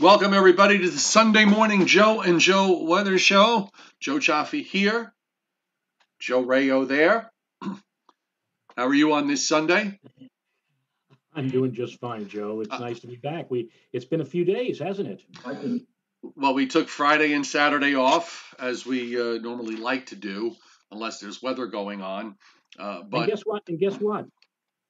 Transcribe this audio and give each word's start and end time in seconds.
Welcome, 0.00 0.32
everybody, 0.32 0.78
to 0.78 0.88
the 0.88 0.98
Sunday 0.98 1.44
Morning 1.44 1.84
Joe 1.84 2.22
and 2.22 2.40
Joe 2.40 2.84
Weather 2.84 3.18
Show. 3.18 3.68
Joe 4.00 4.14
Cioffi 4.14 4.64
here, 4.64 5.12
Joe 6.18 6.40
Rao 6.40 6.86
there. 6.86 7.30
How 7.60 8.86
are 8.86 8.94
you 8.94 9.12
on 9.12 9.26
this 9.28 9.46
Sunday? 9.46 10.00
I'm 11.34 11.50
doing 11.50 11.74
just 11.74 12.00
fine, 12.00 12.28
Joe. 12.28 12.62
It's 12.62 12.72
uh, 12.72 12.78
nice 12.78 13.00
to 13.00 13.08
be 13.08 13.16
back. 13.16 13.50
We 13.50 13.72
it's 13.92 14.06
been 14.06 14.22
a 14.22 14.24
few 14.24 14.46
days, 14.46 14.78
hasn't 14.78 15.06
it? 15.06 15.82
Well, 16.34 16.54
we 16.54 16.66
took 16.66 16.88
Friday 16.88 17.34
and 17.34 17.44
Saturday 17.44 17.94
off 17.94 18.54
as 18.58 18.86
we 18.86 19.20
uh, 19.20 19.38
normally 19.42 19.76
like 19.76 20.06
to 20.06 20.16
do, 20.16 20.56
unless 20.90 21.20
there's 21.20 21.42
weather 21.42 21.66
going 21.66 22.00
on. 22.00 22.36
Uh, 22.78 23.02
but 23.02 23.18
and 23.18 23.26
guess 23.28 23.42
what? 23.44 23.64
And 23.68 23.78
guess 23.78 23.96
what? 23.96 24.24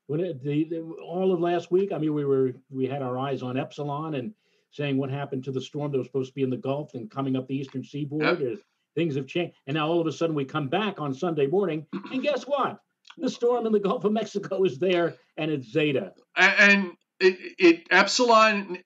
When 0.06 0.20
it, 0.20 0.41
the, 0.45 0.65
the, 0.70 0.81
all 1.05 1.33
of 1.33 1.41
last 1.41 1.73
week, 1.73 1.91
I 1.91 1.98
mean, 1.98 2.15
we 2.15 2.25
were 2.25 2.53
we 2.70 2.87
had 2.87 3.03
our 3.03 3.19
eyes 3.19 3.42
on 3.42 3.56
Epsilon 3.56 4.15
and 4.15 4.34
saying 4.70 4.97
what 4.97 5.10
happened 5.10 5.45
to 5.45 5.52
the 5.52 5.60
storm 5.60 5.92
that 5.92 5.98
was 5.98 6.06
supposed 6.06 6.30
to 6.30 6.34
be 6.34 6.42
in 6.42 6.51
the 6.51 6.56
Gulf 6.56 6.95
and 6.95 7.11
coming 7.11 7.37
up 7.37 7.48
the 7.48 7.56
eastern 7.56 7.84
seaboard. 7.84 8.41
Yep. 8.41 8.59
Things 8.95 9.16
have 9.16 9.27
changed. 9.27 9.55
And 9.66 9.74
now 9.74 9.88
all 9.88 10.01
of 10.01 10.06
a 10.06 10.12
sudden 10.12 10.34
we 10.34 10.45
come 10.45 10.69
back 10.69 11.01
on 11.01 11.15
Sunday 11.15 11.47
morning, 11.47 11.87
and 11.92 12.23
guess 12.23 12.45
what? 12.45 12.80
The 13.19 13.30
storm 13.30 13.66
in 13.66 13.73
the 13.73 13.80
Gulf 13.80 14.05
of 14.05 14.12
Mexico 14.12 14.62
is 14.64 14.78
there, 14.78 15.14
and 15.37 15.51
it's 15.51 15.70
Zeta. 15.70 16.12
And 16.37 16.92
it, 17.20 17.38
it 17.59 17.87
Epsilon 17.91 18.78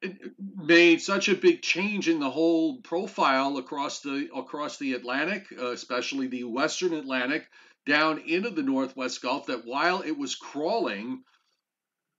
made 0.56 1.00
such 1.00 1.28
a 1.28 1.36
big 1.36 1.62
change 1.62 2.08
in 2.08 2.20
the 2.20 2.30
whole 2.30 2.78
profile 2.78 3.56
across 3.58 4.00
the 4.00 4.28
across 4.34 4.78
the 4.78 4.94
Atlantic, 4.94 5.46
uh, 5.58 5.70
especially 5.70 6.26
the 6.26 6.44
Western 6.44 6.94
Atlantic, 6.94 7.46
down 7.86 8.18
into 8.26 8.50
the 8.50 8.62
Northwest 8.62 9.22
Gulf. 9.22 9.46
That 9.46 9.64
while 9.64 10.02
it 10.02 10.18
was 10.18 10.34
crawling 10.34 11.22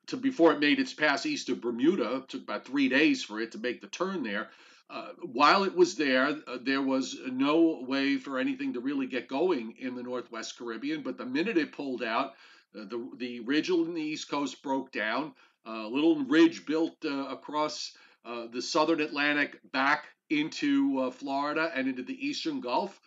to 0.08 0.18
before 0.18 0.54
it 0.54 0.60
made 0.60 0.80
its 0.80 0.94
pass 0.94 1.26
east 1.26 1.50
of 1.50 1.62
Bermuda. 1.62 2.18
It 2.18 2.30
took 2.30 2.44
about 2.44 2.66
three 2.66 2.90
days 2.90 3.24
for 3.24 3.40
it 3.40 3.52
to 3.54 3.58
make 3.58 3.82
the 3.82 3.88
turn 3.88 4.24
there. 4.24 4.50
Uh, 4.90 5.10
while 5.24 5.64
it 5.64 5.76
was 5.76 5.96
there, 5.96 6.28
uh, 6.48 6.58
there 6.62 6.82
was 6.82 7.18
no 7.26 7.84
way 7.88 8.18
for 8.18 8.38
anything 8.38 8.74
to 8.74 8.80
really 8.80 9.08
get 9.08 9.28
going 9.28 9.76
in 9.80 9.96
the 9.96 10.04
Northwest 10.04 10.58
Caribbean. 10.58 11.02
But 11.02 11.18
the 11.18 11.26
minute 11.26 11.58
it 11.58 11.72
pulled 11.72 12.04
out, 12.04 12.34
uh, 12.78 12.86
the 12.86 13.10
the 13.18 13.40
ridge 13.42 13.70
on 13.70 13.94
the 13.94 14.02
East 14.02 14.30
Coast 14.30 14.62
broke 14.62 14.92
down. 14.92 15.34
A 15.66 15.88
little 15.88 16.24
ridge 16.26 16.68
built 16.68 16.96
uh, 17.04 17.26
across 17.26 17.94
uh, 18.24 18.46
the 18.52 18.62
Southern 18.62 19.02
Atlantic 19.02 19.60
back 19.72 20.06
into 20.30 21.00
uh, 21.00 21.12
Florida 21.12 21.72
and 21.74 21.88
into 21.88 22.04
the 22.04 22.28
Eastern 22.28 22.62
Gulf 22.62 23.00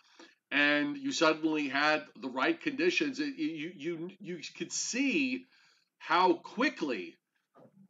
and 0.51 0.97
you 0.97 1.11
suddenly 1.11 1.67
had 1.67 2.03
the 2.19 2.29
right 2.29 2.59
conditions. 2.59 3.19
You 3.19 3.71
you 3.75 4.09
you 4.19 4.39
could 4.57 4.71
see 4.71 5.45
how 5.99 6.33
quickly 6.33 7.15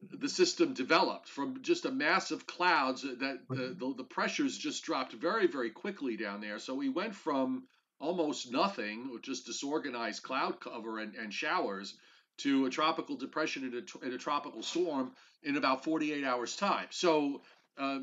the 0.02 0.30
system 0.30 0.74
developed 0.74 1.28
from 1.28 1.62
just 1.62 1.86
a 1.86 1.92
mass 1.92 2.32
of 2.32 2.46
clouds 2.48 3.04
that 3.04 3.40
the, 3.50 3.76
the, 3.78 3.94
the, 3.98 4.04
pressures 4.04 4.58
just 4.58 4.84
dropped 4.84 5.14
very, 5.14 5.48
very 5.48 5.70
quickly 5.70 6.18
down 6.18 6.42
there. 6.42 6.60
So 6.60 6.74
we 6.74 6.90
went 6.90 7.16
from 7.16 7.64
almost 8.00 8.52
nothing, 8.52 9.18
just 9.22 9.46
disorganized 9.46 10.24
cloud 10.24 10.60
cover 10.60 11.00
and, 11.00 11.16
and 11.16 11.34
showers, 11.34 11.96
to 12.38 12.66
a 12.66 12.70
tropical 12.70 13.18
depression 13.18 13.64
and 13.64 13.74
a, 13.76 14.06
and 14.06 14.14
a, 14.14 14.18
tropical 14.18 14.64
storm 14.64 15.12
in 15.44 15.58
about 15.58 15.84
48 15.84 16.24
hours' 16.24 16.56
time. 16.56 16.88
So 16.90 17.42
uh, 17.78 18.00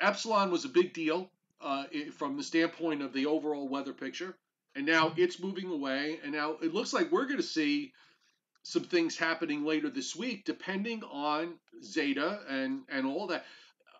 Epsilon 0.00 0.50
was 0.50 0.64
a 0.64 0.68
big 0.68 0.92
deal 0.92 1.30
uh, 1.60 1.84
from 2.12 2.36
the 2.36 2.42
standpoint 2.42 3.02
of 3.02 3.12
the 3.12 3.26
overall 3.26 3.68
weather 3.68 3.94
picture. 3.94 4.36
And 4.76 4.84
now 4.84 5.14
it's 5.16 5.40
moving 5.40 5.70
away. 5.70 6.20
And 6.22 6.32
now 6.32 6.56
it 6.62 6.74
looks 6.74 6.92
like 6.92 7.10
we're 7.10 7.26
going 7.26 7.38
to 7.38 7.42
see 7.42 7.92
some 8.64 8.82
things 8.82 9.16
happening 9.16 9.64
later 9.64 9.90
this 9.90 10.16
week, 10.16 10.44
depending 10.44 11.02
on 11.04 11.54
Zeta 11.82 12.40
and 12.48 12.82
and 12.88 13.06
all 13.06 13.28
that. 13.28 13.44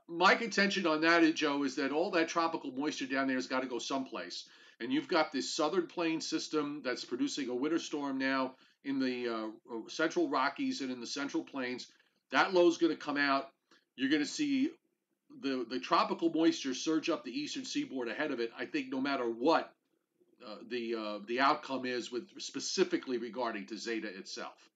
My 0.08 0.34
contention 0.34 0.86
on 0.86 1.00
that, 1.02 1.34
Joe, 1.34 1.62
is 1.62 1.76
that 1.76 1.92
all 1.92 2.10
that 2.10 2.28
tropical 2.28 2.72
moisture 2.72 3.06
down 3.06 3.26
there 3.26 3.36
has 3.36 3.46
got 3.46 3.60
to 3.60 3.68
go 3.68 3.78
someplace. 3.78 4.48
And 4.80 4.92
you've 4.92 5.08
got 5.08 5.32
this 5.32 5.54
southern 5.54 5.86
plain 5.86 6.20
system 6.20 6.82
that's 6.84 7.04
producing 7.04 7.48
a 7.48 7.54
winter 7.54 7.78
storm 7.78 8.18
now 8.18 8.54
in 8.84 8.98
the 8.98 9.28
uh, 9.28 9.88
central 9.88 10.28
Rockies 10.28 10.80
and 10.80 10.90
in 10.90 11.00
the 11.00 11.06
central 11.06 11.42
plains. 11.42 11.86
That 12.32 12.52
low 12.52 12.66
is 12.68 12.76
going 12.76 12.92
to 12.92 12.98
come 12.98 13.16
out. 13.16 13.50
You're 13.96 14.10
going 14.10 14.22
to 14.22 14.28
see 14.28 14.70
the 15.42 15.66
the 15.68 15.80
tropical 15.80 16.30
moisture 16.30 16.74
surge 16.74 17.10
up 17.10 17.22
the 17.24 17.38
eastern 17.38 17.64
seaboard 17.64 18.08
ahead 18.08 18.30
of 18.30 18.40
it. 18.40 18.50
I 18.58 18.64
think 18.64 18.90
no 18.90 19.00
matter 19.00 19.24
what 19.28 19.73
uh, 20.46 20.56
the 20.68 20.94
uh, 20.94 21.18
the 21.26 21.40
outcome 21.40 21.86
is 21.86 22.12
with 22.12 22.28
specifically 22.38 23.18
regarding 23.18 23.66
to 23.66 23.76
Zeta 23.76 24.08
itself. 24.08 24.68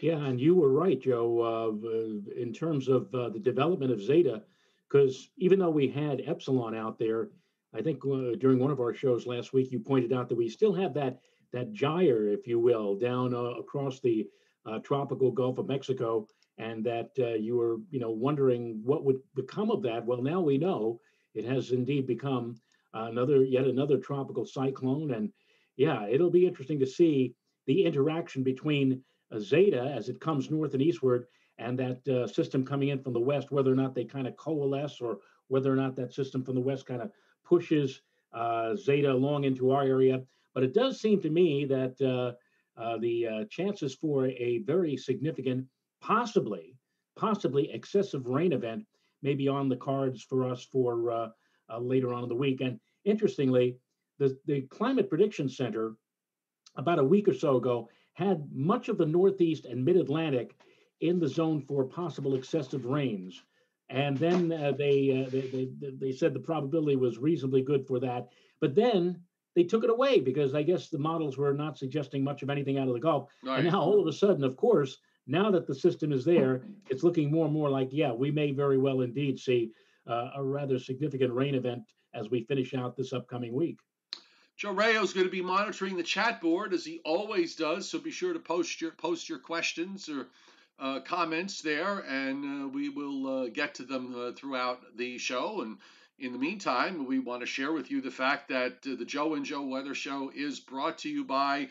Yeah, 0.00 0.24
and 0.24 0.40
you 0.40 0.54
were 0.54 0.70
right, 0.70 1.00
Joe, 1.00 1.40
uh, 1.40 2.40
in 2.40 2.52
terms 2.52 2.88
of 2.88 3.14
uh, 3.14 3.30
the 3.30 3.38
development 3.38 3.92
of 3.92 4.02
Zeta, 4.02 4.42
because 4.88 5.30
even 5.38 5.58
though 5.58 5.70
we 5.70 5.88
had 5.88 6.22
Epsilon 6.26 6.74
out 6.74 6.98
there, 6.98 7.30
I 7.74 7.80
think 7.80 8.04
uh, 8.04 8.36
during 8.38 8.58
one 8.58 8.70
of 8.70 8.80
our 8.80 8.92
shows 8.92 9.26
last 9.26 9.52
week, 9.52 9.72
you 9.72 9.78
pointed 9.78 10.12
out 10.12 10.28
that 10.28 10.36
we 10.36 10.48
still 10.48 10.74
have 10.74 10.94
that 10.94 11.20
that 11.52 11.72
gyre, 11.72 12.28
if 12.28 12.46
you 12.46 12.58
will, 12.58 12.96
down 12.96 13.32
across 13.58 14.00
the 14.00 14.28
tropical 14.82 15.30
Gulf 15.30 15.58
of 15.58 15.68
Mexico, 15.68 16.26
and 16.58 16.84
that 16.84 17.10
you 17.16 17.56
were, 17.56 17.76
you 17.90 18.00
know, 18.00 18.10
wondering 18.10 18.80
what 18.84 19.04
would 19.04 19.20
become 19.34 19.70
of 19.70 19.82
that. 19.82 20.04
Well, 20.04 20.22
now 20.22 20.40
we 20.40 20.58
know 20.58 21.00
it 21.34 21.44
has 21.44 21.70
indeed 21.70 22.06
become 22.06 22.56
another 23.04 23.44
yet 23.44 23.66
another 23.66 23.98
tropical 23.98 24.44
cyclone, 24.44 25.12
and 25.12 25.32
yeah, 25.76 26.06
it'll 26.08 26.30
be 26.30 26.46
interesting 26.46 26.78
to 26.80 26.86
see 26.86 27.34
the 27.66 27.84
interaction 27.84 28.42
between 28.42 29.02
uh, 29.32 29.38
Zeta 29.38 29.92
as 29.96 30.08
it 30.08 30.20
comes 30.20 30.50
north 30.50 30.72
and 30.74 30.82
eastward, 30.82 31.26
and 31.58 31.78
that 31.78 32.06
uh, 32.08 32.26
system 32.26 32.64
coming 32.64 32.88
in 32.88 33.02
from 33.02 33.12
the 33.12 33.20
west, 33.20 33.50
whether 33.50 33.72
or 33.72 33.76
not 33.76 33.94
they 33.94 34.04
kind 34.04 34.26
of 34.26 34.36
coalesce, 34.36 35.00
or 35.00 35.18
whether 35.48 35.72
or 35.72 35.76
not 35.76 35.96
that 35.96 36.12
system 36.12 36.44
from 36.44 36.54
the 36.54 36.60
west 36.60 36.86
kind 36.86 37.02
of 37.02 37.10
pushes 37.44 38.02
uh, 38.32 38.74
Zeta 38.76 39.12
along 39.12 39.44
into 39.44 39.70
our 39.70 39.82
area. 39.82 40.22
But 40.54 40.64
it 40.64 40.74
does 40.74 41.00
seem 41.00 41.20
to 41.22 41.30
me 41.30 41.64
that 41.66 42.00
uh, 42.00 42.80
uh, 42.80 42.98
the 42.98 43.26
uh, 43.26 43.44
chances 43.50 43.94
for 43.94 44.26
a 44.26 44.58
very 44.66 44.96
significant, 44.96 45.66
possibly, 46.00 46.76
possibly 47.16 47.70
excessive 47.72 48.26
rain 48.26 48.52
event 48.52 48.84
may 49.22 49.34
be 49.34 49.48
on 49.48 49.68
the 49.68 49.76
cards 49.76 50.22
for 50.22 50.44
us 50.44 50.64
for 50.64 51.32
uh, 51.70 51.78
later 51.78 52.12
on 52.12 52.22
in 52.22 52.28
the 52.28 52.34
week. 52.34 52.60
And 52.60 52.78
interestingly, 53.04 53.76
the, 54.18 54.36
the 54.46 54.62
Climate 54.62 55.08
Prediction 55.08 55.48
Center, 55.48 55.94
about 56.76 56.98
a 56.98 57.04
week 57.04 57.28
or 57.28 57.34
so 57.34 57.56
ago, 57.56 57.88
had 58.14 58.48
much 58.52 58.88
of 58.88 58.98
the 58.98 59.06
Northeast 59.06 59.66
and 59.66 59.84
Mid 59.84 59.96
Atlantic 59.96 60.56
in 61.00 61.20
the 61.20 61.28
zone 61.28 61.60
for 61.60 61.84
possible 61.84 62.34
excessive 62.34 62.86
rains. 62.86 63.42
And 63.88 64.16
then 64.16 64.50
uh, 64.50 64.72
they, 64.72 65.24
uh, 65.26 65.30
they, 65.30 65.68
they, 65.80 65.90
they 66.00 66.12
said 66.12 66.34
the 66.34 66.40
probability 66.40 66.96
was 66.96 67.18
reasonably 67.18 67.62
good 67.62 67.86
for 67.86 68.00
that. 68.00 68.28
But 68.60 68.74
then 68.74 69.20
they 69.54 69.64
took 69.64 69.84
it 69.84 69.90
away 69.90 70.20
because 70.20 70.54
I 70.54 70.62
guess 70.62 70.88
the 70.88 70.98
models 70.98 71.36
were 71.36 71.54
not 71.54 71.78
suggesting 71.78 72.24
much 72.24 72.42
of 72.42 72.50
anything 72.50 72.78
out 72.78 72.88
of 72.88 72.94
the 72.94 73.00
Gulf. 73.00 73.28
Right. 73.44 73.60
And 73.60 73.70
now 73.70 73.80
all 73.80 74.00
of 74.00 74.06
a 74.06 74.12
sudden, 74.12 74.44
of 74.44 74.56
course, 74.56 74.98
now 75.26 75.50
that 75.50 75.66
the 75.66 75.74
system 75.74 76.12
is 76.12 76.24
there, 76.24 76.62
it's 76.88 77.02
looking 77.02 77.30
more 77.30 77.44
and 77.44 77.54
more 77.54 77.70
like, 77.70 77.88
yeah, 77.92 78.12
we 78.12 78.30
may 78.30 78.52
very 78.52 78.78
well 78.78 79.02
indeed 79.02 79.38
see 79.38 79.72
uh, 80.06 80.30
a 80.36 80.42
rather 80.42 80.78
significant 80.78 81.32
rain 81.32 81.54
event 81.54 81.82
as 82.14 82.30
we 82.30 82.44
finish 82.44 82.74
out 82.74 82.96
this 82.96 83.12
upcoming 83.12 83.54
week. 83.54 83.78
Joe 84.56 84.72
Rao 84.72 85.02
is 85.02 85.12
going 85.12 85.26
to 85.26 85.30
be 85.30 85.42
monitoring 85.42 85.96
the 85.96 86.02
chat 86.02 86.40
board 86.40 86.72
as 86.72 86.84
he 86.84 87.00
always 87.04 87.56
does, 87.56 87.90
so 87.90 87.98
be 87.98 88.10
sure 88.10 88.32
to 88.32 88.38
post 88.38 88.80
your 88.80 88.92
post 88.92 89.28
your 89.28 89.38
questions 89.38 90.08
or 90.08 90.28
uh, 90.78 91.00
comments 91.00 91.60
there, 91.60 91.98
and 92.00 92.64
uh, 92.64 92.68
we 92.68 92.88
will 92.88 93.26
uh, 93.26 93.48
get 93.48 93.74
to 93.74 93.82
them 93.82 94.14
uh, 94.14 94.32
throughout 94.32 94.80
the 94.96 95.18
show. 95.18 95.60
And 95.60 95.78
in 96.18 96.32
the 96.32 96.38
meantime, 96.38 97.06
we 97.06 97.18
want 97.18 97.40
to 97.40 97.46
share 97.46 97.72
with 97.72 97.90
you 97.90 98.00
the 98.00 98.10
fact 98.10 98.48
that 98.48 98.78
uh, 98.86 98.96
the 98.98 99.04
Joe 99.04 99.34
and 99.34 99.44
Joe 99.44 99.62
Weather 99.62 99.94
Show 99.94 100.30
is 100.34 100.60
brought 100.60 100.98
to 100.98 101.10
you 101.10 101.24
by 101.24 101.68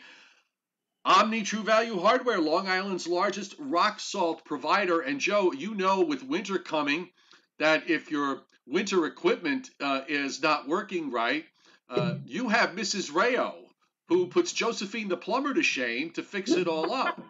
Omni 1.04 1.42
True 1.42 1.62
Value 1.62 1.98
Hardware, 1.98 2.40
Long 2.40 2.68
Island's 2.68 3.06
largest 3.06 3.54
rock 3.58 4.00
salt 4.00 4.44
provider. 4.44 5.00
And 5.00 5.20
Joe, 5.20 5.52
you 5.52 5.74
know, 5.74 6.02
with 6.02 6.22
winter 6.22 6.58
coming 6.58 7.10
that 7.58 7.88
if 7.88 8.10
your 8.10 8.42
winter 8.66 9.06
equipment 9.06 9.70
uh, 9.80 10.02
is 10.08 10.42
not 10.42 10.68
working 10.68 11.10
right, 11.10 11.44
uh, 11.88 12.14
you 12.24 12.48
have 12.48 12.70
Mrs. 12.70 13.14
Rao 13.14 13.54
who 14.08 14.26
puts 14.26 14.52
Josephine 14.52 15.08
the 15.08 15.16
plumber 15.16 15.54
to 15.54 15.62
shame 15.62 16.10
to 16.10 16.22
fix 16.22 16.52
it 16.52 16.68
all 16.68 16.92
up. 16.92 17.20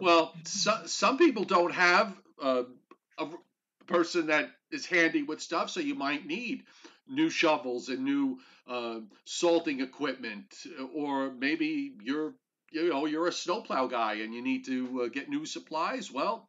well, 0.00 0.34
so, 0.44 0.82
some 0.86 1.18
people 1.18 1.44
don't 1.44 1.72
have 1.72 2.14
uh, 2.42 2.64
a 3.18 3.26
person 3.86 4.26
that 4.26 4.50
is 4.70 4.86
handy 4.86 5.22
with 5.22 5.40
stuff, 5.40 5.70
so 5.70 5.80
you 5.80 5.94
might 5.94 6.26
need 6.26 6.64
new 7.08 7.30
shovels 7.30 7.88
and 7.88 8.04
new 8.04 8.38
uh, 8.68 9.00
salting 9.24 9.80
equipment, 9.80 10.54
or 10.94 11.30
maybe 11.30 11.92
you're 12.02 12.34
you 12.70 12.90
know 12.90 13.06
you're 13.06 13.28
a 13.28 13.32
snowplow 13.32 13.86
guy 13.86 14.14
and 14.14 14.34
you 14.34 14.42
need 14.42 14.66
to 14.66 15.02
uh, 15.04 15.08
get 15.08 15.30
new 15.30 15.46
supplies. 15.46 16.12
Well, 16.12 16.48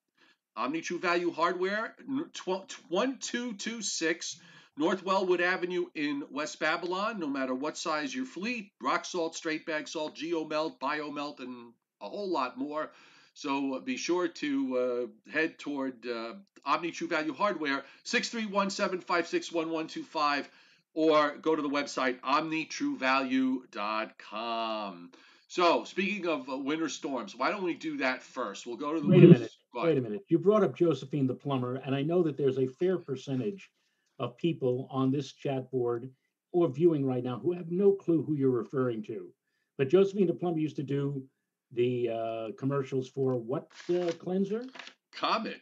Omni 0.59 0.81
True 0.81 0.99
Value 0.99 1.31
Hardware, 1.31 1.95
1226 2.05 4.41
North 4.75 5.05
Wellwood 5.05 5.39
Avenue 5.39 5.85
in 5.95 6.25
West 6.31 6.59
Babylon. 6.59 7.17
No 7.17 7.27
matter 7.27 7.55
what 7.55 7.77
size 7.77 8.13
your 8.13 8.25
fleet, 8.25 8.73
rock 8.81 9.05
salt, 9.05 9.37
straight 9.37 9.65
bag 9.65 9.87
salt, 9.87 10.17
geomelt, 10.17 10.77
biomelt, 10.79 11.39
and 11.39 11.71
a 12.01 12.09
whole 12.09 12.29
lot 12.29 12.57
more. 12.57 12.91
So 13.35 13.75
uh, 13.75 13.79
be 13.79 13.95
sure 13.95 14.27
to 14.27 14.77
uh, 14.77 15.05
head 15.31 15.57
toward 15.59 16.05
uh, 16.05 16.33
Omni 16.65 16.91
True 16.91 17.07
Value 17.07 17.33
Hardware, 17.33 17.85
631 18.03 18.69
756 18.69 19.53
1125, 19.53 20.49
or 20.93 21.37
go 21.37 21.55
to 21.55 21.61
the 21.61 21.69
website 21.69 22.19
omnitruevalue.com. 22.19 25.11
So, 25.47 25.85
speaking 25.85 26.27
of 26.27 26.49
uh, 26.49 26.57
winter 26.57 26.89
storms, 26.89 27.33
why 27.33 27.49
don't 27.49 27.63
we 27.63 27.75
do 27.75 27.99
that 27.99 28.21
first? 28.21 28.67
We'll 28.67 28.75
go 28.75 28.93
to 28.93 28.99
the. 28.99 29.07
Wait 29.07 29.23
a 29.23 29.49
Wait 29.73 29.97
a 29.97 30.01
minute. 30.01 30.25
You 30.27 30.39
brought 30.39 30.63
up 30.63 30.75
Josephine 30.75 31.27
the 31.27 31.33
plumber, 31.33 31.75
and 31.75 31.95
I 31.95 32.01
know 32.01 32.23
that 32.23 32.37
there's 32.37 32.57
a 32.57 32.65
fair 32.67 32.97
percentage 32.97 33.69
of 34.17 34.37
people 34.37 34.87
on 34.91 35.11
this 35.11 35.31
chat 35.31 35.69
board 35.71 36.09
or 36.51 36.67
viewing 36.67 37.05
right 37.05 37.23
now 37.23 37.37
who 37.39 37.53
have 37.53 37.71
no 37.71 37.91
clue 37.91 38.23
who 38.23 38.33
you're 38.33 38.49
referring 38.49 39.03
to. 39.03 39.29
But 39.77 39.89
Josephine 39.89 40.27
the 40.27 40.33
plumber 40.33 40.59
used 40.59 40.75
to 40.77 40.83
do 40.83 41.23
the 41.71 42.09
uh, 42.09 42.47
commercials 42.57 43.07
for 43.07 43.35
what 43.35 43.69
uh, 43.89 44.11
cleanser? 44.19 44.65
Comet. 45.13 45.61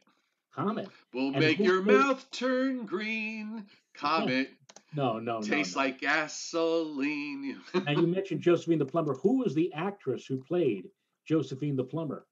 Comet. 0.55 0.89
Will 1.13 1.31
make 1.31 1.59
your 1.59 1.81
mouth 1.81 2.25
turn 2.31 2.85
green. 2.85 3.65
Comet. 3.93 4.49
No, 4.95 5.19
no, 5.19 5.41
Tastes 5.41 5.75
no, 5.75 5.81
no. 5.81 5.85
like 5.85 5.99
gasoline. 5.99 7.59
now 7.73 7.91
you 7.91 8.07
mentioned 8.07 8.41
Josephine 8.41 8.79
the 8.79 8.85
plumber. 8.85 9.15
Who 9.15 9.39
was 9.39 9.53
the 9.53 9.71
actress 9.73 10.25
who 10.25 10.37
played 10.37 10.85
Josephine 11.27 11.75
the 11.75 11.83
plumber? 11.83 12.25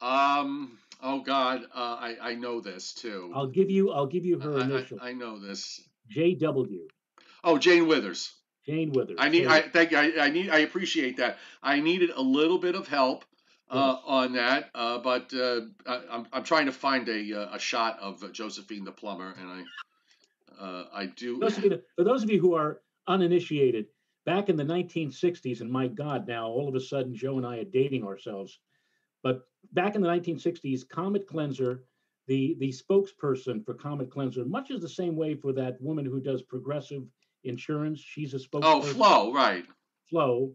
Um. 0.00 0.78
Oh 1.02 1.20
God. 1.20 1.62
Uh, 1.74 1.96
I 2.00 2.16
I 2.20 2.34
know 2.34 2.60
this 2.60 2.92
too. 2.92 3.32
I'll 3.34 3.46
give 3.46 3.70
you. 3.70 3.90
I'll 3.92 4.06
give 4.06 4.24
you 4.24 4.38
her 4.38 4.58
I, 4.58 4.64
initial. 4.64 4.98
I, 5.00 5.08
I 5.10 5.12
know 5.12 5.38
this. 5.38 5.80
J.W. 6.08 6.88
Oh, 7.42 7.58
Jane 7.58 7.86
Withers. 7.86 8.32
Jane 8.66 8.92
Withers. 8.92 9.16
I 9.18 9.28
need. 9.28 9.46
I 9.46 9.62
thank 9.62 9.92
you. 9.92 9.98
I, 9.98 10.26
I 10.26 10.30
need. 10.30 10.50
I 10.50 10.58
appreciate 10.58 11.18
that. 11.18 11.38
I 11.62 11.80
needed 11.80 12.10
a 12.10 12.22
little 12.22 12.58
bit 12.58 12.74
of 12.74 12.88
help 12.88 13.24
uh, 13.70 13.94
yes. 13.96 14.02
on 14.06 14.32
that, 14.34 14.70
uh, 14.74 14.98
but 14.98 15.32
uh, 15.34 15.60
I, 15.86 16.00
I'm 16.10 16.26
I'm 16.32 16.44
trying 16.44 16.66
to 16.66 16.72
find 16.72 17.08
a 17.08 17.40
uh, 17.42 17.56
a 17.56 17.58
shot 17.58 17.98
of 18.00 18.32
Josephine 18.32 18.84
the 18.84 18.92
plumber, 18.92 19.34
and 19.38 19.48
I 19.48 20.64
uh, 20.64 20.84
I 20.92 21.06
do. 21.06 21.40
For 21.96 22.04
those 22.04 22.22
of 22.22 22.30
you 22.30 22.40
who 22.40 22.54
are 22.54 22.80
uninitiated, 23.08 23.86
back 24.24 24.48
in 24.48 24.56
the 24.56 24.64
1960s, 24.64 25.60
and 25.60 25.70
my 25.70 25.88
God, 25.88 26.26
now 26.26 26.48
all 26.48 26.68
of 26.68 26.74
a 26.74 26.80
sudden 26.80 27.14
Joe 27.14 27.36
and 27.38 27.46
I 27.46 27.58
are 27.58 27.64
dating 27.64 28.04
ourselves, 28.04 28.58
but 29.22 29.46
back 29.72 29.94
in 29.94 30.00
the 30.00 30.08
1960s, 30.08 30.88
Comet 30.88 31.26
Cleanser, 31.26 31.84
the 32.26 32.56
the 32.58 32.72
spokesperson 32.72 33.64
for 33.64 33.74
Comet 33.74 34.10
Cleanser, 34.10 34.44
much 34.44 34.70
is 34.70 34.80
the 34.80 34.88
same 34.88 35.16
way 35.16 35.34
for 35.34 35.52
that 35.52 35.80
woman 35.80 36.04
who 36.04 36.20
does 36.20 36.42
progressive 36.42 37.02
insurance. 37.44 38.00
She's 38.00 38.34
a 38.34 38.38
spokesperson. 38.38 38.62
Oh, 38.64 38.82
Flo, 38.82 39.32
right. 39.32 39.64
Flo. 40.08 40.52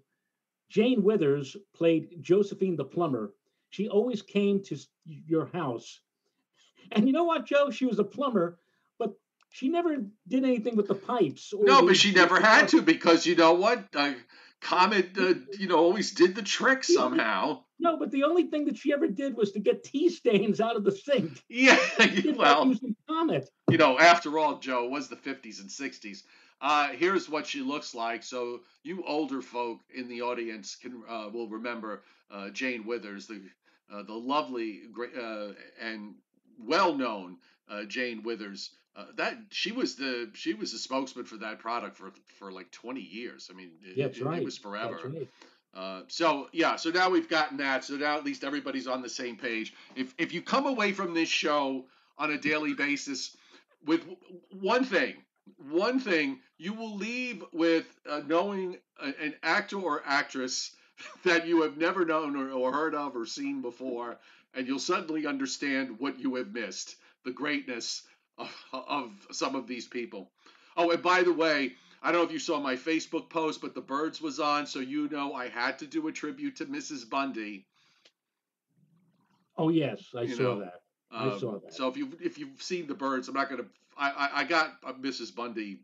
Jane 0.70 1.04
Withers 1.04 1.58
played 1.76 2.18
Josephine 2.22 2.78
the 2.78 2.86
plumber. 2.86 3.34
She 3.70 3.90
always 3.90 4.22
came 4.22 4.64
to 4.64 4.78
your 5.06 5.48
house. 5.48 6.00
And 6.94 7.08
you 7.08 7.14
know 7.14 7.24
what, 7.24 7.46
Joe? 7.46 7.70
She 7.70 7.86
was 7.86 8.00
a 8.00 8.04
plumber, 8.04 8.60
but 9.00 9.14
she 9.50 9.70
never 9.70 9.96
did 10.28 10.44
anything 10.44 10.76
with 10.76 10.90
the 10.90 10.96
pipes. 10.96 11.54
no, 11.58 11.80
the, 11.80 11.88
but 11.88 11.96
she 11.96 12.12
never 12.12 12.38
had 12.38 12.68
to 12.70 12.82
because 12.82 13.26
you 13.26 13.36
know 13.36 13.54
what? 13.54 13.86
Uh, 13.96 14.12
Comet, 14.60 15.18
uh, 15.18 15.36
you 15.58 15.68
know, 15.68 15.78
always 15.78 16.12
did 16.12 16.36
the 16.36 16.42
trick 16.42 16.84
somehow. 16.84 17.64
No, 17.82 17.98
but 17.98 18.12
the 18.12 18.24
only 18.24 18.44
thing 18.44 18.66
that 18.66 18.78
she 18.78 18.94
ever 18.94 19.08
did 19.08 19.36
was 19.36 19.54
to 19.54 19.60
get 19.60 19.84
tea 19.84 20.10
stains 20.10 20.62
out 20.62 20.76
of 20.76 20.84
the 20.84 20.92
sink. 20.92 21.44
Yeah, 21.50 21.80
well, 22.36 22.68
using 22.68 22.96
Comet. 23.10 23.50
You 23.70 23.78
know, 23.78 23.98
after 23.98 24.38
all, 24.38 24.60
Joe, 24.60 24.86
it 24.86 24.92
was 24.92 25.10
the 25.10 25.16
50s 25.16 25.60
and 25.60 25.70
60s. 25.70 26.24
Uh, 26.62 26.90
here's 26.90 27.28
what 27.28 27.48
she 27.48 27.62
looks 27.62 27.96
like. 27.96 28.22
So 28.22 28.62
you 28.84 29.04
older 29.08 29.42
folk 29.42 29.80
in 29.94 30.08
the 30.08 30.22
audience 30.22 30.76
can 30.76 31.02
uh, 31.10 31.30
will 31.34 31.50
remember 31.50 32.04
uh, 32.30 32.50
Jane 32.50 32.86
Withers, 32.86 33.26
the 33.26 33.42
uh, 33.92 34.04
the 34.04 34.14
lovely 34.14 34.82
uh, 35.20 35.54
and 35.82 36.14
well 36.60 36.94
known 36.94 37.38
uh, 37.68 37.84
Jane 37.86 38.22
Withers. 38.22 38.70
that 39.16 39.38
she 39.50 39.72
was 39.72 39.96
the 39.96 40.30
she 40.34 40.54
was 40.54 40.72
the 40.72 40.78
spokesman 40.78 41.26
for 41.26 41.38
that 41.38 41.58
product 41.58 41.98
for 41.98 42.12
for 42.38 42.52
like 42.52 42.70
20 42.72 43.02
years. 43.02 43.50
I 43.52 43.56
mean, 43.58 43.72
it, 43.82 44.22
right. 44.22 44.44
it 44.44 44.46
was 44.46 44.60
forever. 44.60 45.00
Right. 45.04 45.28
Uh, 45.74 46.02
so 46.08 46.48
yeah, 46.52 46.76
so 46.76 46.90
now 46.90 47.10
we've 47.10 47.30
gotten 47.30 47.58
that. 47.58 47.86
So 47.86 47.96
now 47.96 48.18
at 48.18 48.26
least 48.26 48.44
everybody's 48.44 48.88
on 48.88 49.02
the 49.02 49.10
same 49.10 49.38
page. 49.38 49.74
If 49.96 50.14
if 50.18 50.34
you 50.34 50.42
come 50.42 50.66
away 50.66 50.92
from 50.92 51.14
this 51.14 51.30
show 51.30 51.86
on 52.18 52.32
a 52.32 52.38
daily 52.38 52.74
basis 52.74 53.36
with 53.86 54.06
one 54.52 54.84
thing, 54.84 55.16
one 55.70 56.00
thing 56.00 56.40
you 56.58 56.74
will 56.74 56.96
leave 56.96 57.44
with 57.54 57.86
uh, 58.10 58.22
knowing 58.28 58.78
an 59.00 59.34
actor 59.44 59.78
or 59.78 60.04
actress 60.06 60.76
that 61.24 61.48
you 61.48 61.62
have 61.62 61.78
never 61.78 62.06
known 62.06 62.36
or, 62.36 62.52
or 62.52 62.72
heard 62.72 62.94
of 62.94 63.16
or 63.16 63.26
seen 63.26 63.62
before, 63.62 64.20
and 64.54 64.68
you'll 64.68 64.80
suddenly 64.80 65.26
understand 65.26 66.00
what 66.00 66.20
you 66.20 66.36
have 66.36 66.54
missed 66.54 66.98
the 67.24 67.32
greatness 67.32 68.04
of, 68.38 68.66
of 68.74 69.12
some 69.32 69.56
of 69.56 69.68
these 69.68 69.88
people. 69.88 70.32
Oh, 70.78 70.92
and 70.92 71.02
by 71.02 71.24
the 71.24 71.34
way, 71.34 71.74
I 72.02 72.12
don't 72.12 72.22
know 72.22 72.28
if 72.28 72.32
you 72.32 72.40
saw 72.40 72.60
my 72.60 72.76
Facebook 72.76 73.30
post, 73.30 73.62
but 73.62 73.76
the 73.76 73.82
Birds 73.82 74.22
was 74.22 74.40
on, 74.40 74.66
so 74.66 74.80
you 74.80 75.08
know 75.10 75.34
I 75.34 75.50
had 75.50 75.80
to 75.80 75.88
do 75.88 76.08
a 76.08 76.12
tribute 76.12 76.56
to 76.58 76.66
Mrs. 76.66 77.08
Bundy. 77.10 77.66
Oh 79.58 79.70
yes, 79.70 80.04
I 80.16 80.24
you 80.24 80.36
saw 80.36 80.44
know, 80.44 80.60
that. 80.62 80.82
I 81.12 81.30
um, 81.30 81.40
saw 81.40 81.60
that. 81.60 81.74
So 81.74 81.88
if 81.88 81.98
you 81.98 82.12
if 82.22 82.38
you've 82.38 82.62
seen 82.62 82.88
the 82.88 82.96
Birds, 82.96 83.28
I'm 83.28 83.36
not 83.36 83.50
gonna. 83.50 83.66
I 83.98 84.10
I, 84.10 84.30
I 84.42 84.44
got 84.46 84.82
Mrs. 85.02 85.36
Bundy 85.36 85.82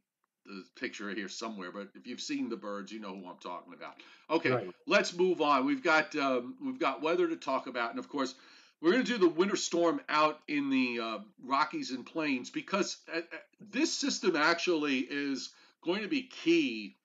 the 0.47 0.63
picture 0.79 1.13
here 1.13 1.27
somewhere, 1.27 1.71
but 1.71 1.89
if 1.95 2.07
you've 2.07 2.21
seen 2.21 2.49
the 2.49 2.55
birds, 2.55 2.91
you 2.91 2.99
know 2.99 3.15
who 3.15 3.29
I'm 3.29 3.37
talking 3.37 3.73
about. 3.73 3.95
Okay, 4.29 4.51
right. 4.51 4.71
let's 4.85 5.13
move 5.13 5.41
on. 5.41 5.65
We've 5.65 5.83
got 5.83 6.15
um, 6.15 6.55
we've 6.63 6.79
got 6.79 7.01
weather 7.01 7.27
to 7.27 7.35
talk 7.35 7.67
about, 7.67 7.91
and 7.91 7.99
of 7.99 8.09
course, 8.09 8.33
we're 8.81 8.93
going 8.93 9.03
to 9.03 9.11
do 9.11 9.17
the 9.17 9.29
winter 9.29 9.55
storm 9.55 10.01
out 10.09 10.39
in 10.47 10.69
the 10.69 10.99
uh, 10.99 11.17
Rockies 11.43 11.91
and 11.91 12.05
Plains 12.05 12.49
because 12.49 12.97
uh, 13.13 13.19
uh, 13.19 13.37
this 13.71 13.93
system 13.93 14.35
actually 14.35 14.99
is 14.99 15.49
going 15.83 16.01
to 16.01 16.07
be 16.07 16.23
key 16.23 16.95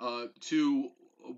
uh, 0.00 0.26
to 0.40 0.90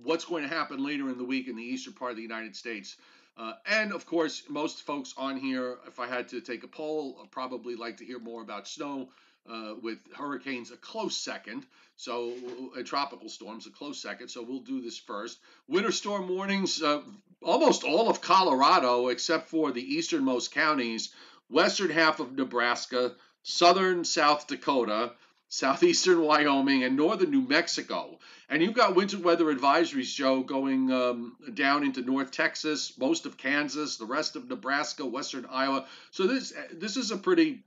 what's 0.02 0.24
going 0.24 0.42
to 0.42 0.48
happen 0.48 0.84
later 0.84 1.08
in 1.08 1.18
the 1.18 1.24
week 1.24 1.48
in 1.48 1.56
the 1.56 1.62
eastern 1.62 1.92
part 1.94 2.10
of 2.10 2.16
the 2.16 2.22
United 2.22 2.54
States. 2.54 2.96
Uh, 3.36 3.54
and 3.66 3.92
of 3.92 4.04
course, 4.06 4.42
most 4.48 4.82
folks 4.82 5.14
on 5.16 5.36
here, 5.36 5.78
if 5.86 5.98
I 5.98 6.06
had 6.06 6.28
to 6.28 6.40
take 6.40 6.62
a 6.62 6.68
poll, 6.68 7.18
I'd 7.22 7.30
probably 7.30 7.74
like 7.74 7.96
to 7.98 8.04
hear 8.04 8.18
more 8.18 8.42
about 8.42 8.68
snow 8.68 9.08
uh, 9.50 9.74
with 9.80 9.98
hurricanes 10.14 10.70
a 10.70 10.76
close 10.76 11.16
second. 11.16 11.64
So, 11.96 12.34
uh, 12.76 12.82
tropical 12.82 13.28
storms 13.28 13.66
a 13.66 13.70
close 13.70 14.00
second. 14.00 14.28
So, 14.28 14.42
we'll 14.42 14.60
do 14.60 14.82
this 14.82 14.98
first. 14.98 15.38
Winter 15.68 15.92
storm 15.92 16.28
warnings, 16.28 16.82
uh, 16.82 17.00
almost 17.42 17.84
all 17.84 18.10
of 18.10 18.20
Colorado, 18.20 19.08
except 19.08 19.48
for 19.48 19.72
the 19.72 19.94
easternmost 19.94 20.52
counties, 20.52 21.14
western 21.48 21.90
half 21.90 22.20
of 22.20 22.36
Nebraska, 22.36 23.14
southern 23.42 24.04
South 24.04 24.46
Dakota, 24.46 25.12
southeastern 25.50 26.22
Wyoming, 26.22 26.84
and 26.84 26.96
northern 26.96 27.30
New 27.30 27.42
Mexico. 27.42 28.18
And 28.48 28.62
you've 28.62 28.74
got 28.74 28.94
winter 28.94 29.18
weather 29.18 29.46
advisories, 29.46 30.14
Joe, 30.14 30.42
going 30.42 30.92
um, 30.92 31.36
down 31.54 31.84
into 31.84 32.02
North 32.02 32.30
Texas, 32.30 32.96
most 32.98 33.26
of 33.26 33.36
Kansas, 33.36 33.96
the 33.96 34.06
rest 34.06 34.36
of 34.36 34.48
Nebraska, 34.48 35.04
western 35.04 35.46
Iowa. 35.50 35.86
So 36.12 36.26
this 36.26 36.54
this 36.72 36.96
is 36.96 37.10
a 37.10 37.16
pretty 37.16 37.64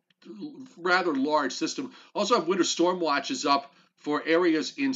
rather 0.78 1.14
large 1.14 1.52
system. 1.52 1.92
Also 2.16 2.36
have 2.36 2.48
winter 2.48 2.64
storm 2.64 3.02
watches 3.02 3.46
up 3.46 3.76
for 3.98 4.24
areas 4.26 4.74
in 4.78 4.94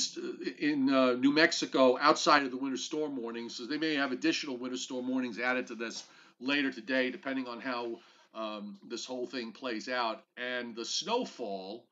in 0.58 0.90
uh, 0.94 1.14
New 1.14 1.34
Mexico 1.34 1.98
outside 2.00 2.44
of 2.44 2.52
the 2.52 2.58
winter 2.58 2.78
storm 2.78 3.18
warnings. 3.18 3.56
So 3.56 3.66
they 3.66 3.78
may 3.78 3.96
have 3.96 4.14
additional 4.14 4.56
winter 4.56 4.78
storm 4.78 5.10
warnings 5.10 5.40
added 5.40 5.68
to 5.68 5.76
this 5.76 6.06
later 6.40 6.72
today, 6.72 7.12
depending 7.12 7.48
on 7.48 7.60
how 7.60 8.00
um, 8.34 8.78
this 8.88 9.06
whole 9.06 9.28
thing 9.28 9.52
plays 9.52 9.90
out. 9.90 10.24
And 10.38 10.74
the 10.74 10.86
snowfall 10.86 11.84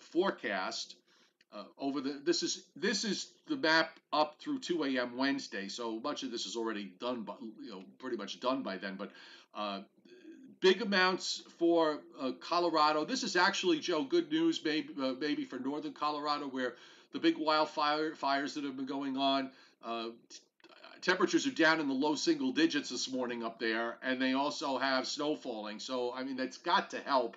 forecast 0.00 0.96
uh, 1.52 1.64
over 1.78 2.00
the 2.00 2.20
this 2.24 2.42
is 2.42 2.64
this 2.76 3.04
is 3.04 3.30
the 3.48 3.56
map 3.56 3.98
up 4.12 4.36
through 4.38 4.60
2 4.60 4.84
a.m. 4.84 5.16
Wednesday. 5.16 5.68
So 5.68 5.98
much 6.00 6.22
of 6.22 6.30
this 6.30 6.46
is 6.46 6.56
already 6.56 6.92
done, 7.00 7.22
but 7.22 7.38
you 7.62 7.70
know, 7.70 7.84
pretty 7.98 8.16
much 8.16 8.40
done 8.40 8.62
by 8.62 8.76
then. 8.76 8.96
But 8.96 9.10
uh, 9.54 9.80
big 10.60 10.82
amounts 10.82 11.42
for 11.58 12.00
uh, 12.20 12.32
Colorado. 12.40 13.04
This 13.04 13.22
is 13.22 13.36
actually, 13.36 13.80
Joe, 13.80 14.04
good 14.04 14.30
news 14.30 14.62
maybe, 14.64 14.92
uh, 15.00 15.14
maybe 15.18 15.44
for 15.44 15.58
northern 15.58 15.92
Colorado 15.92 16.46
where 16.46 16.74
the 17.12 17.18
big 17.18 17.38
wildfire 17.38 18.14
fires 18.14 18.54
that 18.54 18.64
have 18.64 18.76
been 18.76 18.86
going 18.86 19.16
on. 19.16 19.50
Uh, 19.82 20.08
temperatures 21.00 21.46
are 21.46 21.52
down 21.52 21.80
in 21.80 21.88
the 21.88 21.94
low 21.94 22.14
single 22.14 22.52
digits 22.52 22.90
this 22.90 23.10
morning 23.10 23.42
up 23.42 23.58
there, 23.58 23.96
and 24.02 24.20
they 24.20 24.34
also 24.34 24.76
have 24.76 25.06
snow 25.06 25.34
falling. 25.34 25.78
So, 25.78 26.12
I 26.12 26.24
mean, 26.24 26.36
that's 26.36 26.58
got 26.58 26.90
to 26.90 26.98
help 26.98 27.36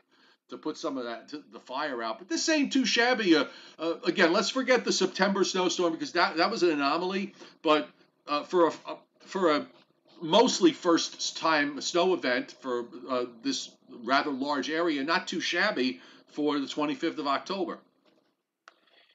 to 0.52 0.58
put 0.58 0.78
some 0.78 0.98
of 0.98 1.06
that 1.06 1.34
the 1.52 1.60
fire 1.60 2.04
out. 2.04 2.20
But 2.20 2.30
this 2.30 2.48
ain't 2.48 2.72
too 2.72 2.86
shabby. 2.86 3.36
Uh, 3.36 3.46
uh, 3.80 3.96
again, 4.06 4.32
let's 4.32 4.50
forget 4.50 4.86
the 4.86 4.94
September 4.94 5.44
snowstorm 5.44 5.94
because 5.94 6.12
that 6.14 6.38
that 6.38 6.52
was 6.52 6.64
an 6.64 6.70
anomaly. 6.72 7.34
But 7.64 7.90
uh, 8.28 8.44
for 8.44 8.68
a, 8.68 8.72
a 8.88 8.98
for 9.26 9.52
a 9.52 9.68
mostly 10.22 10.72
first 10.72 11.38
time 11.38 11.82
snow 11.82 12.14
event 12.14 12.56
for 12.60 12.86
uh, 13.10 13.26
this 13.44 13.72
rather 14.04 14.32
large 14.32 14.70
area, 14.70 15.04
not 15.04 15.28
too 15.28 15.42
shabby 15.42 16.00
for 16.28 16.60
the 16.60 16.68
25th 16.68 17.18
of 17.18 17.28
October. 17.28 17.80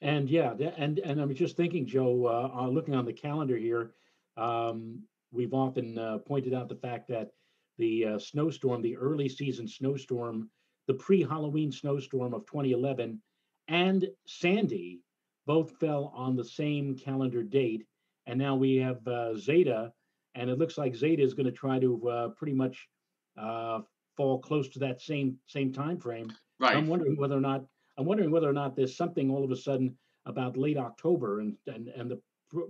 And 0.02 0.28
yeah, 0.28 0.52
and 0.76 0.98
and 0.98 1.20
I'm 1.20 1.34
just 1.34 1.56
thinking, 1.56 1.86
Joe, 1.86 2.26
uh, 2.26 2.62
uh, 2.62 2.68
looking 2.68 2.94
on 2.94 3.06
the 3.06 3.12
calendar 3.12 3.56
here, 3.56 3.92
um, 4.36 5.02
we've 5.32 5.54
often 5.54 5.98
uh, 5.98 6.18
pointed 6.18 6.52
out 6.52 6.68
the 6.68 6.76
fact 6.76 7.08
that 7.08 7.30
the 7.78 8.04
uh, 8.04 8.18
snowstorm, 8.18 8.82
the 8.82 8.96
early 8.96 9.28
season 9.28 9.66
snowstorm, 9.66 10.50
the 10.86 10.94
pre 10.94 11.22
Halloween 11.22 11.72
snowstorm 11.72 12.34
of 12.34 12.46
2011, 12.46 13.20
and 13.68 14.08
Sandy 14.26 15.00
both 15.46 15.78
fell 15.78 16.12
on 16.14 16.36
the 16.36 16.44
same 16.44 16.96
calendar 16.96 17.42
date. 17.42 17.86
And 18.26 18.38
now 18.38 18.56
we 18.56 18.76
have 18.76 19.06
uh, 19.06 19.36
Zeta, 19.36 19.92
and 20.34 20.50
it 20.50 20.58
looks 20.58 20.76
like 20.76 20.96
Zeta 20.96 21.22
is 21.22 21.34
going 21.34 21.46
to 21.46 21.52
try 21.52 21.78
to 21.78 22.08
uh, 22.08 22.28
pretty 22.30 22.54
much 22.54 22.88
uh, 23.38 23.80
fall 24.16 24.38
close 24.38 24.68
to 24.70 24.78
that 24.80 25.00
same 25.00 25.36
same 25.46 25.72
time 25.72 25.98
frame. 25.98 26.32
Right. 26.58 26.76
I'm 26.76 26.88
wondering 26.88 27.16
whether 27.16 27.36
or 27.36 27.40
not 27.40 27.64
I'm 27.98 28.06
wondering 28.06 28.30
whether 28.30 28.48
or 28.48 28.52
not 28.52 28.76
there's 28.76 28.96
something 28.96 29.30
all 29.30 29.44
of 29.44 29.50
a 29.50 29.56
sudden 29.56 29.96
about 30.26 30.56
late 30.56 30.76
October 30.76 31.40
and 31.40 31.54
and, 31.66 31.88
and 31.88 32.10
the 32.10 32.20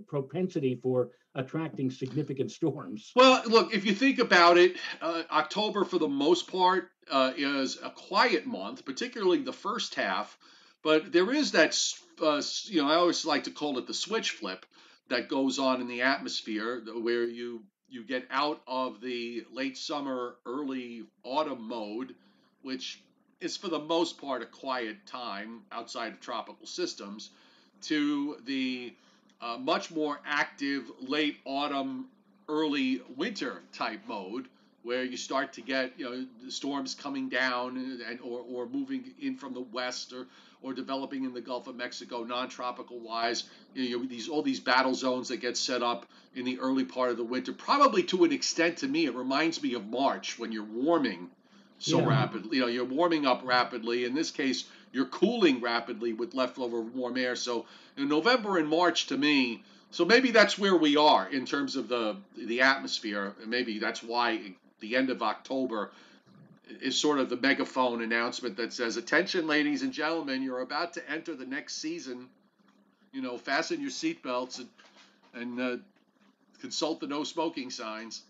propensity 0.07 0.79
for 0.81 1.09
attracting 1.35 1.91
significant 1.91 2.51
storms. 2.51 3.11
Well, 3.15 3.43
look, 3.45 3.73
if 3.73 3.85
you 3.85 3.93
think 3.93 4.19
about 4.19 4.57
it, 4.57 4.75
uh, 5.01 5.23
October 5.31 5.83
for 5.85 5.99
the 5.99 6.07
most 6.07 6.51
part 6.51 6.89
uh, 7.09 7.33
is 7.37 7.77
a 7.81 7.89
quiet 7.89 8.45
month, 8.45 8.85
particularly 8.85 9.39
the 9.39 9.53
first 9.53 9.95
half. 9.95 10.37
But 10.83 11.11
there 11.11 11.31
is 11.33 11.51
that, 11.51 11.77
uh, 12.21 12.41
you 12.65 12.81
know, 12.81 12.89
I 12.89 12.95
always 12.95 13.25
like 13.25 13.45
to 13.45 13.51
call 13.51 13.77
it 13.77 13.87
the 13.87 13.93
switch 13.93 14.31
flip 14.31 14.65
that 15.09 15.29
goes 15.29 15.59
on 15.59 15.81
in 15.81 15.87
the 15.87 16.01
atmosphere, 16.01 16.81
where 17.01 17.23
you 17.23 17.63
you 17.89 18.05
get 18.05 18.25
out 18.29 18.61
of 18.67 18.99
the 18.99 19.43
late 19.51 19.77
summer, 19.77 20.35
early 20.45 21.03
autumn 21.23 21.67
mode, 21.67 22.15
which 22.61 23.01
is 23.39 23.55
for 23.55 23.69
the 23.69 23.79
most 23.79 24.19
part 24.19 24.41
a 24.41 24.45
quiet 24.45 25.05
time 25.05 25.61
outside 25.71 26.11
of 26.11 26.19
tropical 26.19 26.67
systems, 26.67 27.29
to 27.81 28.37
the 28.45 28.93
uh, 29.41 29.57
much 29.57 29.91
more 29.91 30.19
active 30.25 30.83
late 30.99 31.37
autumn, 31.45 32.07
early 32.47 33.01
winter 33.15 33.61
type 33.73 34.01
mode, 34.07 34.47
where 34.83 35.03
you 35.03 35.17
start 35.17 35.53
to 35.53 35.61
get 35.61 35.93
you 35.97 36.05
know 36.05 36.25
the 36.43 36.51
storms 36.51 36.95
coming 36.95 37.29
down 37.29 37.77
and 38.07 38.19
or, 38.21 38.43
or 38.49 38.67
moving 38.67 39.03
in 39.19 39.35
from 39.35 39.53
the 39.53 39.61
west 39.61 40.13
or 40.13 40.27
or 40.61 40.73
developing 40.73 41.23
in 41.23 41.33
the 41.33 41.41
Gulf 41.41 41.67
of 41.67 41.75
Mexico 41.75 42.23
non-tropical 42.23 42.99
wise. 42.99 43.43
You 43.73 43.99
know 43.99 44.05
these 44.05 44.29
all 44.29 44.41
these 44.41 44.59
battle 44.59 44.95
zones 44.95 45.27
that 45.29 45.37
get 45.37 45.57
set 45.57 45.83
up 45.83 46.05
in 46.35 46.45
the 46.45 46.59
early 46.59 46.85
part 46.85 47.11
of 47.11 47.17
the 47.17 47.23
winter. 47.23 47.53
Probably 47.53 48.03
to 48.03 48.23
an 48.23 48.31
extent, 48.31 48.77
to 48.77 48.87
me, 48.87 49.05
it 49.05 49.15
reminds 49.15 49.61
me 49.61 49.73
of 49.73 49.85
March 49.85 50.39
when 50.39 50.51
you're 50.51 50.63
warming 50.63 51.29
so 51.79 51.99
yeah. 51.99 52.07
rapidly. 52.07 52.57
You 52.57 52.63
know, 52.63 52.67
you're 52.67 52.85
warming 52.85 53.25
up 53.25 53.41
rapidly. 53.43 54.05
In 54.05 54.15
this 54.15 54.31
case, 54.31 54.65
you're 54.91 55.05
cooling 55.05 55.61
rapidly 55.61 56.13
with 56.13 56.33
leftover 56.33 56.81
warm 56.81 57.17
air. 57.17 57.35
So 57.35 57.65
in 57.97 58.07
November 58.07 58.57
and 58.57 58.67
March, 58.67 59.07
to 59.07 59.17
me, 59.17 59.63
so 59.91 60.05
maybe 60.05 60.31
that's 60.31 60.57
where 60.57 60.75
we 60.75 60.97
are 60.97 61.29
in 61.29 61.45
terms 61.45 61.75
of 61.75 61.87
the 61.87 62.17
the 62.37 62.61
atmosphere. 62.61 63.33
Maybe 63.45 63.79
that's 63.79 64.03
why 64.03 64.53
the 64.79 64.95
end 64.95 65.09
of 65.09 65.21
October 65.21 65.91
is 66.81 66.99
sort 66.99 67.19
of 67.19 67.29
the 67.29 67.37
megaphone 67.37 68.01
announcement 68.01 68.57
that 68.57 68.73
says, 68.73 68.97
"Attention, 68.97 69.47
ladies 69.47 69.83
and 69.83 69.93
gentlemen, 69.93 70.41
you're 70.43 70.61
about 70.61 70.93
to 70.93 71.09
enter 71.09 71.35
the 71.35 71.45
next 71.45 71.77
season. 71.81 72.27
You 73.13 73.21
know, 73.21 73.37
fasten 73.37 73.81
your 73.81 73.91
seatbelts 73.91 74.59
and 74.59 74.69
and 75.33 75.59
uh, 75.59 75.77
consult 76.59 76.99
the 76.99 77.07
no 77.07 77.23
smoking 77.23 77.69
signs." 77.69 78.23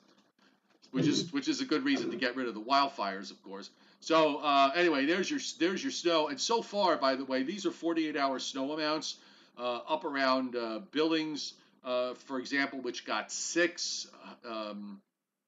which 0.92 1.08
is 1.08 1.32
which 1.32 1.48
is 1.48 1.62
a 1.62 1.66
good 1.66 1.84
reason 1.84 2.12
to 2.12 2.18
get 2.18 2.36
rid 2.36 2.48
of 2.48 2.54
the 2.54 2.62
wildfires, 2.62 3.32
of 3.32 3.42
course. 3.44 3.70
So 4.00 4.38
uh, 4.38 4.72
anyway, 4.76 5.06
there's 5.06 5.30
your 5.30 5.40
there's 5.60 5.84
your 5.84 5.92
snow, 5.92 6.28
and 6.28 6.40
so 6.40 6.62
far, 6.62 6.98
by 6.98 7.16
the 7.16 7.26
way, 7.26 7.44
these 7.44 7.66
are 7.66 7.72
48-hour 7.72 8.40
snow 8.40 8.74
amounts 8.74 9.16
uh, 9.58 9.80
up 9.90 10.06
around 10.06 10.56
uh, 10.56 10.80
Billings, 10.92 11.54
uh, 11.84 12.14
for 12.14 12.40
example, 12.40 12.80
which 12.82 13.06
got 13.06 13.32
six. 13.32 14.08
Um, 14.48 15.02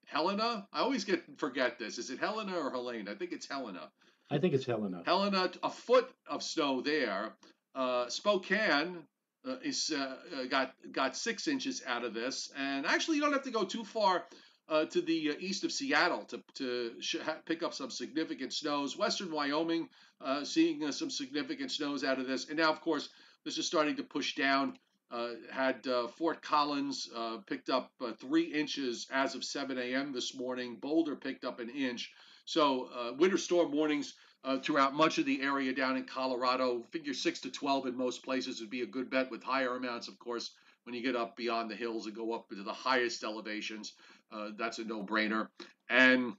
Helena, 0.06 0.66
I 0.72 0.80
always 0.80 1.04
get 1.04 1.22
forget 1.38 1.78
this. 1.78 1.98
Is 1.98 2.10
it 2.10 2.18
Helena 2.18 2.56
or 2.56 2.70
Helene? 2.70 3.08
I 3.08 3.14
think 3.14 3.32
it's 3.32 3.46
Helena. 3.46 3.88
I 4.28 4.38
think 4.38 4.54
it's 4.54 4.66
Helena. 4.66 5.02
Helena, 5.04 5.50
a 5.62 5.70
foot 5.70 6.10
of 6.28 6.42
snow 6.42 6.80
there. 6.80 7.32
Uh, 7.74 8.08
Spokane, 8.08 9.04
uh, 9.48 9.56
is 9.62 9.90
uh, 9.90 10.16
got 10.50 10.74
got 10.92 11.16
six 11.16 11.48
inches 11.48 11.82
out 11.86 12.04
of 12.04 12.12
this, 12.12 12.50
and 12.58 12.84
actually 12.84 13.16
you 13.16 13.22
don't 13.22 13.32
have 13.32 13.44
to 13.44 13.50
go 13.50 13.64
too 13.64 13.84
far 13.84 14.24
uh, 14.70 14.84
to 14.86 15.02
the 15.02 15.30
uh, 15.30 15.34
east 15.40 15.64
of 15.64 15.72
Seattle 15.72 16.24
to, 16.26 16.40
to 16.54 16.92
sh- 17.00 17.16
pick 17.44 17.62
up 17.62 17.74
some 17.74 17.90
significant 17.90 18.52
snows. 18.52 18.96
Western 18.96 19.32
Wyoming 19.32 19.88
uh, 20.20 20.44
seeing 20.44 20.84
uh, 20.84 20.92
some 20.92 21.10
significant 21.10 21.72
snows 21.72 22.04
out 22.04 22.20
of 22.20 22.28
this. 22.28 22.48
And 22.48 22.56
now, 22.56 22.70
of 22.70 22.80
course, 22.80 23.08
this 23.44 23.58
is 23.58 23.66
starting 23.66 23.96
to 23.96 24.04
push 24.04 24.36
down. 24.36 24.78
Uh, 25.10 25.30
had 25.50 25.84
uh, 25.88 26.06
Fort 26.06 26.40
Collins 26.40 27.08
picked 27.46 27.68
up 27.68 27.90
three 28.20 28.44
inches 28.44 29.08
as 29.10 29.34
of 29.34 29.42
7 29.42 29.76
a.m. 29.76 30.12
this 30.12 30.36
morning. 30.36 30.76
Boulder 30.76 31.16
picked 31.16 31.44
up 31.44 31.58
an 31.58 31.68
inch. 31.68 32.12
So 32.44 33.16
winter 33.18 33.38
storm 33.38 33.72
warnings 33.72 34.14
throughout 34.62 34.94
much 34.94 35.18
of 35.18 35.26
the 35.26 35.42
area 35.42 35.72
down 35.72 35.96
in 35.96 36.04
Colorado. 36.04 36.84
Figure 36.92 37.12
6 37.12 37.40
to 37.40 37.50
12 37.50 37.86
in 37.86 37.96
most 37.96 38.22
places 38.22 38.60
would 38.60 38.70
be 38.70 38.82
a 38.82 38.86
good 38.86 39.10
bet 39.10 39.32
with 39.32 39.42
higher 39.42 39.74
amounts, 39.74 40.06
of 40.06 40.16
course, 40.20 40.52
when 40.84 40.94
you 40.94 41.02
get 41.02 41.16
up 41.16 41.36
beyond 41.36 41.68
the 41.68 41.74
hills 41.74 42.06
and 42.06 42.14
go 42.14 42.32
up 42.32 42.48
to 42.48 42.62
the 42.62 42.72
highest 42.72 43.24
elevations. 43.24 43.94
Uh, 44.32 44.50
that's 44.58 44.78
a 44.78 44.84
no-brainer. 44.84 45.48
And 45.88 46.34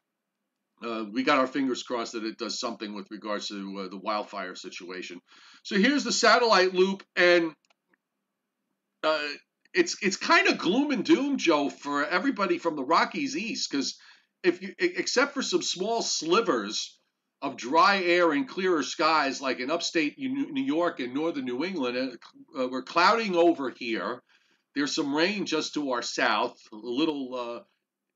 uh, 0.84 1.06
we 1.12 1.24
got 1.24 1.40
our 1.40 1.48
fingers 1.48 1.84
crossed 1.84 2.14
that 2.14 2.24
it 2.24 2.38
does 2.38 2.60
something 2.60 2.94
with 2.96 3.08
regards 3.12 3.50
to 3.50 3.80
uh, 3.86 3.90
the 3.90 4.00
wildfire 4.00 4.56
situation. 4.56 5.20
So 5.64 5.76
here's 5.78 6.04
the 6.04 6.12
satellite 6.12 6.74
loop, 6.74 7.04
and 7.16 7.52
uh, 9.04 9.28
it's 9.74 9.98
it's 10.02 10.18
kind 10.18 10.48
of 10.48 10.58
gloom 10.58 10.92
and 10.92 11.06
doom, 11.06 11.38
Joe, 11.38 11.70
for 11.70 12.06
everybody 12.06 12.58
from 12.58 12.76
the 12.76 12.84
Rockies 12.84 13.38
east, 13.38 13.70
because 13.70 13.98
if 14.44 14.62
you 14.62 14.74
except 14.80 15.34
for 15.34 15.44
some 15.44 15.62
small 15.62 16.02
slivers 16.02 16.98
of 17.44 17.58
dry 17.58 18.02
air 18.04 18.32
and 18.32 18.48
clearer 18.48 18.84
skies, 18.84 19.42
like 19.42 19.60
in 19.60 19.72
upstate 19.72 20.16
New 20.18 20.64
York 20.64 21.00
and 21.00 21.14
northern 21.14 21.46
New 21.46 21.64
England, 21.64 22.18
uh, 22.58 22.68
we're 22.68 22.84
clouding 22.84 23.36
over 23.36 23.70
here. 23.70 24.22
There's 24.76 24.96
some 24.96 25.14
rain 25.14 25.46
just 25.46 25.74
to 25.74 25.92
our 25.92 26.02
south, 26.02 26.58
a 26.72 26.76
little 26.76 27.36
uh, 27.36 27.60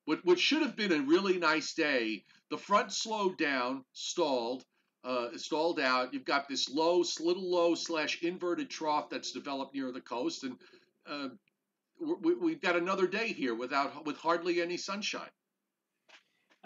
what, 0.06 0.24
what 0.24 0.40
should 0.40 0.62
have 0.62 0.76
been 0.76 0.92
a 0.92 1.02
really 1.02 1.38
nice 1.38 1.74
day, 1.74 2.24
the 2.50 2.58
front 2.58 2.92
slowed 2.92 3.38
down, 3.38 3.84
stalled, 3.94 4.64
uh, 5.04 5.30
stalled 5.36 5.80
out. 5.80 6.14
You've 6.14 6.26
got 6.26 6.48
this 6.48 6.70
low, 6.70 7.04
little 7.20 7.50
low 7.52 7.76
slash 7.76 8.22
inverted 8.22 8.70
trough 8.70 9.10
that's 9.10 9.32
developed 9.32 9.76
near 9.76 9.92
the 9.92 10.02
coast, 10.02 10.44
and 10.44 10.56
uh, 11.08 11.30
we, 12.00 12.52
have 12.52 12.62
got 12.62 12.76
another 12.76 13.08
day 13.08 13.28
here 13.28 13.56
without 13.56 14.06
with 14.06 14.18
hardly 14.18 14.62
any 14.62 14.78
sunshine. 14.78 15.30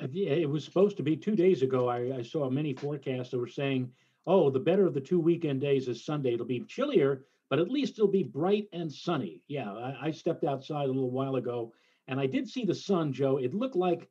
Uh, 0.01 0.07
it 0.13 0.49
was 0.49 0.63
supposed 0.63 0.97
to 0.97 1.03
be 1.03 1.15
two 1.15 1.35
days 1.35 1.61
ago. 1.61 1.89
I, 1.89 2.17
I 2.17 2.21
saw 2.21 2.49
many 2.49 2.73
forecasts 2.73 3.31
that 3.31 3.39
were 3.39 3.47
saying, 3.47 3.91
"Oh, 4.25 4.49
the 4.49 4.59
better 4.59 4.85
of 4.85 4.93
the 4.93 5.01
two 5.01 5.19
weekend 5.19 5.61
days 5.61 5.87
is 5.87 6.05
Sunday. 6.05 6.33
It'll 6.33 6.45
be 6.45 6.61
chillier, 6.61 7.25
but 7.49 7.59
at 7.59 7.69
least 7.69 7.93
it'll 7.93 8.07
be 8.07 8.23
bright 8.23 8.67
and 8.73 8.91
sunny." 8.91 9.41
Yeah, 9.47 9.71
I, 9.71 10.07
I 10.07 10.11
stepped 10.11 10.45
outside 10.45 10.85
a 10.85 10.93
little 10.93 11.11
while 11.11 11.35
ago 11.35 11.73
and 12.09 12.19
I 12.19 12.25
did 12.25 12.49
see 12.49 12.65
the 12.65 12.75
sun, 12.75 13.13
Joe. 13.13 13.37
It 13.37 13.53
looked 13.53 13.75
like 13.75 14.09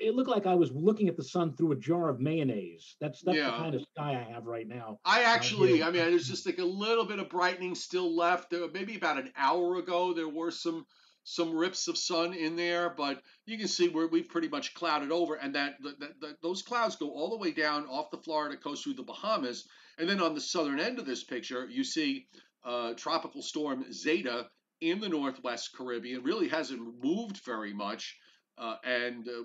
it 0.00 0.14
looked 0.14 0.30
like 0.30 0.46
I 0.46 0.54
was 0.54 0.72
looking 0.72 1.08
at 1.08 1.16
the 1.16 1.22
sun 1.22 1.54
through 1.54 1.72
a 1.72 1.76
jar 1.76 2.08
of 2.08 2.20
mayonnaise. 2.20 2.96
That's 3.00 3.22
that's 3.22 3.38
yeah. 3.38 3.50
the 3.50 3.56
kind 3.58 3.74
of 3.74 3.82
sky 3.94 4.24
I 4.26 4.32
have 4.32 4.46
right 4.46 4.66
now. 4.66 4.98
I 5.04 5.22
actually, 5.22 5.82
uh, 5.82 5.88
I 5.88 5.90
mean, 5.90 6.02
there's 6.10 6.28
just 6.28 6.46
like 6.46 6.58
a 6.58 6.64
little 6.64 7.04
bit 7.04 7.18
of 7.18 7.28
brightening 7.28 7.74
still 7.74 8.16
left. 8.16 8.52
Maybe 8.72 8.96
about 8.96 9.18
an 9.18 9.30
hour 9.36 9.76
ago, 9.76 10.12
there 10.14 10.28
were 10.28 10.50
some 10.50 10.86
some 11.24 11.54
rips 11.54 11.88
of 11.88 11.98
sun 11.98 12.32
in 12.32 12.56
there, 12.56 12.88
but 12.88 13.22
you 13.44 13.58
can 13.58 13.68
see 13.68 13.88
where 13.88 14.08
we've 14.08 14.30
pretty 14.30 14.48
much 14.48 14.72
clouded 14.72 15.12
over, 15.12 15.34
and 15.34 15.54
that, 15.54 15.74
that, 15.82 16.00
that, 16.22 16.36
those 16.42 16.62
clouds 16.62 16.96
go 16.96 17.10
all 17.10 17.28
the 17.28 17.36
way 17.36 17.50
down 17.50 17.84
off 17.86 18.10
the 18.10 18.16
Florida 18.16 18.56
coast 18.56 18.82
through 18.82 18.94
the 18.94 19.02
Bahamas, 19.02 19.68
and 19.98 20.08
then 20.08 20.22
on 20.22 20.34
the 20.34 20.40
southern 20.40 20.80
end 20.80 20.98
of 20.98 21.04
this 21.04 21.22
picture, 21.22 21.68
you 21.68 21.84
see 21.84 22.28
uh, 22.64 22.94
tropical 22.94 23.42
storm 23.42 23.84
Zeta 23.92 24.48
in 24.80 25.00
the 25.00 25.08
Northwest 25.08 25.74
Caribbean, 25.76 26.22
really 26.22 26.48
hasn't 26.48 27.02
moved 27.02 27.38
very 27.44 27.72
much. 27.72 28.16
Uh, 28.56 28.76
and 28.84 29.28
uh, 29.28 29.44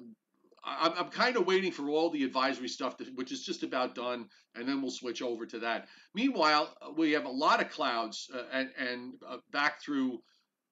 I'm, 0.64 0.94
I'm 0.98 1.10
kind 1.10 1.36
of 1.36 1.46
waiting 1.46 1.72
for 1.72 1.90
all 1.90 2.10
the 2.10 2.24
advisory 2.24 2.68
stuff, 2.68 2.98
to, 2.98 3.06
which 3.16 3.32
is 3.32 3.44
just 3.44 3.64
about 3.64 3.96
done, 3.96 4.28
and 4.56 4.68
then 4.68 4.82
we'll 4.82 4.92
switch 4.92 5.22
over 5.22 5.46
to 5.46 5.60
that. 5.60 5.88
Meanwhile, 6.14 6.76
uh, 6.82 6.92
we 6.96 7.12
have 7.12 7.26
a 7.26 7.30
lot 7.30 7.62
of 7.62 7.70
clouds 7.70 8.30
uh, 8.34 8.44
and, 8.52 8.70
and 8.78 9.14
uh, 9.28 9.38
back 9.52 9.82
through 9.82 10.22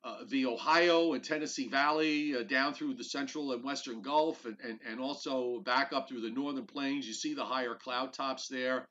uh, 0.03 0.24
the 0.30 0.48
Ohio 0.48 1.13
and 1.13 1.24
Tennessee 1.24 1.68
Valley, 1.68 2.44
down 2.46 2.74
through 2.74 2.96
the 2.96 3.03
central 3.03 3.51
and 3.51 3.63
western 3.63 4.01
Gulf, 4.01 4.46
and, 4.46 4.58
and, 4.63 4.80
and 4.89 5.00
also 5.00 5.60
back 5.60 5.94
up 5.94 6.10
through 6.10 6.22
the 6.22 6.32
northern 6.32 6.65
plains. 6.65 7.08
You 7.08 7.13
see 7.13 7.36
the 7.36 7.46
higher 7.46 7.75
cloud 7.75 8.12
tops 8.12 8.48
there. 8.48 8.88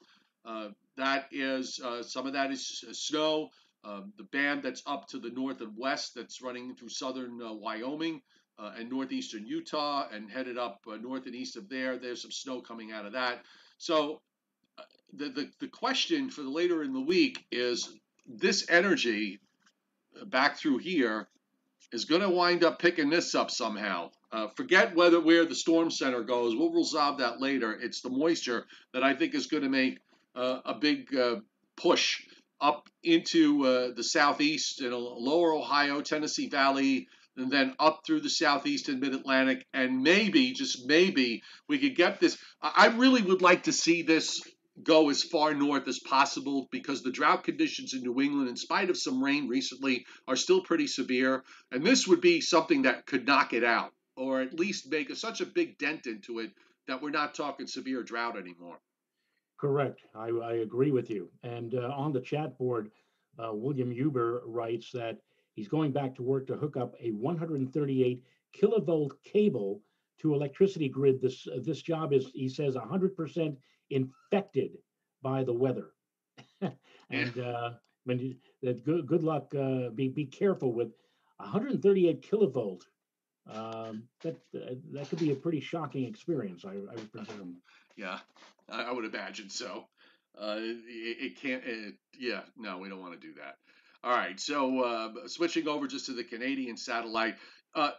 that 0.96 1.26
is 1.32 1.80
some 2.02 2.26
of 2.28 2.34
that 2.34 2.52
is 2.52 2.84
snow. 2.92 3.50
Um, 3.84 4.12
the 4.18 4.24
band 4.24 4.62
that's 4.62 4.82
up 4.86 5.08
to 5.08 5.18
the 5.18 5.30
north 5.30 5.60
and 5.60 5.76
west, 5.76 6.14
that's 6.14 6.42
running 6.42 6.74
through 6.74 6.90
southern 6.90 7.40
uh, 7.42 7.52
Wyoming 7.54 8.20
uh, 8.58 8.72
and 8.78 8.90
northeastern 8.90 9.46
Utah, 9.46 10.06
and 10.12 10.30
headed 10.30 10.58
up 10.58 10.80
uh, 10.90 10.96
north 10.96 11.26
and 11.26 11.34
east 11.34 11.56
of 11.56 11.68
there. 11.68 11.96
There's 11.96 12.22
some 12.22 12.30
snow 12.30 12.60
coming 12.60 12.92
out 12.92 13.06
of 13.06 13.12
that. 13.12 13.42
So 13.78 14.20
uh, 14.78 14.82
the, 15.14 15.30
the 15.30 15.50
the 15.60 15.68
question 15.68 16.30
for 16.30 16.42
later 16.42 16.82
in 16.82 16.92
the 16.92 17.00
week 17.00 17.46
is 17.50 17.90
this 18.26 18.66
energy 18.68 19.40
uh, 20.20 20.26
back 20.26 20.56
through 20.56 20.78
here 20.78 21.28
is 21.92 22.04
going 22.04 22.20
to 22.20 22.28
wind 22.28 22.62
up 22.64 22.78
picking 22.78 23.10
this 23.10 23.34
up 23.34 23.50
somehow. 23.50 24.10
Uh, 24.30 24.46
forget 24.48 24.94
whether 24.94 25.20
where 25.20 25.44
the 25.44 25.54
storm 25.54 25.90
center 25.90 26.22
goes. 26.22 26.54
We'll 26.54 26.72
resolve 26.72 27.18
that 27.18 27.40
later. 27.40 27.72
It's 27.72 28.00
the 28.00 28.10
moisture 28.10 28.66
that 28.92 29.02
I 29.02 29.14
think 29.14 29.34
is 29.34 29.46
going 29.46 29.64
to 29.64 29.68
make 29.68 29.98
uh, 30.36 30.60
a 30.64 30.74
big 30.74 31.16
uh, 31.16 31.36
push 31.76 32.22
up 32.60 32.88
into 33.02 33.64
uh, 33.64 33.90
the 33.94 34.04
southeast 34.04 34.80
and 34.80 34.94
lower 34.94 35.54
Ohio, 35.54 36.00
Tennessee 36.00 36.48
Valley, 36.48 37.08
and 37.36 37.50
then 37.50 37.74
up 37.78 38.02
through 38.06 38.20
the 38.20 38.30
southeast 38.30 38.88
and 38.88 39.00
mid 39.00 39.14
Atlantic. 39.14 39.66
And 39.72 40.02
maybe, 40.02 40.52
just 40.52 40.86
maybe, 40.86 41.42
we 41.68 41.78
could 41.78 41.96
get 41.96 42.20
this. 42.20 42.36
I 42.62 42.88
really 42.88 43.22
would 43.22 43.42
like 43.42 43.64
to 43.64 43.72
see 43.72 44.02
this 44.02 44.42
go 44.82 45.10
as 45.10 45.22
far 45.22 45.54
north 45.54 45.88
as 45.88 45.98
possible 45.98 46.68
because 46.70 47.02
the 47.02 47.10
drought 47.10 47.44
conditions 47.44 47.94
in 47.94 48.02
New 48.02 48.20
England, 48.20 48.48
in 48.48 48.56
spite 48.56 48.90
of 48.90 48.96
some 48.96 49.22
rain 49.22 49.48
recently, 49.48 50.06
are 50.26 50.36
still 50.36 50.62
pretty 50.62 50.86
severe. 50.86 51.44
And 51.70 51.84
this 51.84 52.06
would 52.06 52.20
be 52.20 52.40
something 52.40 52.82
that 52.82 53.06
could 53.06 53.26
knock 53.26 53.52
it 53.52 53.64
out 53.64 53.92
or 54.16 54.40
at 54.40 54.58
least 54.58 54.90
make 54.90 55.10
a, 55.10 55.16
such 55.16 55.40
a 55.40 55.46
big 55.46 55.78
dent 55.78 56.06
into 56.06 56.40
it 56.40 56.52
that 56.86 57.00
we're 57.00 57.10
not 57.10 57.34
talking 57.34 57.66
severe 57.66 58.02
drought 58.02 58.36
anymore. 58.36 58.78
Correct. 59.60 60.00
I, 60.14 60.28
I 60.28 60.52
agree 60.54 60.90
with 60.90 61.10
you. 61.10 61.28
And 61.42 61.74
uh, 61.74 61.92
on 61.94 62.12
the 62.12 62.20
chat 62.20 62.56
board, 62.56 62.90
uh, 63.38 63.52
William 63.52 63.90
Huber 63.90 64.42
writes 64.46 64.90
that 64.92 65.18
he's 65.52 65.68
going 65.68 65.92
back 65.92 66.14
to 66.14 66.22
work 66.22 66.46
to 66.46 66.56
hook 66.56 66.78
up 66.78 66.94
a 66.98 67.10
138 67.10 68.24
kilovolt 68.58 69.10
cable 69.22 69.82
to 70.20 70.34
electricity 70.34 70.88
grid. 70.88 71.20
This 71.20 71.46
uh, 71.46 71.58
this 71.62 71.82
job 71.82 72.14
is, 72.14 72.30
he 72.34 72.48
says, 72.48 72.74
100% 72.74 73.56
infected 73.90 74.78
by 75.22 75.44
the 75.44 75.52
weather. 75.52 75.90
and 77.10 77.38
uh, 77.38 77.72
when 78.04 78.18
you, 78.18 78.36
that 78.62 78.82
good 78.82 79.06
good 79.06 79.22
luck. 79.22 79.54
Uh, 79.54 79.90
be 79.90 80.08
be 80.08 80.24
careful 80.24 80.72
with 80.72 80.88
138 81.36 82.22
kilovolt. 82.22 82.82
Um, 83.50 84.04
that 84.22 84.36
uh, 84.54 84.74
that 84.92 85.08
could 85.08 85.18
be 85.18 85.32
a 85.32 85.36
pretty 85.36 85.60
shocking 85.60 86.04
experience. 86.06 86.64
I, 86.64 86.72
I 86.72 86.94
would 86.94 87.12
presume. 87.12 87.56
Yeah, 88.00 88.18
I, 88.70 88.92
would 88.92 89.04
imagine 89.04 89.50
so. 89.50 89.84
Uh, 90.40 90.56
it, 90.58 91.16
it, 91.20 91.40
can't. 91.40 91.62
It, 91.66 91.94
yeah, 92.18 92.40
no, 92.56 92.78
we 92.78 92.88
don't 92.88 93.00
want 93.00 93.20
to 93.20 93.26
do 93.26 93.34
that. 93.34 93.56
All 94.02 94.16
right, 94.16 94.40
so 94.40 94.80
uh, 94.80 95.28
switching 95.28 95.68
over 95.68 95.86
just 95.86 96.06
to 96.06 96.14
the 96.14 96.24
Canadian 96.24 96.78
satellite, 96.78 97.34
uh, 97.74 97.90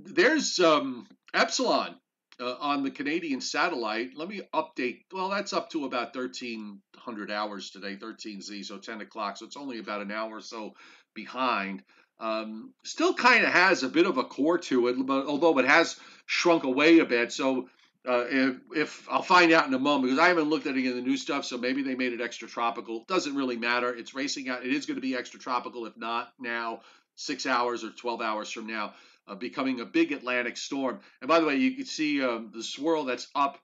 there's 0.00 0.58
um, 0.58 1.06
Epsilon 1.32 1.94
uh, 2.40 2.56
on 2.58 2.82
the 2.82 2.90
Canadian 2.90 3.40
satellite. 3.40 4.16
Let 4.16 4.28
me 4.28 4.40
update. 4.52 5.02
Well, 5.12 5.28
that's 5.28 5.52
up 5.52 5.70
to 5.70 5.84
about 5.84 6.16
1,300 6.16 7.30
hours 7.30 7.70
today, 7.70 7.94
13Z, 7.94 8.64
so 8.64 8.78
10 8.78 9.02
o'clock. 9.02 9.36
So 9.36 9.46
it's 9.46 9.56
only 9.56 9.78
about 9.78 10.02
an 10.02 10.10
hour 10.10 10.38
or 10.38 10.40
so 10.40 10.74
behind. 11.14 11.84
Um, 12.18 12.74
still 12.84 13.14
kind 13.14 13.44
of 13.44 13.52
has 13.52 13.84
a 13.84 13.88
bit 13.88 14.06
of 14.06 14.18
a 14.18 14.24
core 14.24 14.58
to 14.58 14.88
it, 14.88 15.06
but 15.06 15.26
although 15.26 15.56
it 15.60 15.66
has 15.66 16.00
shrunk 16.26 16.64
away 16.64 16.98
a 16.98 17.04
bit. 17.04 17.30
So 17.32 17.68
uh, 18.08 18.24
if, 18.30 18.56
if, 18.74 19.08
I'll 19.10 19.22
find 19.22 19.52
out 19.52 19.66
in 19.66 19.74
a 19.74 19.78
moment 19.78 20.04
because 20.04 20.18
I 20.18 20.28
haven't 20.28 20.48
looked 20.48 20.66
at 20.66 20.74
any 20.74 20.86
of 20.88 20.94
the 20.94 21.02
new 21.02 21.16
stuff, 21.16 21.44
so 21.44 21.58
maybe 21.58 21.82
they 21.82 21.94
made 21.94 22.12
it 22.12 22.20
extra 22.20 22.48
tropical. 22.48 23.04
Doesn't 23.08 23.36
really 23.36 23.56
matter. 23.56 23.94
It's 23.94 24.14
racing 24.14 24.48
out. 24.48 24.64
It 24.64 24.72
is 24.72 24.86
going 24.86 24.96
to 24.96 25.02
be 25.02 25.14
extra 25.14 25.38
tropical, 25.38 25.84
if 25.86 25.96
not 25.96 26.32
now, 26.40 26.80
six 27.16 27.44
hours 27.44 27.84
or 27.84 27.90
12 27.90 28.22
hours 28.22 28.50
from 28.50 28.66
now 28.66 28.94
uh, 29.30 29.34
becoming 29.34 29.80
a 29.80 29.84
big 29.84 30.12
Atlantic 30.12 30.56
storm. 30.56 31.00
And 31.20 31.28
by 31.28 31.40
the 31.40 31.46
way, 31.46 31.56
you 31.56 31.76
can 31.76 31.86
see 31.86 32.22
um, 32.22 32.50
the 32.54 32.62
swirl 32.62 33.04
that's 33.04 33.28
up 33.34 33.58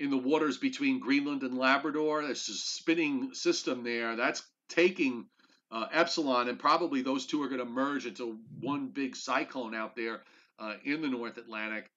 in 0.00 0.10
the 0.10 0.16
waters 0.16 0.58
between 0.58 1.00
Greenland 1.00 1.42
and 1.42 1.56
Labrador. 1.56 2.22
There's 2.22 2.48
a 2.48 2.54
spinning 2.54 3.34
system 3.34 3.84
there 3.84 4.16
that's 4.16 4.42
taking 4.68 5.26
uh, 5.70 5.86
Epsilon, 5.92 6.48
and 6.48 6.58
probably 6.58 7.02
those 7.02 7.26
two 7.26 7.42
are 7.42 7.48
going 7.48 7.60
to 7.60 7.66
merge 7.66 8.06
into 8.06 8.38
one 8.60 8.88
big 8.88 9.16
cyclone 9.16 9.74
out 9.74 9.96
there 9.96 10.22
uh, 10.58 10.74
in 10.84 11.02
the 11.02 11.08
North 11.08 11.36
Atlantic. 11.38 11.90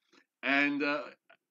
And 0.44 0.84
uh, 0.84 1.02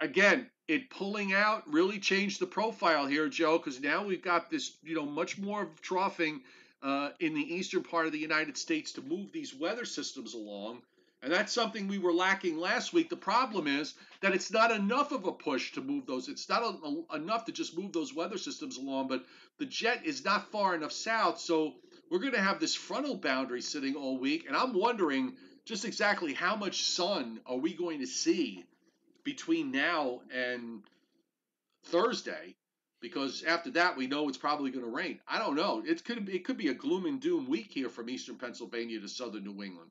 again, 0.00 0.50
it 0.66 0.90
pulling 0.90 1.32
out 1.32 1.62
really 1.66 1.98
changed 1.98 2.40
the 2.40 2.46
profile 2.46 3.06
here, 3.06 3.28
Joe, 3.28 3.58
because 3.58 3.80
now 3.80 4.04
we've 4.04 4.22
got 4.22 4.50
this, 4.50 4.76
you 4.82 4.94
know, 4.94 5.06
much 5.06 5.38
more 5.38 5.70
troughing 5.80 6.42
uh, 6.82 7.11
in 7.20 7.34
the 7.34 7.54
eastern 7.54 7.82
part 7.82 8.06
of 8.06 8.12
the 8.12 8.18
United 8.18 8.56
States 8.56 8.92
to 8.92 9.02
move 9.02 9.32
these 9.32 9.54
weather 9.54 9.84
systems 9.84 10.34
along. 10.34 10.82
And 11.20 11.32
that's 11.32 11.52
something 11.52 11.88
we 11.88 11.98
were 11.98 12.12
lacking 12.12 12.58
last 12.58 12.92
week. 12.92 13.11
The 13.11 13.16
problem 13.16 13.66
is 13.66 13.94
that 14.20 14.34
it's 14.34 14.52
not 14.52 14.70
enough 14.70 15.11
of 15.11 15.26
a 15.26 15.32
push 15.32 15.72
to 15.72 15.80
move 15.80 16.06
those. 16.06 16.28
It's 16.28 16.48
not 16.48 16.62
a, 16.62 17.14
a, 17.14 17.16
enough 17.16 17.44
to 17.46 17.52
just 17.52 17.76
move 17.76 17.92
those 17.92 18.14
weather 18.14 18.38
systems 18.38 18.76
along, 18.76 19.08
but 19.08 19.24
the 19.58 19.66
jet 19.66 20.02
is 20.04 20.24
not 20.24 20.52
far 20.52 20.76
enough 20.76 20.92
south. 20.92 21.40
So 21.40 21.74
we're 22.08 22.20
going 22.20 22.34
to 22.34 22.40
have 22.40 22.61
this 22.61 22.76
frontal 22.76 23.16
boundary 23.16 23.62
sitting 23.62 23.96
all 23.96 24.16
week. 24.16 24.46
And 24.46 24.56
I'm 24.56 24.72
wondering 24.74 25.32
just 25.64 25.84
exactly 25.84 26.34
how 26.34 26.54
much 26.54 26.84
sun 26.84 27.40
are 27.46 27.56
we 27.56 27.74
going 27.74 27.98
to 27.98 28.06
see 28.06 28.64
between 29.28 29.70
now 29.70 30.22
and 30.34 30.82
Thursday? 31.84 32.56
Because 33.02 33.44
after 33.44 33.70
that, 33.72 33.94
we 33.94 34.06
know 34.06 34.26
it's 34.26 34.38
probably 34.38 34.70
going 34.70 34.86
to 34.86 34.90
rain. 34.90 35.20
I 35.28 35.38
don't 35.38 35.54
know. 35.54 35.82
It 35.86 36.02
could 36.02 36.28
it 36.30 36.44
could 36.46 36.56
be 36.56 36.68
a 36.68 36.74
gloom 36.74 37.04
and 37.04 37.20
doom 37.20 37.46
week 37.46 37.70
here 37.70 37.90
from 37.90 38.08
eastern 38.08 38.36
Pennsylvania 38.36 38.98
to 39.00 39.08
southern 39.08 39.44
New 39.44 39.62
England. 39.62 39.90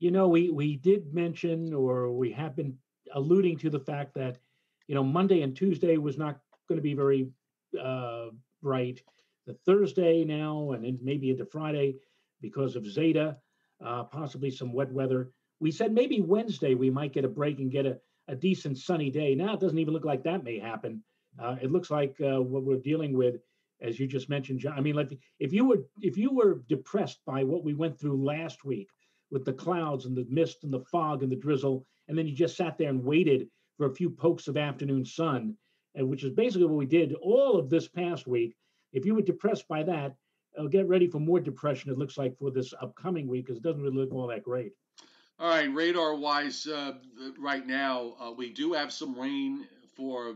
You 0.00 0.10
know, 0.10 0.26
we 0.26 0.48
we 0.48 0.76
did 0.76 1.12
mention, 1.12 1.74
or 1.74 2.10
we 2.10 2.32
have 2.32 2.56
been 2.56 2.78
alluding 3.12 3.58
to 3.58 3.68
the 3.68 3.78
fact 3.78 4.14
that, 4.14 4.38
you 4.86 4.94
know, 4.94 5.04
Monday 5.04 5.42
and 5.42 5.54
Tuesday 5.54 5.98
was 5.98 6.16
not 6.16 6.40
going 6.66 6.78
to 6.78 6.88
be 6.90 6.94
very 6.94 7.28
uh, 7.80 8.28
bright. 8.62 9.02
The 9.46 9.54
Thursday 9.66 10.24
now, 10.24 10.72
and 10.72 10.98
maybe 11.02 11.30
into 11.30 11.44
Friday, 11.44 11.96
because 12.40 12.74
of 12.74 12.86
Zeta, 12.86 13.36
uh, 13.84 14.04
possibly 14.04 14.50
some 14.50 14.72
wet 14.72 14.90
weather. 14.90 15.30
We 15.60 15.70
said 15.72 15.92
maybe 15.92 16.20
Wednesday 16.22 16.74
we 16.74 16.90
might 16.90 17.12
get 17.12 17.24
a 17.24 17.28
break 17.28 17.58
and 17.58 17.70
get 17.70 17.86
a, 17.86 17.98
a 18.28 18.36
decent 18.36 18.78
sunny 18.78 19.10
day. 19.10 19.34
Now 19.34 19.54
it 19.54 19.60
doesn't 19.60 19.78
even 19.78 19.94
look 19.94 20.04
like 20.04 20.22
that 20.24 20.44
may 20.44 20.58
happen. 20.58 21.02
Uh, 21.38 21.56
it 21.60 21.70
looks 21.70 21.90
like 21.90 22.16
uh, 22.20 22.40
what 22.40 22.64
we're 22.64 22.76
dealing 22.76 23.16
with, 23.16 23.36
as 23.80 23.98
you 23.98 24.06
just 24.06 24.28
mentioned, 24.28 24.60
John. 24.60 24.74
I 24.76 24.80
mean, 24.80 24.94
like 24.94 25.16
if 25.38 25.52
you 25.52 25.64
were 25.66 25.84
if 26.00 26.16
you 26.16 26.32
were 26.32 26.62
depressed 26.68 27.20
by 27.26 27.44
what 27.44 27.64
we 27.64 27.74
went 27.74 27.98
through 27.98 28.24
last 28.24 28.64
week, 28.64 28.88
with 29.30 29.44
the 29.44 29.52
clouds 29.52 30.06
and 30.06 30.16
the 30.16 30.26
mist 30.28 30.64
and 30.64 30.72
the 30.72 30.84
fog 30.90 31.22
and 31.22 31.30
the 31.30 31.36
drizzle, 31.36 31.84
and 32.08 32.16
then 32.16 32.26
you 32.26 32.34
just 32.34 32.56
sat 32.56 32.78
there 32.78 32.88
and 32.88 33.04
waited 33.04 33.48
for 33.76 33.86
a 33.86 33.94
few 33.94 34.10
pokes 34.10 34.48
of 34.48 34.56
afternoon 34.56 35.04
sun, 35.04 35.54
which 35.94 36.24
is 36.24 36.30
basically 36.30 36.66
what 36.66 36.76
we 36.78 36.86
did 36.86 37.14
all 37.14 37.58
of 37.58 37.68
this 37.68 37.88
past 37.88 38.26
week. 38.26 38.56
If 38.92 39.04
you 39.04 39.14
were 39.14 39.22
depressed 39.22 39.68
by 39.68 39.82
that, 39.84 40.14
uh, 40.58 40.64
get 40.64 40.88
ready 40.88 41.06
for 41.06 41.20
more 41.20 41.40
depression. 41.40 41.90
It 41.90 41.98
looks 41.98 42.16
like 42.16 42.36
for 42.38 42.50
this 42.50 42.72
upcoming 42.80 43.28
week 43.28 43.46
because 43.46 43.58
it 43.58 43.62
doesn't 43.62 43.82
really 43.82 43.96
look 43.96 44.12
all 44.12 44.26
that 44.28 44.42
great. 44.42 44.72
All 45.40 45.48
right, 45.48 45.72
radar 45.72 46.16
wise, 46.16 46.66
uh, 46.66 46.94
right 47.38 47.64
now 47.64 48.14
uh, 48.20 48.32
we 48.32 48.50
do 48.50 48.72
have 48.72 48.92
some 48.92 49.16
rain 49.16 49.68
for 49.96 50.34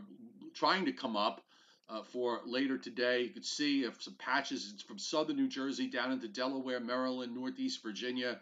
trying 0.53 0.85
to 0.85 0.93
come 0.93 1.17
up. 1.17 1.41
Uh, 1.89 2.01
for 2.01 2.39
later 2.45 2.77
today. 2.77 3.23
You 3.23 3.29
can 3.29 3.43
see 3.43 3.83
if 3.83 4.01
some 4.01 4.15
patches 4.15 4.73
from 4.87 4.97
southern 4.97 5.35
New 5.35 5.49
Jersey 5.49 5.87
down 5.87 6.13
into 6.13 6.29
Delaware, 6.29 6.79
Maryland, 6.79 7.35
Northeast 7.35 7.83
Virginia, 7.83 8.39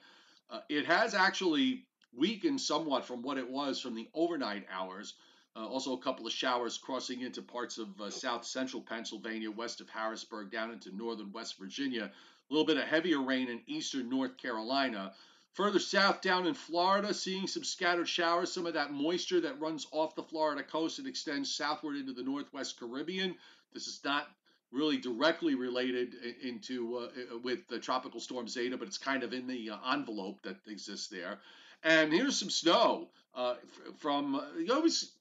uh, 0.51 0.59
it 0.69 0.85
has 0.85 1.15
actually 1.15 1.83
weakened 2.15 2.61
somewhat 2.61 3.03
from 3.03 3.23
what 3.23 3.39
it 3.39 3.49
was 3.49 3.81
from 3.81 3.95
the 3.95 4.07
overnight 4.13 4.67
hours. 4.71 5.15
Uh, 5.55 5.65
also, 5.65 5.93
a 5.93 5.97
couple 5.97 6.25
of 6.25 6.31
showers 6.31 6.77
crossing 6.77 7.21
into 7.21 7.41
parts 7.41 7.79
of 7.79 7.99
uh, 7.99 8.09
south 8.09 8.45
central 8.45 8.81
Pennsylvania, 8.81 9.49
west 9.49 9.81
of 9.81 9.89
Harrisburg, 9.89 10.51
down 10.51 10.71
into 10.71 10.95
northern 10.95 11.33
West 11.33 11.57
Virginia. 11.57 12.11
A 12.49 12.53
little 12.53 12.65
bit 12.65 12.77
of 12.77 12.83
heavier 12.83 13.21
rain 13.21 13.49
in 13.49 13.61
eastern 13.65 14.07
North 14.07 14.37
Carolina. 14.37 15.13
Further 15.53 15.79
south, 15.79 16.21
down 16.21 16.47
in 16.47 16.53
Florida, 16.53 17.13
seeing 17.13 17.45
some 17.45 17.63
scattered 17.63 18.07
showers. 18.07 18.51
Some 18.51 18.65
of 18.65 18.73
that 18.75 18.93
moisture 18.93 19.41
that 19.41 19.59
runs 19.59 19.85
off 19.91 20.15
the 20.15 20.23
Florida 20.23 20.63
coast 20.63 20.99
and 20.99 21.07
extends 21.07 21.53
southward 21.53 21.97
into 21.97 22.13
the 22.13 22.23
northwest 22.23 22.79
Caribbean. 22.79 23.35
This 23.73 23.87
is 23.87 23.99
not 24.03 24.27
really 24.71 24.97
directly 24.97 25.55
related 25.55 26.15
into 26.41 26.97
uh, 26.97 27.37
with 27.43 27.67
the 27.67 27.79
tropical 27.79 28.21
storm 28.21 28.47
Zeta, 28.47 28.77
but 28.77 28.87
it's 28.87 28.97
kind 28.97 29.23
of 29.23 29.33
in 29.33 29.45
the 29.45 29.71
uh, 29.71 29.93
envelope 29.93 30.41
that 30.43 30.55
exists 30.67 31.07
there. 31.07 31.39
And 31.83 32.13
here's 32.13 32.37
some 32.37 32.49
snow 32.49 33.09
uh, 33.35 33.55
from 33.97 34.35
uh, 34.35 34.43
you 34.57 34.73
always, 34.73 35.11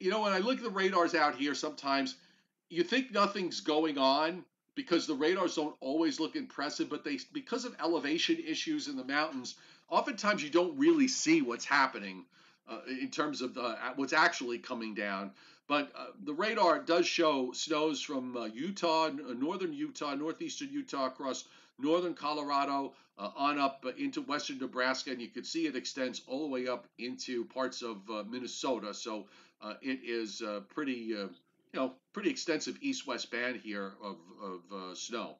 you 0.00 0.10
know, 0.10 0.22
when 0.22 0.32
I 0.32 0.38
look 0.38 0.58
at 0.58 0.64
the 0.64 0.70
radars 0.70 1.14
out 1.14 1.36
here, 1.36 1.54
sometimes 1.54 2.16
you 2.68 2.82
think 2.82 3.12
nothing's 3.12 3.60
going 3.60 3.98
on 3.98 4.44
because 4.78 5.08
the 5.08 5.14
radars 5.14 5.56
don't 5.56 5.74
always 5.80 6.20
look 6.20 6.36
impressive, 6.36 6.88
but 6.88 7.02
they 7.02 7.18
because 7.32 7.64
of 7.64 7.74
elevation 7.80 8.36
issues 8.46 8.86
in 8.86 8.94
the 8.94 9.02
mountains, 9.02 9.56
oftentimes 9.90 10.40
you 10.40 10.50
don't 10.50 10.78
really 10.78 11.08
see 11.08 11.42
what's 11.42 11.64
happening 11.64 12.24
uh, 12.68 12.78
in 12.88 13.10
terms 13.10 13.42
of 13.42 13.54
the, 13.54 13.76
what's 13.96 14.12
actually 14.12 14.56
coming 14.56 14.94
down. 14.94 15.32
But 15.66 15.90
uh, 15.96 16.06
the 16.22 16.32
radar 16.32 16.78
does 16.78 17.08
show 17.08 17.50
snows 17.50 18.00
from 18.00 18.36
uh, 18.36 18.44
Utah, 18.44 19.06
uh, 19.06 19.34
northern 19.36 19.72
Utah, 19.72 20.14
northeastern 20.14 20.68
Utah, 20.70 21.06
across 21.06 21.44
northern 21.80 22.14
Colorado, 22.14 22.94
uh, 23.18 23.30
on 23.36 23.58
up 23.58 23.84
uh, 23.84 23.90
into 23.98 24.22
western 24.22 24.58
Nebraska, 24.58 25.10
and 25.10 25.20
you 25.20 25.26
can 25.26 25.42
see 25.42 25.66
it 25.66 25.74
extends 25.74 26.22
all 26.28 26.42
the 26.42 26.48
way 26.48 26.68
up 26.68 26.86
into 26.98 27.44
parts 27.46 27.82
of 27.82 27.96
uh, 28.08 28.22
Minnesota. 28.30 28.94
So 28.94 29.26
it 29.82 29.98
is 30.04 30.40
pretty, 30.68 31.16
you 31.72 31.80
know, 31.80 31.94
pretty 32.12 32.30
extensive 32.30 32.76
east-west 32.80 33.30
band 33.30 33.60
here 33.62 33.94
of, 34.02 34.16
of 34.42 34.98
snow. 34.98 35.36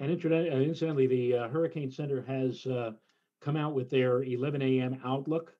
And 0.00 0.10
incidentally, 0.10 1.06
the 1.06 1.48
Hurricane 1.50 1.90
Center 1.90 2.22
has 2.22 2.66
come 3.40 3.56
out 3.56 3.74
with 3.74 3.90
their 3.90 4.22
11 4.22 4.62
a.m. 4.62 5.00
outlook 5.04 5.54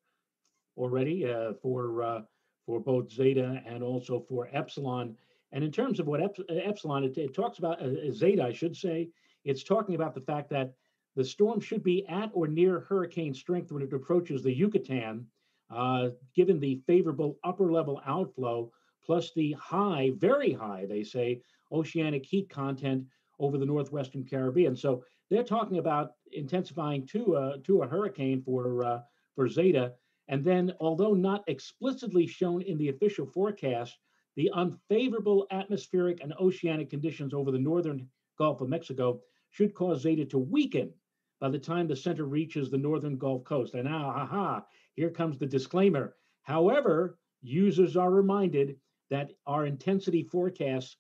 already 0.77 1.31
uh, 1.31 1.53
for 1.63 2.03
uh, 2.03 2.23
for 2.67 2.81
both 2.81 3.13
Zeta 3.13 3.63
and 3.67 3.83
also 3.83 4.25
for 4.27 4.49
Epsilon. 4.53 5.17
And 5.53 5.63
in 5.63 5.71
terms 5.71 6.01
of 6.01 6.07
what 6.07 6.23
Ep- 6.23 6.39
Epsilon, 6.49 7.05
it, 7.05 7.17
it 7.19 7.35
talks 7.35 7.59
about 7.59 7.81
uh, 7.81 8.11
Zeta, 8.11 8.43
I 8.43 8.53
should 8.53 8.75
say, 8.75 9.11
it's 9.45 9.63
talking 9.63 9.95
about 9.95 10.15
the 10.15 10.23
fact 10.23 10.49
that 10.51 10.73
the 11.15 11.25
storm 11.25 11.61
should 11.61 11.83
be 11.83 12.07
at 12.09 12.31
or 12.33 12.49
near 12.49 12.81
hurricane 12.81 13.35
strength 13.35 13.71
when 13.71 13.83
it 13.83 13.93
approaches 13.93 14.43
the 14.43 14.53
Yucatan, 14.53 15.27
uh, 15.71 16.09
given 16.35 16.59
the 16.59 16.81
favorable 16.87 17.39
upper 17.45 17.71
level 17.71 18.01
outflow 18.07 18.73
plus 19.05 19.33
the 19.35 19.53
high, 19.53 20.13
very 20.17 20.53
high, 20.53 20.87
they 20.87 21.03
say, 21.03 21.43
oceanic 21.73 22.25
heat 22.25 22.49
content 22.49 23.05
over 23.39 23.59
the 23.59 23.67
northwestern 23.67 24.25
Caribbean. 24.25 24.77
So 24.77 25.05
they're 25.31 25.43
talking 25.43 25.79
about 25.79 26.13
intensifying 26.33 27.07
to 27.09 27.37
a 27.37 27.59
to 27.65 27.83
a 27.83 27.89
hurricane 27.89 28.43
for 28.43 28.85
uh, 28.85 29.01
for 29.35 29.49
Zeta. 29.49 29.95
And 30.29 30.43
then, 30.43 30.73
although 30.81 31.15
not 31.15 31.45
explicitly 31.49 32.27
shown 32.27 32.63
in 32.63 32.79
the 32.79 32.89
official 32.89 33.27
forecast, 33.27 33.99
the 34.37 34.51
unfavorable 34.55 35.47
atmospheric 35.51 36.23
and 36.23 36.33
oceanic 36.41 36.91
conditions 36.91 37.35
over 37.35 37.51
the 37.51 37.59
northern 37.59 38.09
Gulf 38.39 38.61
of 38.61 38.69
Mexico 38.69 39.21
should 39.51 39.75
cause 39.75 40.03
Zeta 40.03 40.25
to 40.27 40.39
weaken 40.39 40.93
by 41.41 41.49
the 41.49 41.59
time 41.59 41.87
the 41.87 41.97
center 41.97 42.25
reaches 42.25 42.71
the 42.71 42.79
northern 42.79 43.17
Gulf 43.17 43.45
Coast. 43.45 43.75
And 43.75 43.85
now, 43.85 44.09
aha, 44.09 44.65
here 44.95 45.11
comes 45.11 45.39
the 45.39 45.47
disclaimer. 45.47 46.17
However, 46.43 47.19
users 47.43 47.97
are 47.97 48.11
reminded 48.11 48.77
that 49.11 49.31
our 49.47 49.67
intensity 49.67 50.23
forecasts 50.23 50.97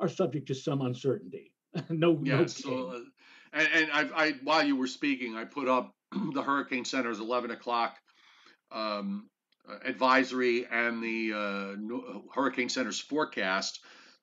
are 0.00 0.08
subject 0.08 0.48
to 0.48 0.54
some 0.54 0.80
uncertainty. 0.80 1.52
no, 1.88 2.20
yes. 2.22 2.64
No 2.64 2.70
so, 2.70 2.88
uh, 2.88 2.98
and, 3.52 3.68
and 3.74 3.90
I, 3.92 4.24
I, 4.26 4.32
while 4.42 4.64
you 4.64 4.76
were 4.76 4.86
speaking, 4.86 5.36
I 5.36 5.44
put 5.44 5.68
up 5.68 5.94
the 6.34 6.42
Hurricane 6.42 6.84
Center's 6.84 7.20
11 7.20 7.50
o'clock 7.50 7.96
um, 8.70 9.28
advisory 9.84 10.66
and 10.70 11.02
the 11.02 11.32
uh, 11.34 12.14
Hurricane 12.34 12.68
Center's 12.68 13.00
forecast, 13.00 13.80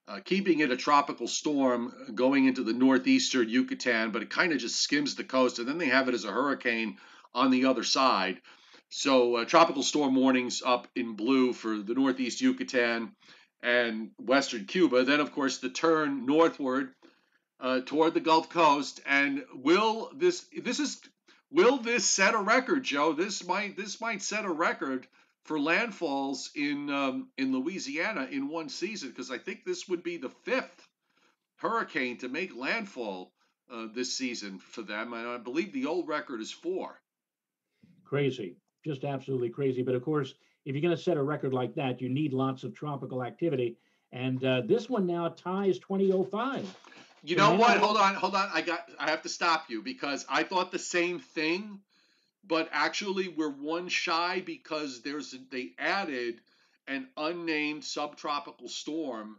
uh, 0.07 0.19
keeping 0.23 0.59
it 0.59 0.71
a 0.71 0.77
tropical 0.77 1.27
storm 1.27 1.93
going 2.15 2.45
into 2.45 2.63
the 2.63 2.73
northeastern 2.73 3.47
Yucatan, 3.47 4.11
but 4.11 4.23
it 4.23 4.29
kind 4.29 4.51
of 4.51 4.59
just 4.59 4.81
skims 4.81 5.15
the 5.15 5.23
coast, 5.23 5.59
and 5.59 5.67
then 5.67 5.77
they 5.77 5.87
have 5.87 6.09
it 6.09 6.15
as 6.15 6.25
a 6.25 6.31
hurricane 6.31 6.97
on 7.33 7.51
the 7.51 7.65
other 7.65 7.83
side. 7.83 8.41
So 8.89 9.37
uh, 9.37 9.45
tropical 9.45 9.83
storm 9.83 10.15
warnings 10.15 10.63
up 10.65 10.87
in 10.95 11.15
blue 11.15 11.53
for 11.53 11.77
the 11.77 11.93
northeast 11.93 12.41
Yucatan 12.41 13.15
and 13.61 14.11
western 14.17 14.65
Cuba. 14.65 15.03
Then, 15.03 15.19
of 15.19 15.31
course, 15.31 15.59
the 15.59 15.69
turn 15.69 16.25
northward 16.25 16.93
uh, 17.59 17.81
toward 17.85 18.15
the 18.15 18.19
Gulf 18.19 18.49
Coast. 18.49 18.99
And 19.05 19.45
will 19.53 20.11
this 20.15 20.45
this 20.57 20.79
is 20.79 20.99
will 21.51 21.77
this 21.77 22.05
set 22.05 22.33
a 22.33 22.39
record, 22.39 22.83
Joe? 22.83 23.13
This 23.13 23.45
might 23.45 23.77
this 23.77 24.01
might 24.01 24.23
set 24.23 24.45
a 24.45 24.51
record 24.51 25.07
for 25.43 25.59
landfalls 25.59 26.49
in 26.55 26.89
um, 26.89 27.29
in 27.37 27.53
Louisiana 27.53 28.27
in 28.31 28.47
one 28.47 28.69
season 28.69 29.09
because 29.09 29.29
I 29.29 29.37
think 29.37 29.65
this 29.65 29.87
would 29.87 30.01
be 30.01 30.17
the 30.17 30.29
fifth 30.29 30.87
hurricane 31.57 32.17
to 32.17 32.27
make 32.27 32.55
landfall 32.55 33.33
uh, 33.71 33.85
this 33.93 34.17
season 34.17 34.57
for 34.57 34.81
them, 34.81 35.13
and 35.13 35.27
I 35.27 35.37
believe 35.37 35.73
the 35.73 35.85
old 35.85 36.07
record 36.07 36.41
is 36.41 36.51
four. 36.51 36.99
Crazy 38.03 38.55
just 38.83 39.03
absolutely 39.03 39.49
crazy. 39.49 39.81
But 39.81 39.95
of 39.95 40.03
course, 40.03 40.35
if 40.65 40.75
you're 40.75 40.81
going 40.81 40.95
to 40.95 41.01
set 41.01 41.17
a 41.17 41.23
record 41.23 41.53
like 41.53 41.75
that, 41.75 42.01
you 42.01 42.09
need 42.09 42.33
lots 42.33 42.63
of 42.63 42.73
tropical 42.73 43.23
activity. 43.23 43.77
And 44.11 44.43
uh, 44.43 44.61
this 44.65 44.89
one 44.89 45.05
now 45.05 45.29
ties 45.29 45.79
2005. 45.79 46.75
You 47.23 47.35
know 47.35 47.55
what? 47.55 47.77
Hold 47.77 47.97
on, 47.97 48.15
hold 48.15 48.35
on. 48.35 48.49
I 48.53 48.61
got. 48.61 48.89
I 48.97 49.09
have 49.09 49.23
to 49.23 49.29
stop 49.29 49.65
you 49.69 49.81
because 49.81 50.25
I 50.29 50.43
thought 50.43 50.71
the 50.71 50.79
same 50.79 51.19
thing, 51.19 51.79
but 52.47 52.69
actually 52.71 53.27
we're 53.27 53.51
one 53.51 53.89
shy 53.89 54.41
because 54.45 55.01
there's 55.01 55.35
they 55.51 55.71
added 55.77 56.39
an 56.87 57.07
unnamed 57.17 57.83
subtropical 57.83 58.69
storm 58.69 59.35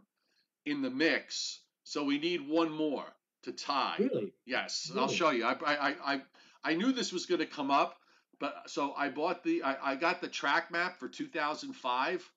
in 0.65 0.81
the 0.81 0.91
mix, 0.91 1.59
so 1.83 2.03
we 2.03 2.19
need 2.19 2.47
one 2.47 2.71
more 2.71 3.05
to 3.43 3.51
tie. 3.51 3.95
Really? 3.97 4.31
Yes, 4.45 4.87
really? 4.89 5.01
I'll 5.01 5.09
show 5.09 5.31
you. 5.31 5.45
I 5.45 5.55
I 5.65 5.95
I 6.05 6.21
I 6.63 6.73
knew 6.75 6.91
this 6.91 7.11
was 7.11 7.25
going 7.25 7.39
to 7.39 7.47
come 7.47 7.71
up 7.71 8.00
but 8.41 8.63
so 8.69 8.93
I 8.97 9.07
bought 9.07 9.43
the 9.43 9.63
I, 9.63 9.91
I 9.91 9.95
got 9.95 10.19
the 10.19 10.27
track 10.27 10.71
map 10.71 10.99
for 10.99 11.07
2005, 11.07 12.29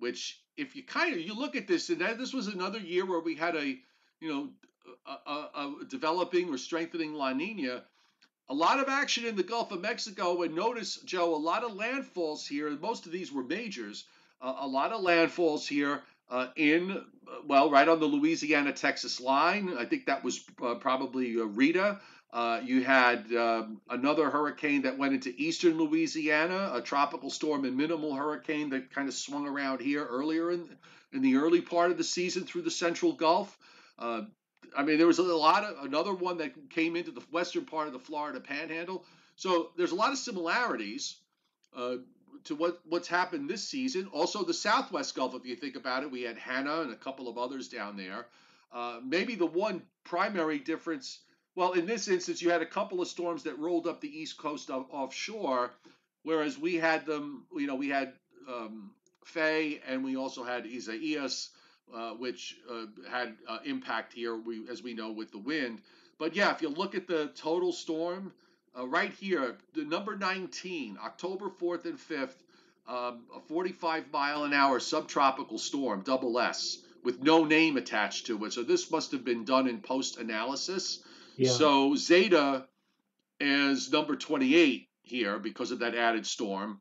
which 0.00 0.42
if 0.56 0.74
you 0.76 0.82
kind 0.82 1.14
of 1.14 1.20
you 1.20 1.34
look 1.34 1.56
at 1.56 1.68
this 1.68 1.88
and 1.88 2.00
that, 2.00 2.18
this 2.18 2.34
was 2.34 2.48
another 2.48 2.80
year 2.80 3.06
where 3.06 3.20
we 3.20 3.36
had 3.36 3.54
a 3.54 3.78
you 4.20 4.28
know 4.28 4.48
a, 5.06 5.30
a, 5.30 5.74
a 5.80 5.84
developing 5.88 6.52
or 6.52 6.58
strengthening 6.58 7.14
La 7.14 7.32
Nina. 7.32 7.84
A 8.48 8.54
lot 8.54 8.78
of 8.78 8.88
action 8.88 9.24
in 9.24 9.34
the 9.34 9.42
Gulf 9.42 9.72
of 9.72 9.80
Mexico, 9.80 10.42
and 10.42 10.54
notice, 10.54 11.00
Joe, 11.04 11.34
a 11.34 11.36
lot 11.36 11.64
of 11.64 11.72
landfalls 11.72 12.46
here. 12.46 12.70
Most 12.70 13.06
of 13.06 13.10
these 13.10 13.32
were 13.32 13.42
majors. 13.42 14.04
Uh, 14.40 14.54
a 14.60 14.66
lot 14.66 14.92
of 14.92 15.02
landfalls 15.02 15.66
here 15.66 16.02
uh, 16.30 16.48
in, 16.54 17.04
well, 17.44 17.70
right 17.70 17.88
on 17.88 17.98
the 17.98 18.06
Louisiana 18.06 18.72
Texas 18.72 19.20
line. 19.20 19.76
I 19.76 19.84
think 19.84 20.06
that 20.06 20.22
was 20.22 20.44
uh, 20.62 20.76
probably 20.76 21.40
uh, 21.40 21.44
Rita. 21.46 22.00
Uh, 22.32 22.60
you 22.64 22.82
had 22.82 23.32
um, 23.34 23.80
another 23.88 24.28
hurricane 24.28 24.82
that 24.82 24.98
went 24.98 25.14
into 25.14 25.32
eastern 25.36 25.78
Louisiana, 25.78 26.72
a 26.74 26.82
tropical 26.82 27.30
storm 27.30 27.64
and 27.64 27.76
minimal 27.76 28.14
hurricane 28.14 28.70
that 28.70 28.92
kind 28.92 29.08
of 29.08 29.14
swung 29.14 29.46
around 29.46 29.80
here 29.80 30.04
earlier 30.04 30.50
in, 30.50 30.68
in 31.12 31.22
the 31.22 31.36
early 31.36 31.60
part 31.60 31.90
of 31.90 31.98
the 31.98 32.04
season 32.04 32.44
through 32.44 32.62
the 32.62 32.70
central 32.70 33.12
Gulf. 33.12 33.56
Uh, 33.98 34.22
I 34.76 34.82
mean, 34.82 34.98
there 34.98 35.06
was 35.06 35.18
a 35.18 35.22
lot 35.22 35.64
of 35.64 35.84
another 35.84 36.12
one 36.12 36.38
that 36.38 36.70
came 36.70 36.96
into 36.96 37.10
the 37.10 37.22
western 37.30 37.64
part 37.64 37.86
of 37.86 37.92
the 37.92 37.98
Florida 37.98 38.40
Panhandle. 38.40 39.04
So 39.36 39.70
there's 39.76 39.92
a 39.92 39.96
lot 39.96 40.12
of 40.12 40.18
similarities 40.18 41.16
uh, 41.74 41.96
to 42.44 42.54
what 42.54 42.80
what's 42.84 43.08
happened 43.08 43.48
this 43.48 43.66
season. 43.66 44.08
Also, 44.12 44.44
the 44.44 44.54
Southwest 44.54 45.14
Gulf, 45.14 45.34
if 45.34 45.46
you 45.46 45.56
think 45.56 45.76
about 45.76 46.02
it, 46.02 46.10
we 46.10 46.22
had 46.22 46.36
Hanna 46.38 46.82
and 46.82 46.92
a 46.92 46.96
couple 46.96 47.28
of 47.28 47.38
others 47.38 47.68
down 47.68 47.96
there. 47.96 48.26
Uh, 48.72 49.00
maybe 49.04 49.36
the 49.36 49.46
one 49.46 49.82
primary 50.04 50.58
difference 50.58 51.20
well, 51.56 51.72
in 51.72 51.86
this 51.86 52.06
instance, 52.06 52.42
you 52.42 52.50
had 52.50 52.60
a 52.60 52.66
couple 52.66 53.00
of 53.00 53.08
storms 53.08 53.42
that 53.44 53.58
rolled 53.58 53.86
up 53.86 54.00
the 54.00 54.20
east 54.20 54.36
coast 54.36 54.70
of, 54.70 54.86
offshore, 54.90 55.72
whereas 56.22 56.58
we 56.58 56.74
had 56.74 57.06
them, 57.06 57.46
you 57.56 57.66
know, 57.66 57.74
we 57.74 57.88
had 57.88 58.12
um, 58.46 58.90
Fay 59.24 59.80
and 59.88 60.04
we 60.04 60.16
also 60.16 60.44
had 60.44 60.66
Isaias, 60.66 61.48
uh, 61.94 62.10
which 62.10 62.58
uh, 62.70 62.84
had 63.10 63.36
uh, 63.48 63.58
impact 63.64 64.12
here, 64.12 64.36
we, 64.36 64.68
as 64.68 64.82
we 64.82 64.92
know, 64.92 65.10
with 65.10 65.32
the 65.32 65.38
wind. 65.38 65.80
But 66.18 66.36
yeah, 66.36 66.52
if 66.52 66.60
you 66.60 66.68
look 66.68 66.94
at 66.94 67.06
the 67.06 67.32
total 67.34 67.72
storm, 67.72 68.32
uh, 68.78 68.86
right 68.86 69.12
here, 69.12 69.56
the 69.74 69.84
number 69.84 70.14
19, 70.14 70.98
October 71.02 71.48
4th 71.48 71.86
and 71.86 71.98
5th, 71.98 72.36
um, 72.86 73.24
a 73.34 73.40
45 73.48 74.12
mile 74.12 74.44
an 74.44 74.52
hour 74.52 74.78
subtropical 74.78 75.58
storm, 75.58 76.02
double 76.02 76.38
S, 76.38 76.78
with 77.02 77.22
no 77.22 77.44
name 77.44 77.78
attached 77.78 78.26
to 78.26 78.44
it. 78.44 78.52
So 78.52 78.62
this 78.62 78.90
must 78.90 79.12
have 79.12 79.24
been 79.24 79.44
done 79.44 79.66
in 79.66 79.80
post 79.80 80.18
analysis. 80.18 81.02
So 81.44 81.94
Zeta 81.96 82.66
is 83.40 83.92
number 83.92 84.16
28 84.16 84.88
here 85.02 85.38
because 85.38 85.70
of 85.70 85.80
that 85.80 85.94
added 85.94 86.26
storm. 86.26 86.80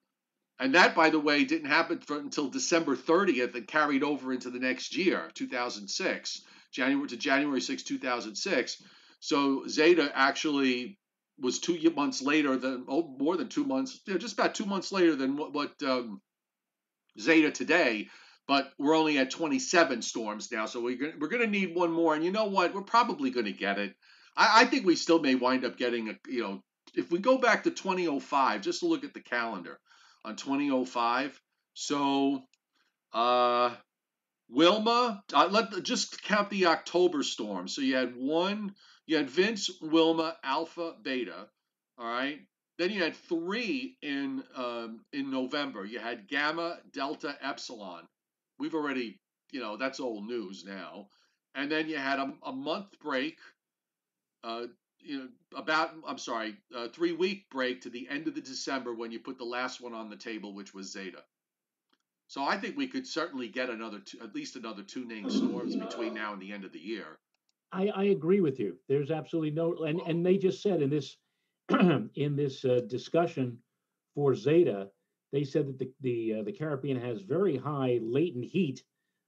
And 0.60 0.76
that, 0.76 0.96
by 0.96 1.10
the 1.10 1.20
way, 1.20 1.44
didn't 1.44 1.70
happen 1.70 2.00
for, 2.00 2.18
until 2.18 2.48
December 2.48 2.96
30th 2.96 3.56
and 3.56 3.68
carried 3.68 4.04
over 4.04 4.32
into 4.32 4.50
the 4.50 4.60
next 4.60 4.96
year, 4.96 5.30
2006, 5.34 6.42
January 6.72 7.08
to 7.10 7.18
January 7.18 7.60
6, 7.60 7.84
2006. 7.84 8.84
So 9.20 9.68
Zeta 9.68 10.12
actually 10.16 10.98
was 11.38 11.60
two 11.60 11.78
months 11.92 12.22
later 12.22 12.56
than, 12.56 12.86
oh, 12.88 13.16
more 13.20 13.36
than 13.36 13.50
two 13.50 13.66
months, 13.66 14.00
you 14.06 14.14
know, 14.14 14.20
just 14.20 14.36
about 14.36 14.56
two 14.56 14.66
months 14.66 14.94
later 14.94 15.18
than 15.18 15.36
what, 15.36 15.54
what 15.54 15.84
um, 15.84 16.22
Zeta 17.20 17.52
today. 17.52 18.08
But 18.48 18.72
we're 18.78 18.96
only 18.96 19.18
at 19.18 19.32
27 19.32 20.04
storms 20.04 20.52
now, 20.52 20.68
so 20.68 20.80
we're 20.80 21.14
we're 21.20 21.30
going 21.30 21.42
to 21.42 21.48
need 21.48 21.76
one 21.76 21.92
more. 21.92 22.14
And 22.14 22.24
you 22.24 22.32
know 22.32 22.46
what? 22.46 22.76
We're 22.76 22.84
probably 22.84 23.32
going 23.32 23.48
to 23.48 23.52
get 23.52 23.80
it. 23.80 23.96
I, 24.36 24.62
I 24.62 24.66
think 24.66 24.86
we 24.86 24.96
still 24.96 25.20
may 25.20 25.36
wind 25.36 25.66
up 25.66 25.78
getting 25.78 26.10
a 26.10 26.16
you 26.28 26.42
know 26.42 26.62
if 26.96 27.12
we 27.12 27.20
go 27.20 27.38
back 27.38 27.64
to 27.64 27.72
2005, 27.72 28.62
just 28.62 28.80
to 28.80 28.88
look 28.88 29.04
at 29.04 29.14
the 29.14 29.22
calendar 29.22 29.80
on 30.24 30.36
2005. 30.36 31.40
So, 31.74 32.44
uh, 33.14 33.76
Wilma, 34.50 35.24
uh, 35.34 35.48
let 35.52 35.84
just 35.84 36.22
count 36.24 36.50
the 36.50 36.68
October 36.68 37.24
storm. 37.24 37.68
So 37.68 37.82
you 37.82 37.96
had 37.96 38.16
one, 38.16 38.76
you 39.08 39.18
had 39.18 39.30
Vince, 39.30 39.70
Wilma, 39.82 40.38
Alpha, 40.44 40.94
Beta. 41.02 41.48
All 41.98 42.08
right. 42.08 42.40
Then 42.78 42.92
you 42.92 43.02
had 43.02 43.16
three 43.16 43.98
in 44.02 44.44
um, 44.56 45.02
in 45.14 45.32
November. 45.32 45.86
You 45.86 46.00
had 46.00 46.28
Gamma, 46.28 46.78
Delta, 46.92 47.38
Epsilon. 47.42 48.04
We've 48.60 48.76
already, 48.76 49.20
you 49.52 49.62
know, 49.62 49.78
that's 49.78 50.00
old 50.02 50.28
news 50.28 50.66
now. 50.66 51.08
And 51.56 51.72
then 51.72 51.88
you 51.88 51.98
had 51.98 52.20
a, 52.20 52.34
a 52.44 52.52
month 52.52 53.00
break 53.00 53.38
uh, 54.46 54.68
you 55.00 55.20
know, 55.20 55.28
about 55.56 55.92
I'm 56.08 56.18
sorry, 56.18 56.56
a 56.76 56.90
three 56.90 57.14
week 57.14 57.50
break 57.50 57.82
to 57.82 57.90
the 57.90 58.08
end 58.10 58.28
of 58.28 58.36
the 58.36 58.42
December 58.42 58.94
when 58.94 59.12
you 59.12 59.20
put 59.20 59.38
the 59.38 59.46
last 59.46 59.82
one 59.82 59.94
on 59.94 60.10
the 60.10 60.16
table, 60.16 60.54
which 60.54 60.74
was 60.74 60.92
Zeta. 60.92 61.24
So 62.28 62.44
I 62.44 62.58
think 62.58 62.76
we 62.76 62.88
could 62.88 63.06
certainly 63.06 63.48
get 63.48 63.70
another, 63.70 64.00
two, 64.00 64.18
at 64.24 64.34
least 64.34 64.56
another 64.56 64.82
two 64.82 65.06
named 65.06 65.32
storms 65.32 65.76
between 65.76 66.16
now 66.16 66.34
and 66.34 66.42
the 66.42 66.52
end 66.52 66.66
of 66.66 66.72
the 66.72 66.80
year. 66.80 67.20
I, 67.72 67.90
I 67.90 68.04
agree 68.06 68.40
with 68.40 68.60
you. 68.60 68.78
There's 68.90 69.12
absolutely 69.12 69.52
no, 69.52 69.84
and 69.84 70.00
and 70.02 70.26
they 70.26 70.38
just 70.38 70.62
said 70.62 70.82
in 70.82 70.90
this 70.90 71.18
in 72.16 72.36
this 72.36 72.64
uh, 72.66 72.82
discussion 72.88 73.58
for 74.16 74.34
Zeta, 74.34 74.90
they 75.32 75.44
said 75.44 75.68
that 75.68 75.80
the 75.80 75.92
the, 76.02 76.40
uh, 76.40 76.44
the 76.44 76.52
Caribbean 76.52 77.00
has 77.00 77.22
very 77.22 77.58
high 77.58 78.00
latent 78.02 78.46
heat, 78.46 78.84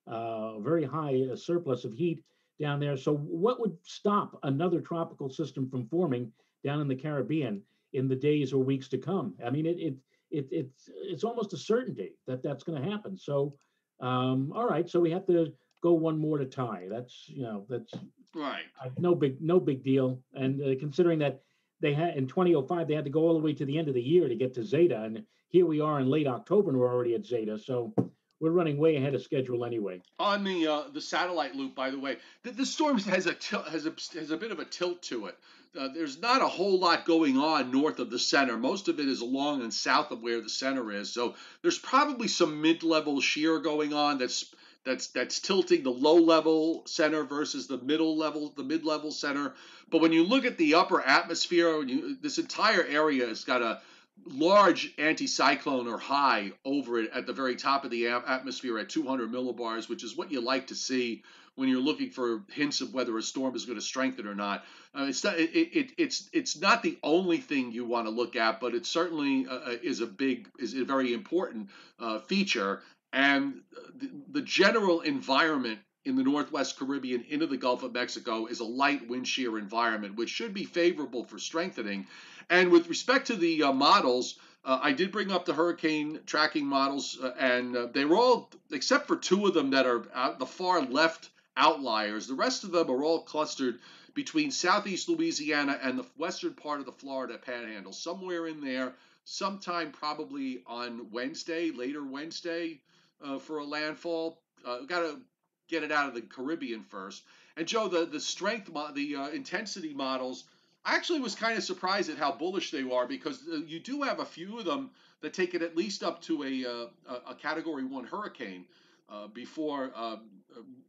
uh, 0.08 0.60
very 0.60 0.86
high 0.86 1.27
uh, 1.32 1.36
surplus 1.36 1.84
of 1.84 1.93
heat 1.93 2.23
down 2.60 2.80
there. 2.80 2.98
So, 2.98 3.15
what 3.15 3.60
would 3.60 3.78
stop 3.84 4.39
another 4.43 4.82
tropical 4.82 5.30
system 5.30 5.70
from 5.70 5.88
forming 5.88 6.32
down 6.63 6.82
in 6.82 6.88
the 6.88 6.96
Caribbean 6.96 7.62
in 7.93 8.08
the 8.08 8.15
days 8.15 8.54
or 8.54 8.63
weeks 8.63 8.88
to 8.89 8.98
come? 8.98 9.36
I 9.46 9.50
mean, 9.50 9.65
it 9.65 9.78
it, 9.78 9.96
it 10.32 10.48
it's 10.52 10.89
it's 10.93 11.24
almost 11.24 11.54
a 11.54 11.58
certainty 11.58 12.13
that 12.26 12.43
that's 12.43 12.63
going 12.63 12.82
to 12.82 12.89
happen. 12.89 13.17
So, 13.17 13.56
um, 14.00 14.52
all 14.56 14.67
right, 14.67 14.89
so 14.89 15.00
we 15.00 15.12
have 15.12 15.26
to 15.28 15.54
go 15.82 15.93
one 15.93 16.17
more 16.17 16.38
to 16.38 16.46
tie. 16.46 16.88
That's 16.89 17.26
you 17.28 17.43
know 17.43 17.65
that's 17.70 17.93
right. 18.36 18.65
No 18.98 19.15
big 19.15 19.41
no 19.41 19.60
big 19.60 19.84
deal. 19.84 20.20
And 20.34 20.62
uh, 20.62 20.80
considering 20.80 21.20
that 21.20 21.41
they 21.80 21.93
had 21.93 22.17
in 22.17 22.28
2005 22.28 22.88
they 22.88 22.96
had 22.96 23.06
to 23.06 23.12
go 23.12 23.22
all 23.22 23.34
the 23.34 23.43
way 23.43 23.54
to 23.54 23.65
the 23.65 23.78
end 23.78 23.88
of 23.88 23.93
the 23.93 24.02
year 24.02 24.28
to 24.28 24.36
get 24.36 24.54
to 24.56 24.63
Zeta, 24.63 25.04
and 25.04 25.24
here 25.50 25.65
we 25.65 25.80
are 25.80 26.00
in 26.00 26.10
late 26.10 26.28
October 26.28 26.70
and 26.70 26.80
we're 26.80 26.93
already 26.93 27.15
at 27.15 27.26
Zeta. 27.26 27.58
So 27.58 27.93
we're 28.39 28.52
running 28.52 28.78
way 28.78 28.95
ahead 28.95 29.15
of 29.15 29.23
schedule 29.23 29.65
anyway. 29.65 30.02
On 30.19 30.43
the 30.43 30.67
uh, 30.67 30.84
the 30.93 31.02
satellite 31.02 31.56
loop, 31.56 31.76
by 31.76 31.89
the 31.89 32.00
way, 32.00 32.17
the, 32.43 32.52
the 32.52 32.65
storm 32.65 33.00
has 33.00 33.26
a 33.28 33.36
has 33.69 33.86
a 33.86 33.93
has 34.17 34.32
a 34.32 34.38
bit 34.38 34.52
of 34.52 34.60
a 34.60 34.65
tilt 34.65 35.02
to 35.04 35.28
it. 35.28 35.38
Uh, 35.78 35.89
there's 35.93 36.19
not 36.19 36.41
a 36.41 36.47
whole 36.47 36.80
lot 36.80 37.06
going 37.06 37.38
on 37.38 37.71
north 37.71 38.00
of 38.00 38.10
the 38.10 38.17
center. 38.17 38.58
Most 38.58 38.88
of 38.88 39.00
it 39.00 39.08
is 39.08 39.21
along 39.21 39.62
and 39.62 39.73
south 39.73 40.12
of 40.12 40.23
where 40.23 40.41
the 40.41 40.50
center 40.50 40.91
is. 40.91 41.13
So 41.13 41.36
there's 41.62 41.78
probably 41.78 42.28
some 42.28 42.62
mid-level 42.62 43.21
shear 43.21 43.60
going 43.60 43.93
on 43.93 44.17
that's 44.17 44.54
that's 44.86 45.08
that's 45.08 45.39
tilting 45.39 45.84
the 45.84 45.91
low 45.91 46.15
level 46.15 46.84
center 46.88 47.23
versus 47.23 47.67
the 47.67 47.78
middle 47.78 48.17
level, 48.17 48.54
the 48.56 48.63
mid 48.63 48.86
level 48.86 49.12
center. 49.12 49.54
But 49.89 50.02
when 50.02 50.13
you 50.13 50.23
look 50.23 50.45
at 50.45 50.58
the 50.58 50.76
upper 50.76 51.02
atmosphere, 51.02 51.84
you, 51.84 52.15
this 52.21 52.38
entire 52.38 52.84
area 52.84 53.28
has 53.28 53.43
got 53.43 53.62
a 53.62 53.82
large 54.25 54.95
anticyclone 54.97 55.91
or 55.91 55.97
high 55.97 56.51
over 56.65 56.99
it 56.99 57.12
at 57.13 57.25
the 57.25 57.34
very 57.34 57.56
top 57.56 57.86
of 57.86 57.91
the 57.91 58.08
atmosphere 58.08 58.77
at 58.80 58.89
200 58.89 59.32
millibars, 59.32 59.89
which 59.89 60.03
is 60.03 60.17
what 60.17 60.32
you 60.32 60.41
like 60.41 60.67
to 60.67 60.75
see 60.75 61.23
when 61.56 61.69
you're 61.69 61.82
looking 61.82 62.12
for 62.12 62.43
hints 62.51 62.82
of 62.82 62.93
whether 62.93 63.17
a 63.17 63.21
storm 63.21 63.56
is 63.56 63.65
going 63.65 63.77
to 63.77 63.84
strengthen 63.84 64.27
or 64.27 64.36
not. 64.36 64.63
Uh, 64.97 65.06
it's 65.10 65.23
not, 65.23 65.38
it, 65.39 65.51
it, 65.51 65.91
it's 65.97 66.30
it's 66.32 66.58
not 66.58 66.84
the 66.84 66.97
only 67.03 67.38
thing 67.38 67.71
you 67.71 67.84
want 67.84 68.06
to 68.06 68.12
look 68.12 68.36
at, 68.36 68.60
but 68.60 68.75
it 68.75 68.86
certainly 68.86 69.47
uh, 69.47 69.56
uh, 69.56 69.75
is 69.82 70.01
a 70.01 70.08
big 70.08 70.47
is 70.60 70.75
a 70.75 70.86
very 70.86 71.13
important 71.13 71.69
uh, 71.99 72.19
feature. 72.19 72.82
And 73.12 73.62
the, 73.95 74.10
the 74.32 74.41
general 74.41 75.01
environment 75.01 75.80
in 76.08 76.15
the 76.15 76.24
Northwest 76.24 76.80
Caribbean 76.80 77.26
into 77.30 77.46
the 77.46 77.58
Gulf 77.58 77.84
of 77.84 77.93
Mexico 77.93 78.46
is 78.46 78.62
a 78.62 78.65
light 78.65 79.08
wind 79.08 79.28
shear 79.28 79.60
environment, 79.60 80.15
which 80.15 80.30
should 80.30 80.54
be 80.54 80.63
favorable 80.63 81.26
for 81.26 81.38
strengthening. 81.38 82.08
And 82.50 82.72
with 82.72 82.88
respect 82.88 83.28
to 83.28 83.36
the 83.36 83.63
uh, 83.63 83.74
models, 83.74 84.39
uh, 84.63 84.80
I 84.82 84.93
did 84.93 85.12
bring 85.12 85.32
up 85.32 85.46
the 85.46 85.54
hurricane 85.54 86.20
tracking 86.26 86.65
models, 86.65 87.20
uh, 87.22 87.34
and 87.38 87.76
uh, 87.76 87.88
they 87.88 88.06
were 88.06 88.15
all, 88.15 88.50
except 88.72 89.08
for 89.08 89.17
two 89.17 89.46
of 89.46 89.54
them 89.54 89.72
that 89.72 89.86
are 89.86 90.36
the 90.39 90.46
far 90.46 90.82
left 90.82 91.30
outliers, 91.58 92.28
the 92.28 92.36
rest 92.36 92.63
of 92.63 92.72
them 92.72 92.89
are 92.89 93.04
all 93.04 93.24
clustered 93.24 93.80
between 94.13 94.50
southeast 94.50 95.10
Louisiana 95.10 95.78
and 95.82 96.00
the 96.00 96.06
western 96.17 96.54
part 96.54 96.80
of 96.80 96.86
the 96.86 96.91
Florida 96.91 97.38
panhandle, 97.38 97.93
somewhere 97.93 98.48
in 98.48 98.62
there, 98.62 98.93
sometime 99.26 99.91
probably 99.91 100.63
on 100.65 101.12
Wednesday, 101.12 101.72
later 101.72 102.04
Wednesday, 102.04 102.80
uh, 103.24 103.39
for 103.39 103.60
a 103.60 103.65
landfall. 103.65 104.39
Uh, 104.65 104.80
Got 104.82 105.02
to 105.02 105.20
get 105.67 105.84
it 105.84 105.91
out 105.91 106.08
of 106.08 106.15
the 106.15 106.21
Caribbean 106.21 106.84
first. 106.84 107.23
And 107.56 107.67
Joe, 107.67 107.88
the 107.88 108.06
the 108.06 108.19
strength, 108.19 108.69
the 108.93 109.15
uh, 109.15 109.30
intensity 109.30 109.93
models, 109.93 110.45
I 110.86 110.95
actually 110.95 111.19
was 111.19 111.36
kind 111.36 111.58
of 111.58 111.63
surprised 111.63 112.10
at 112.10 112.17
how 112.17 112.32
bullish 112.32 112.71
they 112.71 112.89
are 112.89 113.08
because 113.08 113.41
uh, 113.51 113.58
you 113.65 113.80
do 113.80 114.01
have 114.03 114.19
a 114.19 114.25
few 114.25 114.60
of 114.60 114.65
them 114.65 114.91
that 115.21 115.34
take 115.34 115.53
it 115.53 115.62
at 115.62 115.75
least 115.75 116.03
up 116.03 116.21
to 116.23 116.43
a 116.43 116.65
uh, 116.65 117.19
a 117.30 117.36
Category 117.36 117.84
One 117.84 118.06
hurricane 118.06 118.65
uh, 119.10 119.27
before 119.27 119.91
um, 119.95 120.21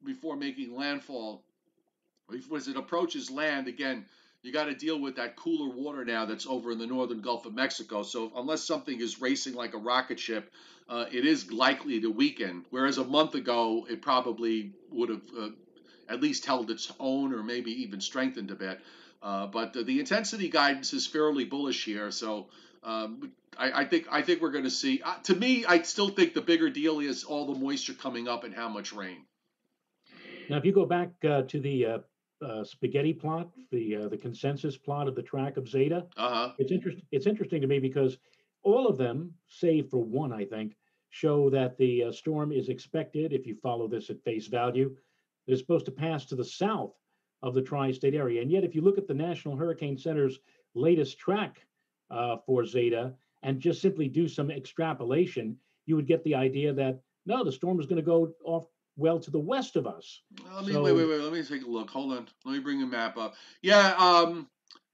before 0.04 0.36
making 0.36 0.74
landfall. 0.74 1.42
As 2.54 2.68
it 2.68 2.76
approaches 2.76 3.30
land, 3.30 3.68
again, 3.68 4.04
you 4.42 4.52
got 4.52 4.64
to 4.64 4.74
deal 4.74 5.00
with 5.00 5.16
that 5.16 5.36
cooler 5.36 5.74
water 5.74 6.04
now 6.04 6.24
that's 6.24 6.46
over 6.46 6.70
in 6.70 6.78
the 6.78 6.86
northern 6.86 7.20
Gulf 7.20 7.46
of 7.46 7.54
Mexico. 7.54 8.02
So 8.02 8.32
unless 8.36 8.62
something 8.62 9.00
is 9.00 9.20
racing 9.20 9.54
like 9.54 9.74
a 9.74 9.78
rocket 9.78 10.20
ship, 10.20 10.52
uh, 10.88 11.06
it 11.10 11.26
is 11.26 11.52
likely 11.52 12.00
to 12.00 12.10
weaken. 12.10 12.64
Whereas 12.70 12.98
a 12.98 13.04
month 13.04 13.34
ago, 13.34 13.86
it 13.90 14.00
probably 14.00 14.72
would 14.90 15.08
have 15.08 15.22
uh, 15.38 15.48
at 16.08 16.20
least 16.22 16.46
held 16.46 16.70
its 16.70 16.92
own 17.00 17.34
or 17.34 17.42
maybe 17.42 17.82
even 17.82 18.00
strengthened 18.00 18.50
a 18.50 18.54
bit. 18.54 18.80
Uh, 19.20 19.48
but 19.48 19.72
the, 19.72 19.82
the, 19.82 19.98
intensity 19.98 20.48
guidance 20.48 20.92
is 20.92 21.04
fairly 21.04 21.44
bullish 21.44 21.84
here. 21.84 22.12
So 22.12 22.46
um, 22.84 23.32
I, 23.58 23.80
I, 23.80 23.84
think 23.84 24.06
I 24.08 24.22
think 24.22 24.40
we're 24.40 24.52
going 24.52 24.64
to 24.64 24.70
see. 24.70 25.02
Uh, 25.04 25.16
to 25.24 25.34
me, 25.34 25.64
I 25.66 25.82
still 25.82 26.08
think 26.08 26.34
the 26.34 26.40
bigger 26.40 26.70
deal 26.70 27.00
is 27.00 27.24
all 27.24 27.52
the 27.52 27.58
moisture 27.58 27.94
coming 27.94 28.28
up 28.28 28.44
and 28.44 28.54
how 28.54 28.68
much 28.68 28.92
rain. 28.92 29.26
Now, 30.48 30.58
if 30.58 30.64
you 30.64 30.72
go 30.72 30.86
back 30.86 31.10
uh, 31.28 31.42
to 31.42 31.60
the 31.60 32.02
uh, 32.42 32.64
spaghetti 32.64 33.12
plot, 33.12 33.48
the 33.70 33.96
uh, 33.96 34.08
the 34.08 34.16
consensus 34.16 34.76
plot 34.76 35.08
of 35.08 35.14
the 35.14 35.22
track 35.22 35.56
of 35.56 35.68
Zeta. 35.68 36.06
Uh-huh. 36.16 36.52
It's 36.58 36.72
interesting. 36.72 37.04
It's 37.10 37.26
interesting 37.26 37.60
to 37.60 37.66
me 37.66 37.78
because 37.78 38.18
all 38.62 38.86
of 38.86 38.98
them, 38.98 39.32
save 39.46 39.88
for 39.88 39.98
one, 39.98 40.32
I 40.32 40.44
think, 40.44 40.76
show 41.10 41.50
that 41.50 41.76
the 41.78 42.04
uh, 42.04 42.12
storm 42.12 42.52
is 42.52 42.68
expected. 42.68 43.32
If 43.32 43.46
you 43.46 43.54
follow 43.54 43.88
this 43.88 44.10
at 44.10 44.22
face 44.24 44.46
value, 44.46 44.94
is 45.46 45.58
supposed 45.58 45.86
to 45.86 45.92
pass 45.92 46.26
to 46.26 46.36
the 46.36 46.44
south 46.44 46.92
of 47.42 47.54
the 47.54 47.62
tri-state 47.62 48.14
area. 48.14 48.42
And 48.42 48.50
yet, 48.50 48.64
if 48.64 48.74
you 48.74 48.82
look 48.82 48.98
at 48.98 49.06
the 49.06 49.14
National 49.14 49.56
Hurricane 49.56 49.96
Center's 49.96 50.40
latest 50.74 51.18
track 51.18 51.64
uh, 52.10 52.36
for 52.44 52.64
Zeta 52.64 53.14
and 53.42 53.60
just 53.60 53.80
simply 53.80 54.08
do 54.08 54.28
some 54.28 54.50
extrapolation, 54.50 55.56
you 55.86 55.96
would 55.96 56.06
get 56.06 56.22
the 56.24 56.34
idea 56.34 56.72
that 56.72 57.00
no, 57.26 57.44
the 57.44 57.52
storm 57.52 57.78
is 57.78 57.86
going 57.86 57.96
to 57.96 58.02
go 58.02 58.32
off 58.44 58.66
well 58.98 59.18
to 59.20 59.30
the 59.30 59.38
west 59.38 59.76
of 59.76 59.86
us. 59.86 60.20
Let 60.52 60.66
me 60.66 60.72
so, 60.72 60.82
wait, 60.82 60.92
wait, 60.92 61.08
wait. 61.08 61.20
Let 61.20 61.32
me 61.32 61.42
take 61.42 61.64
a 61.64 61.70
look. 61.70 61.88
Hold 61.90 62.12
on. 62.12 62.28
Let 62.44 62.52
me 62.52 62.58
bring 62.58 62.80
the 62.80 62.86
map 62.86 63.16
up. 63.16 63.34
Yeah. 63.62 63.94
Um. 63.96 64.48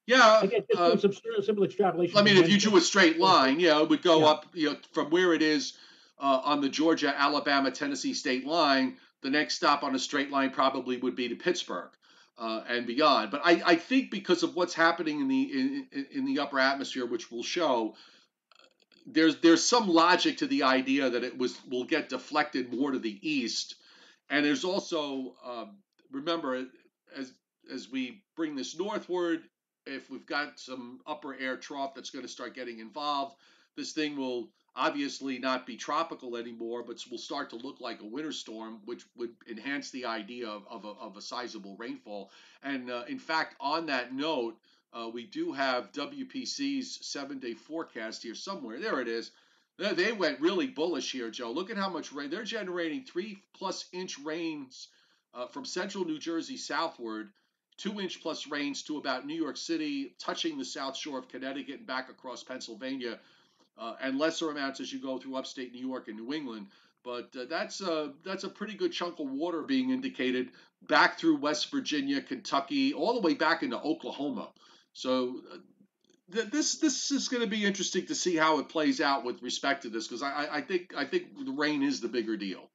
Yeah. 0.07 0.43
Again, 0.43 0.63
uh, 0.77 0.97
some 0.99 1.13
simple 1.43 1.65
extrapolation. 1.65 2.19
I 2.19 2.23
mean, 2.23 2.37
if 2.37 2.49
you 2.49 2.59
drew 2.59 2.77
a 2.77 2.81
straight 2.81 3.19
line, 3.19 3.59
yeah, 3.59 3.81
it 3.81 3.89
would 3.89 4.03
go 4.03 4.21
yeah. 4.21 4.27
up. 4.27 4.47
You 4.53 4.71
know, 4.71 4.77
from 4.93 5.11
where 5.11 5.33
it 5.33 5.43
is 5.43 5.73
uh, 6.19 6.43
on 6.45 6.61
the 6.61 6.69
Georgia, 6.69 7.15
Alabama, 7.17 7.71
Tennessee 7.71 8.15
state 8.15 8.47
line. 8.47 8.99
The 9.23 9.31
next 9.31 9.55
stop 9.55 9.83
on 9.83 9.95
a 9.95 9.99
straight 9.99 10.31
line 10.31 10.51
probably 10.51 10.99
would 10.99 11.17
be 11.17 11.29
to 11.31 11.35
Pittsburgh. 11.35 11.91
Uh, 12.37 12.65
and 12.69 12.85
beyond. 12.85 13.31
But 13.31 13.43
I, 13.45 13.63
I 13.65 13.77
think 13.77 14.11
because 14.11 14.43
of 14.43 14.57
what's 14.57 14.75
happening 14.75 15.21
in 15.21 15.29
the 15.29 15.43
in, 15.43 16.07
in 16.11 16.25
the 16.25 16.41
upper 16.41 16.59
atmosphere, 16.59 17.07
which 17.07 17.31
we'll 17.31 17.45
show, 17.45 17.95
there's 19.07 19.37
there's 19.41 19.63
some 19.63 19.89
logic 19.89 20.39
to 20.39 20.49
the 20.49 20.65
idea 20.65 21.11
that 21.11 21.23
it 21.23 21.39
was 21.39 21.57
will 21.71 21.85
get 21.85 22.09
deflected 22.09 22.73
more 22.73 22.91
to 22.91 22.99
the 22.99 23.19
east 23.23 23.77
and 24.31 24.45
there's 24.45 24.65
also 24.65 25.35
um, 25.45 25.79
remember 26.11 26.67
as 27.17 27.33
as 27.73 27.91
we 27.91 28.23
bring 28.37 28.55
this 28.55 28.79
northward, 28.79 29.43
if 29.87 30.11
we've 30.11 30.27
got 30.27 30.59
some 30.59 31.01
upper 31.07 31.35
air 31.39 31.57
trough 31.57 31.95
that's 31.95 32.11
going 32.11 32.25
to 32.25 32.31
start 32.31 32.55
getting 32.55 32.79
involved, 32.79 33.37
this 33.77 33.93
thing 33.93 34.17
will 34.17 34.51
obviously 34.77 35.39
not 35.39 35.67
be 35.67 35.77
tropical 35.77 36.37
anymore, 36.37 36.83
but 36.83 36.99
will 37.11 37.19
start 37.19 37.51
to 37.51 37.57
look 37.57 37.81
like 37.81 38.01
a 38.01 38.07
winter 38.07 38.33
storm, 38.33 38.81
which 38.85 39.05
would 39.17 39.31
enhance 39.51 39.91
the 39.91 40.05
idea 40.05 40.49
of, 40.49 40.65
of, 40.69 40.85
a, 40.85 40.89
of 41.01 41.17
a 41.17 41.23
sizable 41.23 41.77
rainfall. 41.79 42.31
And 42.63 42.91
uh, 42.91 43.05
in 43.09 43.19
fact, 43.19 43.55
on 43.61 43.87
that 43.87 44.13
note, 44.13 44.57
uh, 44.93 45.09
we 45.13 45.27
do 45.27 45.53
have 45.53 45.93
WPC's 45.93 46.99
seven 47.07 47.39
day 47.39 47.55
forecast 47.55 48.23
here 48.23 48.35
somewhere. 48.35 48.79
There 48.81 49.01
it 49.01 49.09
is. 49.09 49.31
They 49.79 50.13
went 50.13 50.41
really 50.41 50.69
bullish 50.69 51.11
here, 51.11 51.31
Joe. 51.31 51.51
Look 51.51 51.71
at 51.71 51.77
how 51.77 51.89
much 51.89 52.13
rain 52.13 52.31
they're 52.31 52.45
generating 52.45 53.03
three 53.03 53.43
plus 53.55 53.87
inch 53.93 54.19
rains 54.21 54.89
uh, 55.33 55.49
from 55.49 55.65
central 55.65 56.05
New 56.05 56.19
Jersey 56.19 56.57
southward, 56.57 57.33
two 57.77 58.01
inch 58.01 58.23
plus 58.23 58.47
rains 58.47 58.83
to 58.85 58.99
about 58.99 59.27
New 59.27 59.35
York 59.35 59.57
City, 59.57 60.15
touching 60.21 60.59
the 60.59 60.65
south 60.65 60.97
shore 60.97 61.19
of 61.19 61.29
Connecticut 61.29 61.79
and 61.79 61.87
back 61.87 62.09
across 62.09 62.45
Pennsylvania, 62.45 63.19
uh, 63.77 63.97
and 64.01 64.17
lesser 64.17 64.51
amounts 64.51 64.79
as 64.79 64.93
you 64.93 65.01
go 65.01 65.19
through 65.19 65.35
upstate 65.35 65.73
New 65.73 65.85
York 65.85 66.07
and 66.07 66.17
New 66.17 66.33
England. 66.33 66.69
But 67.03 67.35
uh, 67.37 67.47
that's 67.51 67.81
a 67.81 68.13
that's 68.25 68.45
a 68.45 68.49
pretty 68.49 68.75
good 68.75 68.93
chunk 68.93 69.19
of 69.19 69.29
water 69.29 69.63
being 69.63 69.91
indicated 69.91 70.51
back 70.83 71.19
through 71.19 71.37
West 71.37 71.71
Virginia, 71.73 72.23
Kentucky, 72.23 72.95
all 72.95 73.15
the 73.15 73.21
way 73.21 73.35
back 73.35 73.65
into 73.65 73.81
Oklahoma. 73.81 74.51
So 74.93 75.41
uh, 76.33 76.43
this 76.51 76.77
this 76.77 77.11
is 77.11 77.29
going 77.29 77.43
to 77.43 77.49
be 77.49 77.65
interesting 77.65 78.07
to 78.07 78.15
see 78.15 78.37
how 78.37 78.59
it 78.59 78.69
plays 78.69 79.01
out 79.01 79.25
with 79.25 79.43
respect 79.43 79.83
to 79.83 79.91
this 79.91 80.09
because 80.09 80.23
I, 80.23 80.47
I 80.51 80.61
think 80.61 80.95
I 80.97 81.05
think 81.05 81.45
the 81.45 81.53
rain 81.53 81.83
is 81.83 82.01
the 82.01 82.09
bigger 82.09 82.37
deal. 82.37 82.71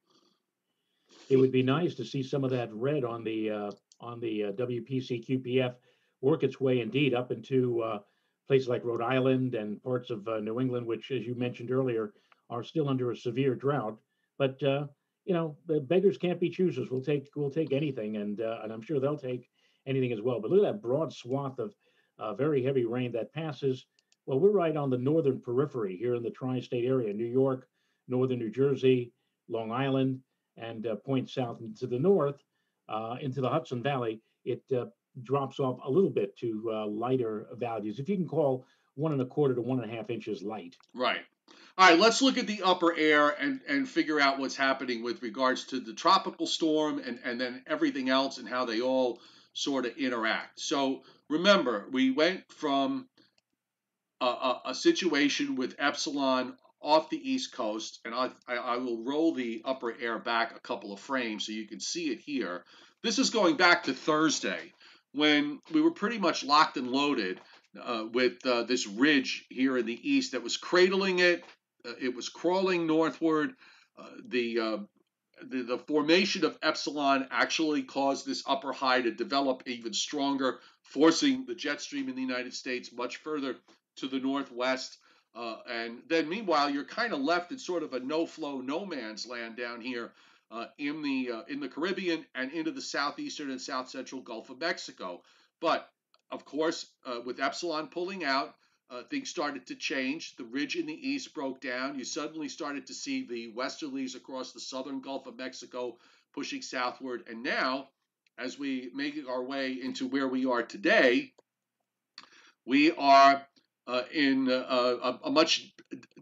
It 1.28 1.36
would 1.36 1.52
be 1.52 1.62
nice 1.62 1.94
to 1.96 2.04
see 2.04 2.22
some 2.22 2.44
of 2.44 2.50
that 2.50 2.72
red 2.72 3.04
on 3.04 3.24
the 3.24 3.50
uh, 3.50 3.70
on 4.00 4.20
the 4.20 4.44
uh, 4.44 4.52
WPC 4.52 5.26
QPF 5.26 5.74
work 6.20 6.42
its 6.42 6.60
way 6.60 6.80
indeed 6.80 7.14
up 7.14 7.30
into 7.30 7.82
uh, 7.82 7.98
places 8.46 8.68
like 8.68 8.84
Rhode 8.84 9.02
Island 9.02 9.54
and 9.54 9.82
parts 9.82 10.10
of 10.10 10.26
uh, 10.28 10.40
New 10.40 10.60
England, 10.60 10.86
which, 10.86 11.10
as 11.10 11.26
you 11.26 11.34
mentioned 11.34 11.70
earlier, 11.70 12.12
are 12.50 12.64
still 12.64 12.88
under 12.88 13.10
a 13.10 13.16
severe 13.16 13.54
drought. 13.54 13.96
But 14.38 14.62
uh, 14.62 14.86
you 15.24 15.34
know, 15.34 15.56
the 15.66 15.80
beggars 15.80 16.18
can't 16.18 16.40
be 16.40 16.50
choosers. 16.50 16.90
We'll 16.90 17.02
take 17.02 17.28
we'll 17.36 17.50
take 17.50 17.72
anything, 17.72 18.16
and 18.16 18.40
uh, 18.40 18.60
and 18.62 18.72
I'm 18.72 18.82
sure 18.82 19.00
they'll 19.00 19.18
take 19.18 19.48
anything 19.86 20.12
as 20.12 20.20
well. 20.20 20.40
But 20.40 20.50
look 20.50 20.64
at 20.64 20.72
that 20.72 20.82
broad 20.82 21.12
swath 21.12 21.58
of 21.58 21.74
uh, 22.20 22.34
very 22.34 22.62
heavy 22.62 22.84
rain 22.84 23.12
that 23.12 23.32
passes. 23.32 23.86
Well, 24.26 24.38
we're 24.38 24.50
right 24.50 24.76
on 24.76 24.90
the 24.90 24.98
northern 24.98 25.40
periphery 25.40 25.96
here 25.96 26.14
in 26.14 26.22
the 26.22 26.30
tri 26.30 26.60
state 26.60 26.84
area 26.84 27.12
New 27.12 27.24
York, 27.24 27.66
northern 28.06 28.38
New 28.38 28.50
Jersey, 28.50 29.12
Long 29.48 29.72
Island, 29.72 30.20
and 30.56 30.86
uh, 30.86 30.96
points 30.96 31.34
south 31.34 31.60
to 31.80 31.86
the 31.86 31.98
north 31.98 32.42
uh, 32.88 33.16
into 33.20 33.40
the 33.40 33.48
Hudson 33.48 33.82
Valley. 33.82 34.20
It 34.44 34.62
uh, 34.76 34.86
drops 35.22 35.58
off 35.58 35.80
a 35.84 35.90
little 35.90 36.10
bit 36.10 36.36
to 36.38 36.70
uh, 36.72 36.86
lighter 36.86 37.46
values, 37.54 37.98
if 37.98 38.08
you 38.08 38.16
can 38.16 38.28
call 38.28 38.66
one 38.94 39.12
and 39.12 39.20
a 39.20 39.26
quarter 39.26 39.54
to 39.54 39.62
one 39.62 39.80
and 39.80 39.90
a 39.90 39.96
half 39.96 40.10
inches 40.10 40.42
light. 40.42 40.76
Right. 40.94 41.20
All 41.78 41.88
right, 41.88 41.98
let's 41.98 42.20
look 42.20 42.36
at 42.36 42.46
the 42.46 42.62
upper 42.62 42.94
air 42.94 43.30
and, 43.30 43.60
and 43.66 43.88
figure 43.88 44.20
out 44.20 44.38
what's 44.38 44.56
happening 44.56 45.02
with 45.02 45.22
regards 45.22 45.64
to 45.66 45.80
the 45.80 45.94
tropical 45.94 46.46
storm 46.46 46.98
and, 46.98 47.18
and 47.24 47.40
then 47.40 47.62
everything 47.66 48.10
else 48.10 48.38
and 48.38 48.48
how 48.48 48.66
they 48.66 48.80
all 48.80 49.20
sort 49.54 49.86
of 49.86 49.96
interact. 49.96 50.60
So 50.60 51.02
remember, 51.30 51.86
we 51.90 52.10
went 52.10 52.42
from 52.52 53.08
a, 54.20 54.26
a, 54.26 54.62
a 54.66 54.74
situation 54.74 55.56
with 55.56 55.76
epsilon 55.78 56.54
off 56.82 57.10
the 57.10 57.30
east 57.30 57.52
coast, 57.52 58.00
and 58.04 58.14
I, 58.14 58.30
I, 58.48 58.76
will 58.78 59.04
roll 59.04 59.34
the 59.34 59.62
upper 59.64 59.94
air 60.00 60.18
back 60.18 60.56
a 60.56 60.60
couple 60.60 60.92
of 60.92 61.00
frames 61.00 61.46
so 61.46 61.52
you 61.52 61.68
can 61.68 61.80
see 61.80 62.10
it 62.10 62.20
here. 62.20 62.64
This 63.02 63.18
is 63.18 63.30
going 63.30 63.56
back 63.56 63.84
to 63.84 63.92
Thursday 63.92 64.72
when 65.12 65.60
we 65.72 65.82
were 65.82 65.90
pretty 65.90 66.18
much 66.18 66.42
locked 66.42 66.78
and 66.78 66.90
loaded 66.90 67.38
uh, 67.80 68.04
with 68.12 68.44
uh, 68.46 68.62
this 68.62 68.86
ridge 68.86 69.44
here 69.50 69.76
in 69.76 69.86
the 69.86 70.10
east 70.10 70.32
that 70.32 70.42
was 70.42 70.56
cradling 70.56 71.18
it. 71.18 71.44
Uh, 71.86 71.92
it 72.00 72.14
was 72.14 72.28
crawling 72.28 72.86
northward. 72.86 73.52
Uh, 73.98 74.04
the, 74.28 74.58
uh, 74.58 74.78
the, 75.48 75.62
the 75.62 75.78
formation 75.78 76.44
of 76.44 76.58
epsilon 76.62 77.26
actually 77.30 77.82
caused 77.82 78.26
this 78.26 78.42
upper 78.46 78.72
high 78.72 79.00
to 79.00 79.10
develop 79.10 79.62
even 79.66 79.92
stronger, 79.92 80.60
forcing 80.82 81.46
the 81.46 81.54
jet 81.54 81.80
stream 81.80 82.08
in 82.08 82.14
the 82.14 82.22
United 82.22 82.54
States 82.54 82.92
much 82.92 83.18
further 83.18 83.56
to 83.96 84.08
the 84.08 84.18
northwest. 84.18 84.98
Uh, 85.34 85.56
and 85.68 86.02
then, 86.08 86.28
meanwhile, 86.28 86.68
you're 86.68 86.84
kind 86.84 87.12
of 87.12 87.20
left 87.20 87.52
in 87.52 87.58
sort 87.58 87.82
of 87.82 87.92
a 87.92 88.00
no-flow, 88.00 88.60
no 88.60 88.84
man's 88.84 89.26
land 89.26 89.56
down 89.56 89.80
here 89.80 90.10
in 90.78 91.02
the 91.02 91.44
in 91.48 91.60
the 91.60 91.68
Caribbean 91.68 92.24
and 92.34 92.50
into 92.52 92.72
the 92.72 92.80
southeastern 92.80 93.50
and 93.50 93.60
south 93.60 93.88
central 93.88 94.20
Gulf 94.20 94.50
of 94.50 94.58
Mexico. 94.58 95.22
But 95.60 95.88
of 96.30 96.44
course, 96.44 96.86
uh, 97.04 97.20
with 97.24 97.40
Epsilon 97.40 97.88
pulling 97.88 98.24
out, 98.24 98.54
uh, 98.90 99.02
things 99.04 99.30
started 99.30 99.66
to 99.66 99.76
change. 99.76 100.36
The 100.36 100.44
ridge 100.44 100.76
in 100.76 100.86
the 100.86 101.08
east 101.08 101.32
broke 101.32 101.60
down. 101.60 101.98
You 101.98 102.04
suddenly 102.04 102.48
started 102.48 102.86
to 102.86 102.94
see 102.94 103.26
the 103.26 103.52
westerlies 103.56 104.16
across 104.16 104.52
the 104.52 104.60
southern 104.60 105.00
Gulf 105.00 105.26
of 105.26 105.36
Mexico 105.36 105.96
pushing 106.34 106.62
southward. 106.62 107.24
And 107.28 107.42
now, 107.42 107.88
as 108.38 108.58
we 108.58 108.90
make 108.94 109.16
our 109.28 109.42
way 109.42 109.78
into 109.80 110.08
where 110.08 110.28
we 110.28 110.46
are 110.46 110.62
today, 110.62 111.32
we 112.66 112.90
are 112.92 113.46
uh, 113.86 114.02
in 114.12 114.48
a, 114.48 114.52
a, 114.52 115.20
a, 115.24 115.30
much 115.30 115.72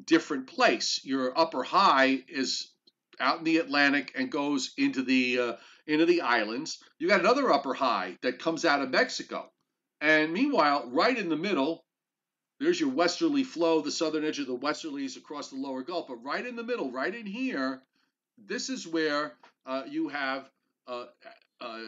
different 0.05 0.47
place. 0.47 1.01
Your 1.05 1.39
upper 1.39 1.63
high 1.63 2.23
is 2.29 2.73
out 3.21 3.39
in 3.39 3.45
the 3.45 3.59
Atlantic 3.59 4.13
and 4.15 4.31
goes 4.31 4.73
into 4.79 5.03
the 5.03 5.39
uh, 5.39 5.53
into 5.87 6.07
the 6.07 6.21
islands. 6.23 6.79
You 6.99 7.09
got 7.09 7.21
another 7.21 7.53
upper 7.53 7.75
high 7.75 8.19
that 8.23 8.39
comes 8.39 8.65
out 8.65 8.81
of 8.81 8.91
Mexico. 8.91 9.51
And 10.01 10.33
meanwhile, 10.33 10.89
right 10.91 11.17
in 11.17 11.29
the 11.29 11.37
middle, 11.37 11.85
there's 12.61 12.81
your 12.81 12.91
westerly 12.91 13.45
flow, 13.45 13.81
the 13.81 13.91
southern 13.91 14.25
edge 14.25 14.39
of 14.39 14.47
the 14.47 14.57
westerlies 14.57 15.17
across 15.17 15.51
the 15.51 15.57
lower 15.57 15.83
Gulf. 15.83 16.09
But 16.09 16.25
right 16.25 16.45
in 16.45 16.57
the 16.57 16.65
middle, 16.65 16.91
right 16.91 17.15
in 17.15 17.27
here, 17.27 17.83
this 18.37 18.69
is 18.69 18.87
where 18.87 19.35
uh, 19.67 19.83
you 19.89 20.09
have 20.09 20.51
uh, 20.87 21.07
uh, 21.61 21.81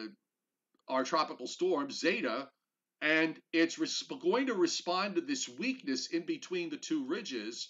our 0.87 1.03
tropical 1.03 1.47
storm, 1.47 1.91
Zeta, 1.91 2.47
and 3.01 3.39
it's 3.51 3.77
going 4.03 4.47
to 4.47 4.53
respond 4.53 5.15
to 5.15 5.21
this 5.21 5.49
weakness 5.49 6.07
in 6.07 6.25
between 6.25 6.69
the 6.69 6.77
two 6.77 7.05
ridges 7.05 7.69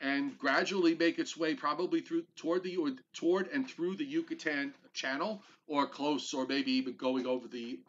and 0.00 0.38
gradually 0.38 0.94
make 0.94 1.18
its 1.18 1.36
way 1.36 1.54
probably 1.54 2.00
through 2.00 2.24
toward 2.36 2.62
the 2.62 2.76
or 2.76 2.90
toward 3.12 3.48
and 3.48 3.68
through 3.68 3.96
the 3.96 4.04
Yucatan 4.04 4.72
Channel 4.94 5.42
or 5.66 5.88
close 5.88 6.32
or 6.32 6.46
maybe 6.46 6.72
even 6.72 6.96
going 6.96 7.26
over 7.26 7.48
the 7.48 7.80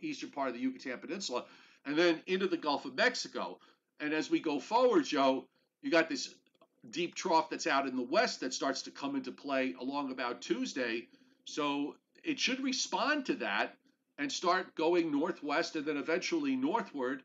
eastern 0.00 0.30
part 0.30 0.48
of 0.48 0.54
the 0.54 0.60
Yucatan 0.60 0.98
Peninsula, 0.98 1.44
and 1.84 1.96
then 1.96 2.20
into 2.26 2.46
the 2.46 2.56
Gulf 2.56 2.84
of 2.84 2.94
Mexico. 2.94 3.58
And 4.00 4.12
as 4.12 4.30
we 4.30 4.40
go 4.40 4.58
forward, 4.58 5.04
Joe, 5.04 5.46
you 5.82 5.90
got 5.90 6.08
this 6.08 6.34
deep 6.90 7.14
trough 7.14 7.50
that's 7.50 7.66
out 7.66 7.86
in 7.86 7.96
the 7.96 8.02
west 8.02 8.40
that 8.40 8.54
starts 8.54 8.82
to 8.82 8.90
come 8.90 9.16
into 9.16 9.32
play 9.32 9.74
along 9.80 10.12
about 10.12 10.40
Tuesday. 10.40 11.08
So 11.44 11.96
it 12.22 12.38
should 12.38 12.62
respond 12.62 13.26
to 13.26 13.34
that 13.34 13.76
and 14.18 14.30
start 14.30 14.74
going 14.74 15.10
northwest 15.10 15.76
and 15.76 15.84
then 15.84 15.96
eventually 15.96 16.56
northward. 16.56 17.22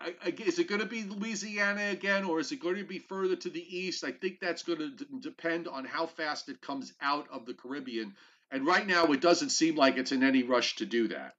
I, 0.00 0.14
I, 0.24 0.34
is 0.44 0.58
it 0.58 0.68
going 0.68 0.80
to 0.80 0.86
be 0.86 1.04
Louisiana 1.04 1.90
again, 1.90 2.24
or 2.24 2.40
is 2.40 2.50
it 2.50 2.60
going 2.60 2.76
to 2.76 2.84
be 2.84 2.98
further 2.98 3.36
to 3.36 3.48
the 3.48 3.76
east? 3.76 4.04
I 4.04 4.10
think 4.10 4.40
that's 4.40 4.62
going 4.62 4.80
to 4.80 4.90
d- 4.90 5.06
depend 5.20 5.68
on 5.68 5.84
how 5.84 6.06
fast 6.06 6.48
it 6.48 6.60
comes 6.60 6.92
out 7.00 7.28
of 7.30 7.46
the 7.46 7.54
Caribbean 7.54 8.14
and 8.54 8.64
right 8.64 8.86
now, 8.86 9.06
it 9.06 9.20
doesn't 9.20 9.50
seem 9.50 9.74
like 9.74 9.96
it's 9.96 10.12
in 10.12 10.22
any 10.22 10.44
rush 10.44 10.76
to 10.76 10.86
do 10.86 11.08
that. 11.08 11.34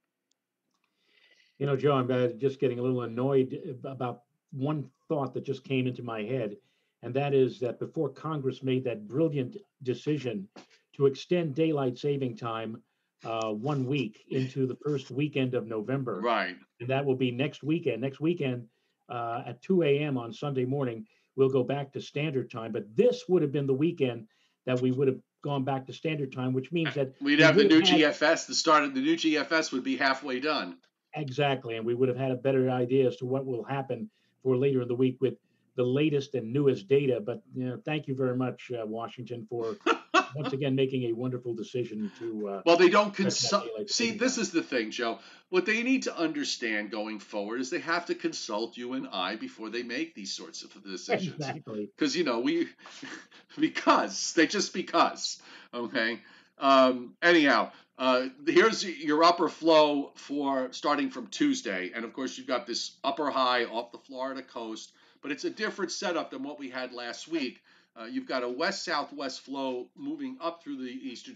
You 1.59 1.65
know, 1.65 1.77
Joe, 1.77 1.93
I'm 1.93 2.11
uh, 2.11 2.27
just 2.37 2.59
getting 2.59 2.79
a 2.79 2.81
little 2.81 3.03
annoyed 3.03 3.77
about 3.85 4.23
one 4.51 4.89
thought 5.07 5.33
that 5.33 5.45
just 5.45 5.63
came 5.63 5.87
into 5.87 6.03
my 6.03 6.21
head, 6.23 6.57
and 7.01 7.13
that 7.13 7.33
is 7.33 7.59
that 7.59 7.79
before 7.79 8.09
Congress 8.09 8.63
made 8.63 8.83
that 8.83 9.07
brilliant 9.07 9.57
decision 9.83 10.47
to 10.95 11.05
extend 11.05 11.55
daylight 11.55 11.97
saving 11.97 12.35
time 12.35 12.81
uh, 13.23 13.51
one 13.51 13.85
week 13.85 14.25
into 14.29 14.67
the 14.67 14.75
first 14.75 15.11
weekend 15.11 15.53
of 15.53 15.65
November, 15.65 16.19
right? 16.19 16.55
And 16.79 16.89
that 16.89 17.05
will 17.05 17.15
be 17.15 17.31
next 17.31 17.63
weekend. 17.63 18.01
Next 18.01 18.19
weekend 18.19 18.67
uh, 19.09 19.43
at 19.45 19.61
2 19.61 19.83
a.m. 19.83 20.17
on 20.17 20.33
Sunday 20.33 20.65
morning, 20.65 21.05
we'll 21.35 21.49
go 21.49 21.63
back 21.63 21.93
to 21.93 22.01
standard 22.01 22.51
time. 22.51 22.71
But 22.71 22.95
this 22.95 23.23
would 23.27 23.41
have 23.41 23.51
been 23.51 23.67
the 23.67 23.73
weekend 23.73 24.27
that 24.65 24.81
we 24.81 24.91
would 24.91 25.07
have 25.07 25.19
gone 25.43 25.63
back 25.63 25.85
to 25.85 25.93
standard 25.93 26.33
time, 26.33 26.53
which 26.53 26.71
means 26.71 26.93
that 26.95 27.13
we'd 27.21 27.39
have 27.39 27.55
the 27.55 27.63
new 27.63 27.79
had, 27.79 27.85
GFS. 27.85 28.47
The 28.47 28.55
start 28.55 28.83
of 28.83 28.93
the 28.93 29.01
new 29.01 29.15
GFS 29.15 29.71
would 29.71 29.83
be 29.83 29.95
halfway 29.95 30.39
done. 30.39 30.77
Exactly, 31.15 31.77
and 31.77 31.85
we 31.85 31.95
would 31.95 32.09
have 32.09 32.17
had 32.17 32.31
a 32.31 32.35
better 32.35 32.69
idea 32.69 33.07
as 33.07 33.17
to 33.17 33.25
what 33.25 33.45
will 33.45 33.63
happen 33.63 34.09
for 34.43 34.57
later 34.57 34.81
in 34.81 34.87
the 34.87 34.95
week 34.95 35.17
with 35.21 35.35
the 35.75 35.83
latest 35.83 36.35
and 36.35 36.51
newest 36.51 36.87
data. 36.87 37.19
But 37.25 37.41
you 37.55 37.65
know, 37.65 37.79
thank 37.83 38.07
you 38.07 38.15
very 38.15 38.35
much, 38.35 38.71
uh, 38.71 38.85
Washington, 38.85 39.45
for 39.49 39.75
once 40.35 40.53
again 40.53 40.75
making 40.75 41.03
a 41.03 41.13
wonderful 41.13 41.53
decision 41.53 42.11
to. 42.19 42.49
Uh, 42.49 42.61
well, 42.65 42.77
they 42.77 42.89
don't 42.89 43.13
consult. 43.13 43.65
See, 43.87 44.11
this 44.11 44.37
is 44.37 44.51
the 44.51 44.63
thing, 44.63 44.91
Joe. 44.91 45.19
What 45.49 45.65
they 45.65 45.83
need 45.83 46.03
to 46.03 46.17
understand 46.17 46.91
going 46.91 47.19
forward 47.19 47.61
is 47.61 47.69
they 47.69 47.79
have 47.79 48.05
to 48.07 48.15
consult 48.15 48.77
you 48.77 48.93
and 48.93 49.07
I 49.11 49.35
before 49.35 49.69
they 49.69 49.83
make 49.83 50.15
these 50.15 50.33
sorts 50.33 50.63
of 50.63 50.71
decisions. 50.83 51.35
Exactly. 51.35 51.89
Because 51.95 52.15
you 52.15 52.23
know 52.23 52.39
we, 52.39 52.67
because 53.59 54.33
they 54.33 54.47
just 54.47 54.73
because. 54.73 55.41
Okay. 55.73 56.19
Um, 56.57 57.15
anyhow, 57.21 57.71
uh, 57.97 58.27
here's 58.45 58.83
your 58.83 59.23
upper 59.23 59.49
flow 59.49 60.11
for 60.15 60.71
starting 60.71 61.09
from 61.09 61.27
Tuesday, 61.27 61.91
and 61.95 62.05
of 62.05 62.13
course 62.13 62.37
you've 62.37 62.47
got 62.47 62.67
this 62.67 62.91
upper 63.03 63.29
high 63.29 63.65
off 63.65 63.91
the 63.91 63.97
Florida 63.97 64.41
coast, 64.41 64.91
but 65.21 65.31
it's 65.31 65.45
a 65.45 65.49
different 65.49 65.91
setup 65.91 66.31
than 66.31 66.43
what 66.43 66.59
we 66.59 66.69
had 66.69 66.93
last 66.93 67.27
week 67.27 67.61
uh, 67.97 68.05
you've 68.05 68.27
got 68.27 68.43
a 68.43 68.49
west-southwest 68.49 69.41
flow 69.41 69.87
moving 69.95 70.37
up 70.41 70.61
through 70.61 70.77
the 70.77 70.91
eastern 70.91 71.35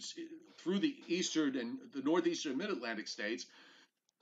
through 0.57 0.79
the 0.79 0.95
eastern 1.07 1.55
and 1.55 1.77
the 1.93 2.01
northeastern 2.01 2.57
mid-Atlantic 2.57 3.07
states. 3.07 3.45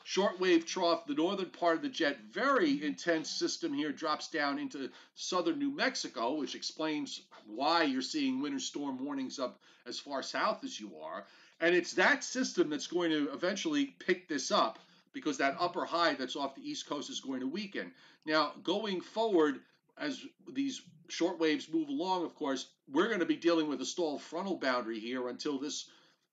Shortwave 0.05 0.65
trough, 0.65 1.05
the 1.05 1.15
northern 1.15 1.49
part 1.49 1.75
of 1.75 1.81
the 1.81 1.89
jet, 1.89 2.17
very 2.31 2.81
intense 2.85 3.29
system 3.29 3.73
here 3.73 3.91
drops 3.91 4.29
down 4.29 4.57
into 4.59 4.89
southern 5.15 5.59
New 5.59 5.71
Mexico, 5.71 6.35
which 6.35 6.55
explains 6.55 7.23
why 7.45 7.83
you're 7.83 8.01
seeing 8.01 8.39
winter 8.39 8.59
storm 8.59 9.03
warnings 9.03 9.39
up 9.39 9.59
as 9.85 9.99
far 9.99 10.21
south 10.21 10.63
as 10.63 10.79
you 10.79 10.91
are. 11.01 11.25
And 11.59 11.75
it's 11.75 11.93
that 11.93 12.23
system 12.23 12.69
that's 12.69 12.87
going 12.87 13.11
to 13.11 13.31
eventually 13.31 13.85
pick 13.85 14.27
this 14.27 14.51
up 14.51 14.79
because 15.13 15.37
that 15.39 15.57
upper 15.59 15.85
high 15.85 16.13
that's 16.13 16.35
off 16.35 16.55
the 16.55 16.69
east 16.69 16.87
coast 16.87 17.09
is 17.09 17.19
going 17.19 17.39
to 17.39 17.47
weaken. 17.47 17.91
Now, 18.25 18.51
going 18.63 19.01
forward, 19.01 19.59
as 19.97 20.23
these 20.51 20.81
short 21.07 21.39
waves 21.39 21.67
move 21.71 21.89
along, 21.89 22.25
of 22.25 22.35
course, 22.35 22.67
we're 22.91 23.07
going 23.07 23.21
to 23.21 23.25
be 23.25 23.35
dealing 23.35 23.67
with 23.67 23.81
a 23.81 23.85
stalled 23.85 24.21
frontal 24.21 24.57
boundary 24.57 24.99
here 24.99 25.27
until 25.29 25.57
this 25.59 25.89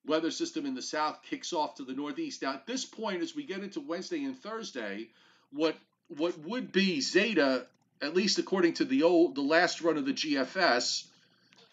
weather 0.07 0.31
system 0.31 0.67
in 0.67 0.75
the 0.75 0.83
south 0.83 1.21
kicks 1.23 1.53
off 1.53 1.77
to 1.77 1.85
the 1.85 1.95
northeast. 1.95 2.43
Now, 2.43 2.53
at 2.53 2.67
this 2.67 2.85
point, 2.85 3.23
as 3.23 3.35
we 3.35 3.45
get 3.45 3.63
into 3.63 3.81
Wednesday 3.81 4.25
and 4.25 4.39
Thursday, 4.39 5.09
what 5.51 5.77
what 6.09 6.39
would 6.41 6.71
be 6.71 7.01
Zeta, 7.01 7.67
at 8.03 8.15
least 8.15 8.39
according 8.39 8.75
to 8.75 8.85
the 8.85 9.05
old 9.05 9.35
the 9.35 9.41
last 9.41 9.81
run 9.81 9.97
of 9.97 10.05
the 10.05 10.13
GFS, 10.13 11.07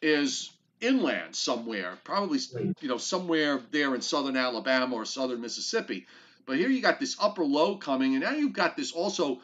is 0.01 0.49
inland 0.81 1.35
somewhere, 1.35 1.97
probably 2.03 2.39
you 2.81 2.87
know 2.87 2.97
somewhere 2.97 3.61
there 3.71 3.95
in 3.95 4.01
southern 4.01 4.35
Alabama 4.35 4.95
or 4.95 5.05
southern 5.05 5.41
Mississippi. 5.41 6.05
But 6.45 6.57
here 6.57 6.69
you 6.69 6.81
got 6.81 6.99
this 6.99 7.15
upper 7.19 7.45
low 7.45 7.77
coming, 7.77 8.15
and 8.15 8.23
now 8.23 8.31
you've 8.31 8.53
got 8.53 8.75
this 8.75 8.91
also 8.91 9.41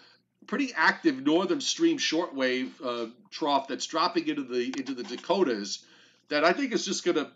pretty 0.47 0.73
active 0.75 1.25
northern 1.25 1.61
stream 1.61 1.97
shortwave 1.97 2.71
uh, 2.83 3.09
trough 3.29 3.67
that's 3.67 3.85
dropping 3.85 4.27
into 4.27 4.43
the 4.43 4.73
into 4.77 4.93
the 4.93 5.03
Dakotas 5.03 5.85
that 6.29 6.43
I 6.43 6.53
think 6.53 6.73
is 6.73 6.85
just 6.85 7.05
going 7.05 7.17
to 7.17 7.31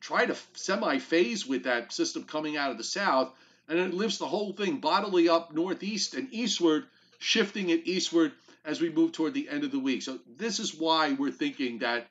try 0.00 0.26
to 0.26 0.36
semi 0.54 0.98
phase 0.98 1.46
with 1.46 1.64
that 1.64 1.92
system 1.92 2.24
coming 2.24 2.56
out 2.56 2.70
of 2.70 2.78
the 2.78 2.84
south 2.84 3.32
and 3.68 3.78
it 3.78 3.94
lifts 3.94 4.18
the 4.18 4.26
whole 4.26 4.52
thing 4.52 4.78
bodily 4.78 5.28
up 5.28 5.52
northeast 5.52 6.14
and 6.14 6.32
eastward, 6.32 6.86
shifting 7.18 7.70
it 7.70 7.86
eastward 7.86 8.32
as 8.64 8.80
we 8.80 8.90
move 8.90 9.12
toward 9.12 9.34
the 9.34 9.48
end 9.48 9.64
of 9.64 9.72
the 9.72 9.78
week. 9.78 10.02
So 10.02 10.18
this 10.36 10.58
is 10.58 10.74
why 10.74 11.12
we're 11.12 11.30
thinking 11.30 11.80
that 11.80 12.06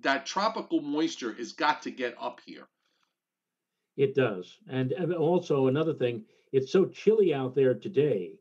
that 0.00 0.26
tropical 0.26 0.80
moisture 0.80 1.32
has 1.34 1.52
got 1.52 1.82
to 1.82 1.90
get 1.90 2.14
up 2.20 2.40
here. 2.44 2.66
It 3.96 4.14
does, 4.14 4.58
and 4.68 4.92
also 5.14 5.66
another 5.66 5.92
thing, 5.92 6.24
it's 6.50 6.72
so 6.72 6.86
chilly 6.86 7.34
out 7.34 7.54
there 7.54 7.74
today. 7.74 8.38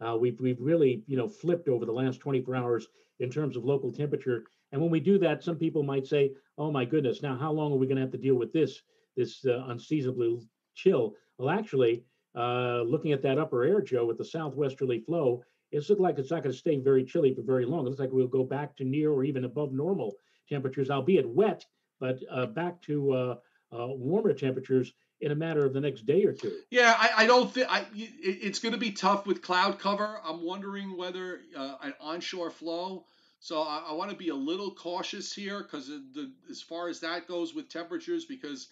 Uh, 0.00 0.16
we've 0.16 0.40
we've 0.40 0.60
really 0.60 1.04
you 1.06 1.16
know 1.16 1.28
flipped 1.28 1.68
over 1.68 1.84
the 1.84 1.92
last 1.92 2.20
24 2.20 2.56
hours 2.56 2.88
in 3.20 3.30
terms 3.30 3.56
of 3.56 3.64
local 3.64 3.92
temperature. 3.92 4.44
And 4.72 4.80
when 4.80 4.90
we 4.90 5.00
do 5.00 5.18
that, 5.18 5.44
some 5.44 5.56
people 5.56 5.82
might 5.82 6.06
say, 6.06 6.32
"Oh 6.56 6.70
my 6.70 6.86
goodness, 6.86 7.22
now 7.22 7.36
how 7.36 7.52
long 7.52 7.72
are 7.72 7.76
we 7.76 7.86
going 7.86 7.96
to 7.96 8.02
have 8.02 8.12
to 8.12 8.18
deal 8.18 8.36
with 8.36 8.52
this 8.52 8.80
this 9.14 9.44
uh, 9.44 9.64
unseasonably 9.68 10.40
chill?" 10.74 11.14
Well, 11.36 11.50
actually, 11.50 12.04
uh, 12.34 12.82
looking 12.82 13.12
at 13.12 13.22
that 13.22 13.38
upper 13.38 13.64
air, 13.64 13.82
Joe, 13.82 14.06
with 14.06 14.18
the 14.18 14.24
southwesterly 14.24 15.00
flow, 15.00 15.42
it 15.70 15.88
looks 15.88 16.00
like 16.00 16.18
it's 16.18 16.30
not 16.30 16.42
going 16.42 16.52
to 16.52 16.58
stay 16.58 16.78
very 16.78 17.04
chilly 17.04 17.34
for 17.34 17.42
very 17.42 17.66
long. 17.66 17.80
It 17.80 17.90
looks 17.90 18.00
like 18.00 18.12
we'll 18.12 18.26
go 18.26 18.44
back 18.44 18.74
to 18.76 18.84
near 18.84 19.12
or 19.12 19.22
even 19.22 19.44
above 19.44 19.72
normal 19.72 20.14
temperatures, 20.48 20.90
albeit 20.90 21.28
wet, 21.28 21.64
but 22.00 22.20
uh, 22.30 22.46
back 22.46 22.80
to 22.82 23.12
uh, 23.12 23.36
uh, 23.72 23.86
warmer 23.88 24.32
temperatures 24.32 24.92
in 25.20 25.32
a 25.32 25.34
matter 25.34 25.64
of 25.64 25.72
the 25.72 25.80
next 25.80 26.06
day 26.06 26.24
or 26.24 26.32
two. 26.32 26.52
Yeah, 26.70 26.94
I, 26.96 27.24
I 27.24 27.26
don't 27.26 27.52
think 27.52 27.68
it's 27.94 28.58
going 28.58 28.72
to 28.74 28.78
be 28.78 28.92
tough 28.92 29.26
with 29.26 29.42
cloud 29.42 29.78
cover. 29.78 30.20
I'm 30.24 30.44
wondering 30.44 30.96
whether 30.96 31.40
uh, 31.56 31.76
an 31.82 31.94
onshore 32.00 32.50
flow. 32.50 33.04
So 33.40 33.60
I, 33.60 33.86
I 33.88 33.92
want 33.92 34.10
to 34.10 34.16
be 34.16 34.30
a 34.30 34.34
little 34.34 34.74
cautious 34.74 35.32
here 35.32 35.62
because 35.62 35.90
as 36.50 36.62
far 36.62 36.88
as 36.88 37.00
that 37.00 37.28
goes 37.28 37.54
with 37.54 37.68
temperatures, 37.68 38.24
because 38.24 38.68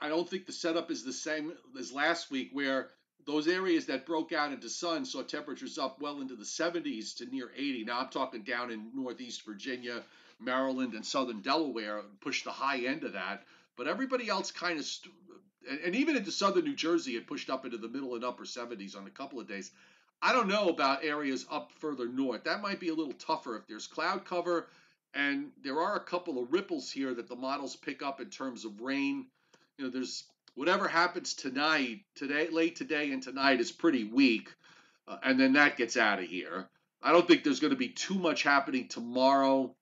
I 0.00 0.08
don't 0.08 0.28
think 0.28 0.46
the 0.46 0.52
setup 0.52 0.90
is 0.90 1.04
the 1.04 1.12
same 1.12 1.52
as 1.78 1.92
last 1.92 2.30
week, 2.30 2.50
where 2.52 2.88
those 3.26 3.48
areas 3.48 3.86
that 3.86 4.06
broke 4.06 4.32
out 4.32 4.52
into 4.52 4.68
sun 4.68 5.04
saw 5.04 5.22
temperatures 5.22 5.78
up 5.78 6.00
well 6.00 6.20
into 6.20 6.36
the 6.36 6.44
70s 6.44 7.16
to 7.16 7.26
near 7.26 7.50
80. 7.56 7.84
Now 7.84 8.00
I'm 8.00 8.08
talking 8.08 8.42
down 8.42 8.70
in 8.70 8.90
Northeast 8.94 9.44
Virginia, 9.46 10.02
Maryland, 10.44 10.94
and 10.94 11.04
Southern 11.04 11.40
Delaware, 11.40 12.02
pushed 12.20 12.44
the 12.44 12.52
high 12.52 12.78
end 12.78 13.04
of 13.04 13.14
that. 13.14 13.44
But 13.76 13.88
everybody 13.88 14.28
else 14.28 14.50
kind 14.50 14.78
of, 14.78 14.84
st- 14.84 15.14
and, 15.84 15.96
even 15.96 16.16
into 16.16 16.30
Southern 16.30 16.64
New 16.64 16.76
Jersey, 16.76 17.16
it 17.16 17.26
pushed 17.26 17.50
up 17.50 17.64
into 17.64 17.78
the 17.78 17.88
middle 17.88 18.14
and 18.14 18.24
upper 18.24 18.44
70s 18.44 18.96
on 18.96 19.06
a 19.06 19.10
couple 19.10 19.40
of 19.40 19.48
days. 19.48 19.70
I 20.22 20.32
don't 20.32 20.48
know 20.48 20.68
about 20.68 21.04
areas 21.04 21.46
up 21.50 21.72
further 21.72 22.06
north. 22.08 22.44
That 22.44 22.62
might 22.62 22.80
be 22.80 22.88
a 22.88 22.94
little 22.94 23.14
tougher 23.14 23.56
if 23.56 23.66
there's 23.66 23.86
cloud 23.86 24.24
cover, 24.24 24.68
and 25.14 25.50
there 25.62 25.80
are 25.80 25.96
a 25.96 26.00
couple 26.00 26.42
of 26.42 26.52
ripples 26.52 26.90
here 26.90 27.14
that 27.14 27.28
the 27.28 27.36
models 27.36 27.76
pick 27.76 28.02
up 28.02 28.20
in 28.20 28.30
terms 28.30 28.64
of 28.64 28.80
rain 28.80 29.26
you 29.78 29.84
know, 29.84 29.90
there's 29.90 30.24
whatever 30.54 30.86
happens 30.88 31.34
tonight, 31.34 32.00
today, 32.14 32.48
late 32.48 32.76
today 32.76 33.12
and 33.12 33.22
tonight 33.22 33.60
is 33.60 33.72
pretty 33.72 34.04
weak, 34.04 34.48
uh, 35.08 35.16
and 35.22 35.38
then 35.38 35.54
that 35.54 35.76
gets 35.76 35.96
out 35.96 36.20
of 36.20 36.26
here. 36.26 36.68
I 37.02 37.12
don't 37.12 37.26
think 37.26 37.42
there's 37.42 37.60
going 37.60 37.72
to 37.72 37.78
be 37.78 37.88
too 37.88 38.14
much 38.14 38.42
happening 38.42 38.88
tomorrow. 38.88 39.74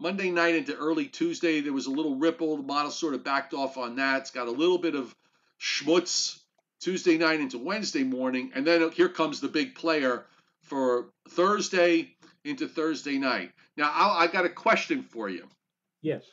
Monday 0.00 0.30
night 0.30 0.54
into 0.54 0.76
early 0.76 1.06
Tuesday, 1.06 1.60
there 1.60 1.72
was 1.72 1.86
a 1.86 1.90
little 1.90 2.16
ripple. 2.16 2.56
The 2.56 2.62
model 2.62 2.90
sort 2.90 3.14
of 3.14 3.24
backed 3.24 3.52
off 3.52 3.76
on 3.76 3.96
that. 3.96 4.22
It's 4.22 4.30
got 4.30 4.46
a 4.46 4.52
little 4.52 4.78
bit 4.78 4.94
of 4.94 5.14
schmutz 5.60 6.38
Tuesday 6.80 7.18
night 7.18 7.40
into 7.40 7.58
Wednesday 7.58 8.04
morning, 8.04 8.52
and 8.54 8.66
then 8.66 8.90
here 8.92 9.08
comes 9.08 9.40
the 9.40 9.48
big 9.48 9.74
player 9.74 10.24
for 10.62 11.06
Thursday 11.30 12.14
into 12.44 12.68
Thursday 12.68 13.18
night. 13.18 13.52
Now, 13.76 13.90
I, 13.90 14.24
I 14.24 14.26
got 14.28 14.44
a 14.44 14.50
question 14.50 15.02
for 15.02 15.28
you. 15.28 15.48
Yes. 16.00 16.24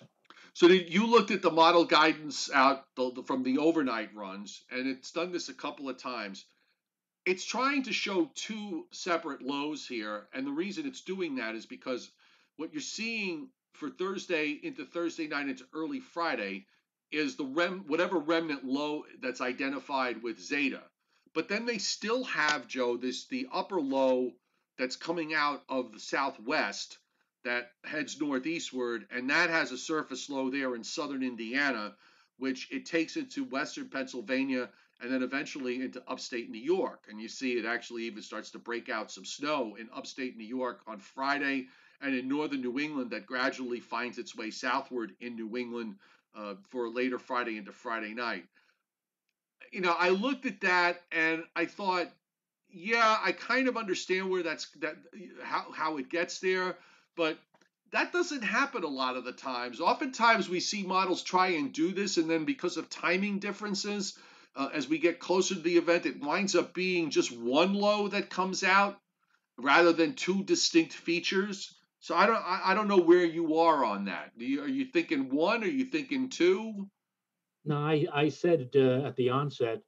So 0.54 0.68
you 0.68 1.08
looked 1.08 1.32
at 1.32 1.42
the 1.42 1.52
model 1.52 1.84
guidance 1.84 2.50
out 2.54 2.86
from 3.26 3.44
the 3.44 3.58
overnight 3.58 4.16
runs, 4.16 4.64
and 4.72 4.88
it's 4.88 5.12
done 5.12 5.32
this 5.32 5.50
a 5.50 5.54
couple 5.54 5.90
of 5.90 5.98
times. 5.98 6.46
It's 7.26 7.44
trying 7.44 7.84
to 7.84 7.94
show 7.94 8.32
two 8.36 8.86
separate 8.92 9.42
lows 9.42 9.88
here, 9.88 10.28
and 10.34 10.46
the 10.46 10.52
reason 10.52 10.86
it's 10.86 11.02
doing 11.02 11.36
that 11.36 11.56
is 11.56 11.66
because 11.66 12.12
what 12.58 12.74
you're 12.74 12.82
seeing 12.82 13.50
for 13.74 13.90
Thursday 13.90 14.52
into 14.64 14.86
Thursday 14.86 15.28
night 15.28 15.50
into 15.50 15.66
early 15.74 16.00
Friday 16.00 16.66
is 17.12 17.36
the 17.36 17.46
rem 17.46 17.86
whatever 17.88 18.18
remnant 18.18 18.66
low 18.66 19.04
that's 19.22 19.42
identified 19.42 20.24
with 20.24 20.40
zeta. 20.40 20.82
But 21.34 21.50
then 21.50 21.66
they 21.66 21.78
still 21.78 22.24
have 22.26 22.68
Joe 22.68 22.98
this 22.98 23.26
the 23.26 23.48
upper 23.52 23.82
low 23.82 24.32
that's 24.78 24.96
coming 24.96 25.34
out 25.34 25.64
of 25.70 25.92
the 25.92 26.00
southwest 26.00 26.98
that 27.44 27.72
heads 27.84 28.20
northeastward, 28.20 29.08
and 29.12 29.30
that 29.30 29.50
has 29.50 29.72
a 29.72 29.78
surface 29.78 30.30
low 30.30 30.50
there 30.50 30.76
in 30.76 30.84
southern 30.84 31.24
Indiana, 31.24 31.96
which 32.38 32.70
it 32.72 32.86
takes 32.86 33.18
into 33.18 33.44
western 33.44 33.90
Pennsylvania 33.90 34.70
and 35.02 35.12
then 35.12 35.22
eventually 35.22 35.82
into 35.82 36.04
upstate 36.10 36.50
New 36.50 36.62
York. 36.62 37.06
And 37.10 37.22
you 37.22 37.28
see 37.28 37.54
it 37.54 37.66
actually 37.66 38.04
even 38.04 38.24
starts 38.24 38.52
to 38.52 38.60
break 38.60 38.90
out 38.90 39.12
some 39.12 39.26
snow 39.26 39.76
in 39.80 39.90
upstate 39.94 40.38
New 40.38 40.46
York 40.46 40.82
on 40.88 41.00
Friday 41.00 41.68
and 42.06 42.16
in 42.16 42.28
northern 42.28 42.62
New 42.62 42.80
England 42.80 43.12
that 43.12 43.26
gradually 43.26 43.80
finds 43.80 44.18
its 44.18 44.36
way 44.36 44.52
southward 44.52 45.14
in 45.20 45.36
New 45.36 45.58
England 45.58 45.96
uh, 46.36 46.56
for 46.70 46.90
later 46.90 47.20
Friday 47.20 47.58
into 47.58 47.72
Friday 47.72 48.14
night. 48.14 48.46
You 49.72 49.82
know, 49.82 49.96
I 49.98 50.10
looked 50.10 50.46
at 50.46 50.62
that 50.62 51.02
and 51.12 51.44
I 51.56 51.66
thought, 51.66 52.08
yeah, 52.70 53.18
I 53.24 53.32
kind 53.32 53.68
of 53.68 53.78
understand 53.78 54.30
where 54.30 54.44
that's 54.44 54.70
that 54.82 54.96
how 55.44 55.72
how 55.72 55.98
it 55.98 56.10
gets 56.10 56.40
there 56.40 56.78
but 57.16 57.40
that 57.92 58.12
doesn't 58.12 58.44
happen 58.44 58.84
a 58.84 58.88
lot 58.88 59.16
of 59.16 59.24
the 59.24 59.32
times. 59.32 59.80
Oftentimes 59.80 60.50
we 60.50 60.60
see 60.60 60.84
models 60.84 61.24
try 61.24 61.50
and 61.50 61.72
do 61.72 61.94
this, 61.94 62.18
and 62.18 62.30
then 62.30 62.46
because 62.46 62.78
of 62.78 62.90
timing 62.90 63.40
differences, 63.40 64.18
uh, 64.56 64.70
as 64.74 64.88
we 64.88 64.98
get 64.98 65.20
closer 65.20 65.56
to 65.56 65.62
the 65.62 65.78
event, 65.78 66.06
it 66.06 66.22
winds 66.22 66.56
up 66.56 66.74
being 66.74 67.10
just 67.10 67.32
one 67.32 67.74
low 67.74 68.08
that 68.10 68.30
comes 68.30 68.64
out 68.64 69.00
rather 69.58 69.94
than 69.94 70.14
two 70.14 70.44
distinct 70.44 70.94
features. 70.94 71.74
So 72.06 72.16
I 72.16 72.28
don't 72.28 72.44
I, 72.46 72.62
I 72.66 72.74
don't 72.76 72.88
know 72.88 73.00
where 73.00 73.26
you 73.26 73.58
are 73.58 73.84
on 73.84 74.06
that. 74.06 74.30
You, 74.38 74.62
are 74.62 74.68
you 74.68 74.86
thinking 74.86 75.28
one? 75.28 75.64
Are 75.64 75.68
you 75.68 75.86
thinking 75.86 76.30
two? 76.30 76.88
No, 77.66 77.78
I, 77.78 78.06
I 78.14 78.30
said 78.30 78.70
uh, 78.76 79.08
at 79.08 79.16
the 79.16 79.32
onset 79.32 79.80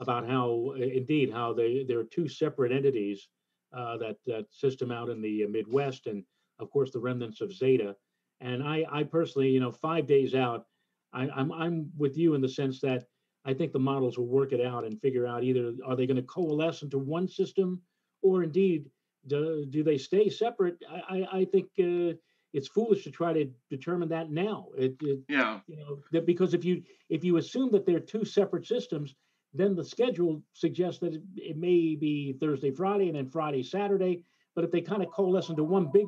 about 0.00 0.26
how 0.26 0.74
indeed 0.76 1.32
how 1.32 1.52
they 1.52 1.84
there 1.86 2.00
are 2.00 2.10
two 2.12 2.26
separate 2.26 2.72
entities 2.72 3.28
uh, 3.72 3.98
that 3.98 4.16
that 4.26 4.46
system 4.50 4.90
out 4.90 5.10
in 5.10 5.22
the 5.22 5.46
Midwest 5.46 6.08
and 6.08 6.24
of 6.58 6.72
course, 6.72 6.90
the 6.90 6.98
remnants 6.98 7.40
of 7.40 7.52
Zeta. 7.52 7.94
And 8.40 8.64
I, 8.64 8.84
I 8.90 9.04
personally, 9.04 9.50
you 9.50 9.60
know, 9.60 9.70
five 9.70 10.08
days 10.08 10.34
out, 10.34 10.66
I, 11.12 11.28
I'm 11.28 11.52
I'm 11.52 11.88
with 11.96 12.18
you 12.18 12.34
in 12.34 12.40
the 12.40 12.48
sense 12.48 12.80
that 12.80 13.04
I 13.44 13.54
think 13.54 13.72
the 13.72 13.78
models 13.78 14.18
will 14.18 14.26
work 14.26 14.52
it 14.52 14.60
out 14.60 14.84
and 14.84 15.00
figure 15.00 15.24
out 15.24 15.44
either 15.44 15.72
are 15.86 15.94
they 15.94 16.08
going 16.08 16.16
to 16.16 16.22
coalesce 16.24 16.82
into 16.82 16.98
one 16.98 17.28
system, 17.28 17.80
or 18.22 18.42
indeed 18.42 18.90
do, 19.26 19.66
do 19.68 19.82
they 19.82 19.98
stay 19.98 20.28
separate? 20.28 20.76
I 20.90 21.16
I, 21.16 21.38
I 21.38 21.44
think 21.44 21.66
uh, 21.78 22.16
it's 22.52 22.68
foolish 22.68 23.04
to 23.04 23.10
try 23.10 23.32
to 23.32 23.50
determine 23.70 24.08
that 24.08 24.30
now. 24.30 24.68
It, 24.76 24.96
it, 25.02 25.20
yeah, 25.28 25.60
you 25.66 25.76
know, 25.76 25.98
that 26.12 26.26
because 26.26 26.54
if 26.54 26.64
you 26.64 26.82
if 27.08 27.24
you 27.24 27.36
assume 27.36 27.70
that 27.72 27.86
they're 27.86 28.00
two 28.00 28.24
separate 28.24 28.66
systems, 28.66 29.14
then 29.54 29.74
the 29.74 29.84
schedule 29.84 30.42
suggests 30.52 31.00
that 31.00 31.14
it, 31.14 31.22
it 31.36 31.56
may 31.56 31.96
be 31.96 32.34
Thursday, 32.40 32.70
Friday, 32.70 33.08
and 33.08 33.16
then 33.16 33.28
Friday, 33.28 33.62
Saturday. 33.62 34.24
But 34.54 34.64
if 34.64 34.70
they 34.70 34.80
kind 34.80 35.02
of 35.02 35.10
coalesce 35.10 35.48
into 35.48 35.64
one 35.64 35.90
big 35.92 36.06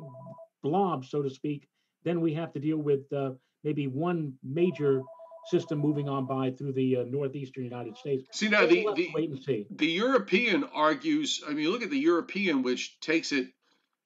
blob, 0.61 1.05
so 1.05 1.21
to 1.21 1.29
speak, 1.29 1.67
then 2.03 2.19
we 2.19 2.33
have 2.33 2.51
to 2.53 2.59
deal 2.59 2.77
with 2.77 3.11
uh, 3.13 3.31
maybe 3.63 3.87
one 3.87 4.33
major 4.43 5.01
system 5.45 5.79
moving 5.79 6.09
on 6.09 6.25
by 6.25 6.51
through 6.51 6.73
the 6.73 6.97
uh, 6.97 7.03
northeastern 7.09 7.63
United 7.63 7.97
States. 7.97 8.25
See 8.31 8.49
now, 8.49 8.65
the, 8.65 8.87
the 8.95 9.09
wait 9.13 9.29
and 9.29 9.43
see. 9.43 9.65
The 9.69 9.87
European 9.87 10.63
argues. 10.73 11.43
I 11.47 11.53
mean, 11.53 11.69
look 11.69 11.83
at 11.83 11.89
the 11.89 11.99
European, 11.99 12.63
which 12.63 12.99
takes 12.99 13.31
it 13.31 13.47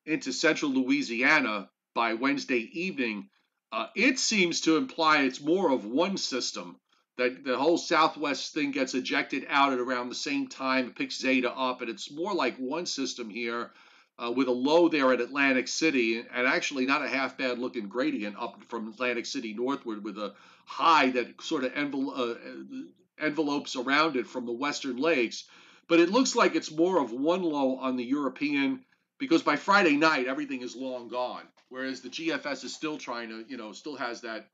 into 0.06 0.32
central 0.32 0.72
Louisiana 0.72 1.70
by 1.94 2.14
Wednesday 2.14 2.70
evening. 2.74 3.30
Uh, 3.72 3.88
it 3.96 4.18
seems 4.20 4.62
to 4.62 4.78
imply 4.78 5.24
it's 5.24 5.42
more 5.42 5.72
of 5.72 5.86
one 5.86 6.18
system. 6.18 6.78
That 7.18 7.44
the 7.44 7.58
whole 7.58 7.80
Southwest 7.80 8.54
thing 8.54 8.70
gets 8.70 8.94
ejected 8.94 9.48
out 9.50 9.74
at 9.74 9.80
around 9.80 10.10
the 10.10 10.16
same 10.16 10.48
time, 10.48 10.94
picks 10.94 11.18
Zeta 11.20 11.52
up, 11.52 11.82
and 11.82 11.90
it's 11.90 12.12
more 12.12 12.34
like 12.34 12.58
one 12.58 12.86
system 12.86 13.32
here 13.32 13.72
uh, 14.20 14.32
with 14.32 14.48
a 14.48 14.52
low 14.52 14.90
there 14.90 15.14
at 15.14 15.22
Atlantic 15.22 15.68
City, 15.68 16.20
and 16.20 16.48
actually 16.48 16.86
not 16.86 17.06
a 17.06 17.08
half 17.08 17.38
bad 17.38 17.60
looking 17.60 17.88
gradient 17.88 18.36
up 18.40 18.62
from 18.68 18.88
Atlantic 18.88 19.26
City 19.26 19.54
northward 19.54 20.04
with 20.04 20.18
a 20.18 20.34
high 20.66 21.10
that 21.12 21.42
sort 21.42 21.64
of 21.64 21.74
envel- 21.74 22.18
uh, 22.18 22.86
envelopes 23.24 23.76
around 23.76 24.16
it 24.16 24.28
from 24.28 24.46
the 24.46 24.52
western 24.52 24.98
lakes. 24.98 25.46
But 25.88 26.00
it 26.00 26.10
looks 26.10 26.36
like 26.36 26.56
it's 26.56 26.72
more 26.72 27.00
of 27.00 27.12
one 27.12 27.44
low 27.44 27.78
on 27.78 27.96
the 27.96 28.04
European 28.04 28.84
because 29.20 29.44
by 29.44 29.56
Friday 29.56 29.96
night 29.96 30.28
everything 30.28 30.62
is 30.62 30.76
long 30.76 31.08
gone, 31.08 31.44
whereas 31.70 32.02
the 32.02 32.10
GFS 32.10 32.64
is 32.64 32.74
still 32.74 32.98
trying 32.98 33.30
to, 33.30 33.46
you 33.48 33.58
know, 33.58 33.72
still 33.72 33.96
has 33.96 34.22
that 34.22 34.48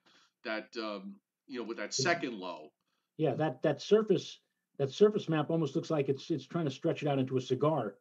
that 0.43 0.67
um, 0.77 1.15
you 1.47 1.59
know 1.59 1.65
with 1.65 1.77
that 1.77 1.93
second 1.93 2.33
low. 2.33 2.71
Yeah, 3.17 3.33
that 3.35 3.61
that 3.63 3.81
surface 3.81 4.39
that 4.77 4.91
surface 4.91 5.29
map 5.29 5.49
almost 5.49 5.75
looks 5.75 5.89
like 5.89 6.09
it's 6.09 6.29
it's 6.29 6.45
trying 6.45 6.65
to 6.65 6.71
stretch 6.71 7.01
it 7.01 7.07
out 7.07 7.19
into 7.19 7.37
a 7.37 7.41
cigar 7.41 7.95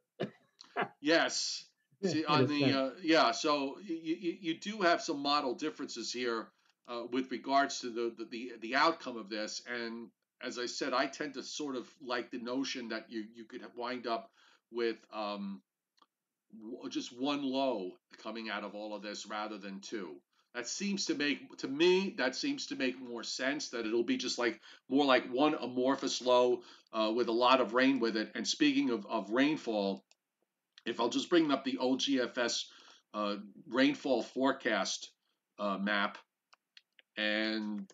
yes. 1.01 1.65
See, 2.05 2.25
on 2.25 2.49
the 2.49 2.73
uh, 2.73 2.91
yeah, 3.01 3.31
so 3.31 3.77
you, 3.85 3.97
you, 3.97 4.37
you 4.41 4.59
do 4.59 4.83
have 4.83 5.03
some 5.03 5.21
model 5.21 5.55
differences 5.55 6.13
here 6.13 6.49
uh, 6.89 7.03
with 7.13 7.31
regards 7.31 7.81
to 7.81 7.91
the, 7.91 8.27
the 8.31 8.53
the 8.61 8.75
outcome 8.75 9.17
of 9.17 9.29
this, 9.29 9.63
and 9.73 10.09
as 10.43 10.59
I 10.59 10.67
said, 10.67 10.93
I 10.93 11.07
tend 11.07 11.35
to 11.35 11.45
sort 11.45 11.77
of 11.77 11.89
like 12.05 12.31
the 12.31 12.41
notion 12.41 12.89
that 12.89 13.07
you 13.09 13.25
you 13.35 13.45
could 13.45 13.63
wind 13.77 14.09
up 14.09 14.31
with 14.73 14.97
um, 15.13 15.63
just 16.89 17.17
one 17.17 17.45
low 17.45 17.93
coming 18.23 18.51
out 18.51 18.65
of 18.65 18.75
all 18.75 18.95
of 18.95 19.03
this 19.03 19.27
rather 19.27 19.59
than 19.59 19.81
two. 19.81 20.17
That 20.55 20.69
seems 20.69 21.07
to 21.07 21.15
make 21.15 21.57
to 21.59 21.69
me 21.69 22.15
that 22.19 22.37
seems 22.37 22.67
to 22.67 22.77
make 22.77 23.01
more 23.01 23.23
sense 23.23 23.71
that 23.71 23.87
it'll 23.87 24.03
be 24.03 24.19
just 24.19 24.39
like 24.39 24.61
more 24.89 25.05
like 25.05 25.33
one 25.33 25.55
amorphous 25.55 26.21
low 26.21 26.63
uh, 26.93 27.13
with 27.15 27.29
a 27.29 27.33
lot 27.33 27.61
of 27.61 27.73
rain 27.75 28.01
with 28.01 28.17
it. 28.17 28.33
And 28.35 28.47
speaking 28.47 28.91
of, 28.91 29.07
of 29.07 29.31
rainfall, 29.31 30.05
if 30.87 31.01
I'll 31.01 31.09
just 31.09 31.31
bring 31.31 31.51
up 31.51 31.65
the 31.65 31.79
OGFS 31.81 32.65
uh, 33.15 33.37
rainfall 33.69 34.23
forecast 34.23 35.11
uh, 35.59 35.79
map, 35.79 36.19
and 37.17 37.87